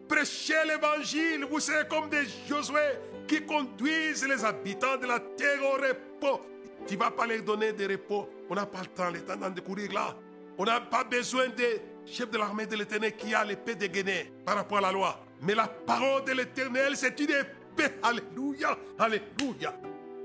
Prêchez 0.09 0.55
l'évangile. 0.67 1.45
Vous 1.51 1.61
serez 1.61 1.87
comme 1.87 2.09
des 2.09 2.25
Josué 2.49 2.81
qui 3.27 3.43
conduisent 3.45 4.27
les 4.27 4.45
habitants 4.45 4.97
de 4.97 5.07
la 5.07 5.21
terre 5.21 5.63
au 5.63 5.73
repos. 5.73 6.41
Tu 6.87 6.95
ne 6.95 6.99
vas 7.01 7.11
pas 7.11 7.27
leur 7.27 7.43
donner 7.43 7.73
de 7.73 7.87
repos. 7.87 8.29
On 8.49 8.55
n'a 8.55 8.67
pas 8.67 8.81
le 8.81 8.87
temps, 8.87 9.11
le 9.11 9.21
temps 9.21 9.51
de 9.51 9.61
courir 9.61 9.93
là. 9.93 10.17
On 10.57 10.65
n'a 10.65 10.81
pas 10.81 11.05
besoin 11.05 11.49
des 11.49 11.83
chefs 12.07 12.31
de 12.31 12.39
l'armée 12.39 12.67
de 12.67 12.77
l'éternel 12.77 13.15
qui 13.17 13.35
a 13.35 13.45
l'épée 13.45 13.75
dégainée 13.75 14.33
par 14.45 14.57
rapport 14.57 14.79
à 14.79 14.83
la 14.83 14.93
loi. 14.93 15.25
Mais 15.43 15.55
la 15.55 15.69
parole 15.69 16.25
de 16.25 16.33
l'éternel, 16.33 16.97
c'est 16.97 17.19
une 17.21 17.31
épée. 17.31 17.95
Alléluia, 18.03 18.77
alléluia 18.99 19.75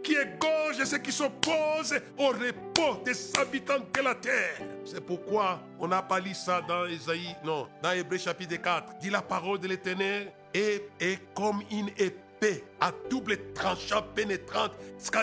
qui 0.04 0.14
égorge 0.14 0.84
ceux 0.84 0.98
qui 0.98 1.12
s'opposent 1.12 2.00
au 2.18 2.28
repos 2.28 3.02
des 3.06 3.14
habitants 3.38 3.80
de 3.80 4.02
la 4.02 4.16
terre. 4.16 4.58
C'est 4.86 5.04
pourquoi 5.04 5.62
on 5.80 5.88
n'a 5.88 6.02
pas 6.02 6.20
lu 6.20 6.34
ça 6.34 6.62
dans 6.62 6.86
Isaïe, 6.86 7.36
non, 7.44 7.68
dans 7.82 7.92
Hébreu 7.92 8.18
chapitre 8.18 8.62
4. 8.62 9.00
Dit 9.00 9.10
la 9.10 9.22
parole 9.22 9.60
de 9.60 9.68
l'Éternel 9.68 10.32
est, 10.54 10.84
est 11.00 11.20
comme 11.34 11.62
une 11.72 11.90
épée 11.98 12.64
à 12.82 12.92
double 13.10 13.54
tranchant 13.54 14.04
pénétrante, 14.14 14.74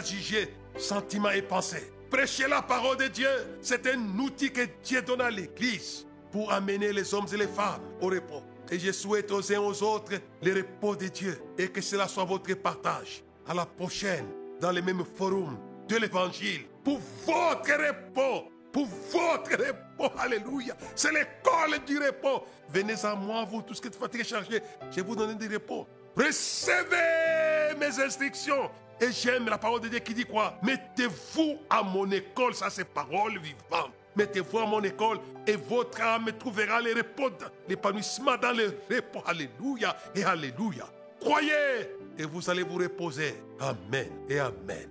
juger 0.05 0.55
sentiments 0.77 1.31
et 1.31 1.43
pensées. 1.43 1.93
Prêcher 2.11 2.49
la 2.49 2.63
parole 2.63 2.97
de 2.97 3.07
Dieu, 3.07 3.29
c'est 3.61 3.87
un 3.87 4.19
outil 4.19 4.51
que 4.51 4.63
Dieu 4.83 5.03
donne 5.03 5.21
à 5.21 5.31
l'Église 5.31 6.07
pour 6.33 6.53
amener 6.53 6.93
les 6.93 7.15
hommes 7.15 7.27
et 7.33 7.37
les 7.37 7.47
femmes 7.47 7.83
au 8.01 8.07
repos. 8.07 8.43
Et 8.71 8.79
je 8.79 8.93
souhaite 8.93 9.31
aux 9.31 9.53
uns 9.53 9.61
aux 9.61 9.83
autres 9.83 10.15
le 10.43 10.55
repos 10.55 10.97
de 10.97 11.09
Dieu 11.09 11.41
et 11.59 11.69
que 11.69 11.81
cela 11.81 12.09
soit 12.09 12.25
votre 12.25 12.53
partage. 12.55 13.23
À 13.47 13.55
la 13.55 13.67
prochaine 13.67 14.27
dans 14.61 14.71
les 14.71 14.83
mêmes 14.83 15.05
forums 15.17 15.59
de 15.89 15.97
l'évangile 15.97 16.67
pour 16.85 17.01
votre 17.27 17.73
repos. 17.73 18.51
Pour 18.73 18.87
votre 18.87 19.51
repos. 19.51 20.17
Alléluia. 20.19 20.77
C'est 20.95 21.11
l'école 21.11 21.85
du 21.85 21.99
repos. 21.99 22.45
Venez 22.69 23.05
à 23.05 23.15
moi, 23.17 23.45
vous, 23.45 23.63
tous 23.63 23.81
qui 23.81 23.89
êtes 23.89 23.97
fatigués, 23.97 24.23
chargés. 24.23 24.63
Je 24.91 24.97
vais 24.97 25.03
vous 25.03 25.17
donner 25.17 25.35
du 25.35 25.53
repos. 25.53 25.89
Recevez 26.17 27.75
mes 27.79 28.01
instructions. 28.01 28.71
Et 29.01 29.11
j'aime 29.11 29.49
la 29.49 29.59
parole 29.59 29.81
de 29.81 29.89
Dieu 29.89 29.99
qui 30.01 30.15
dit 30.15 30.25
quoi? 30.25 30.55
Mettez-vous 30.63 31.57
à 31.71 31.83
mon 31.83 32.09
école, 32.11 32.55
ça 32.55 32.69
c'est 32.69 32.85
parole 32.85 33.39
vivante. 33.39 33.93
Mettez-vous 34.15 34.59
à 34.59 34.67
mon 34.67 34.83
école 34.83 35.19
et 35.47 35.57
votre 35.57 36.01
âme 36.03 36.31
trouvera 36.39 36.81
le 36.83 36.93
repos, 36.95 37.31
l'épanouissement 37.67 38.37
dans 38.37 38.53
le 38.53 38.79
repos. 38.91 39.23
Alléluia 39.27 39.97
et 40.15 40.23
Alléluia. 40.23 40.87
Croyez 41.19 41.97
et 42.21 42.25
vous 42.27 42.51
allez 42.51 42.63
vous 42.63 42.77
reposer. 42.77 43.35
Amen 43.59 44.09
et 44.29 44.39
Amen. 44.39 44.89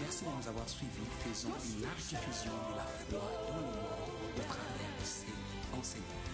Merci 0.00 0.24
de 0.24 0.30
nous 0.30 0.48
avoir 0.48 0.68
suivis. 0.68 0.90
Faisons 1.22 1.48
une 1.48 1.82
large 1.82 2.04
diffusion 2.08 2.52
de 2.70 2.76
la 2.76 2.84
foi 2.84 3.18
dans 3.50 3.56
le 3.56 3.62
monde 3.62 3.74
au 4.36 4.40
travers 4.40 4.94
de 4.98 5.04
ces 5.04 5.34
enseignements. 5.78 6.28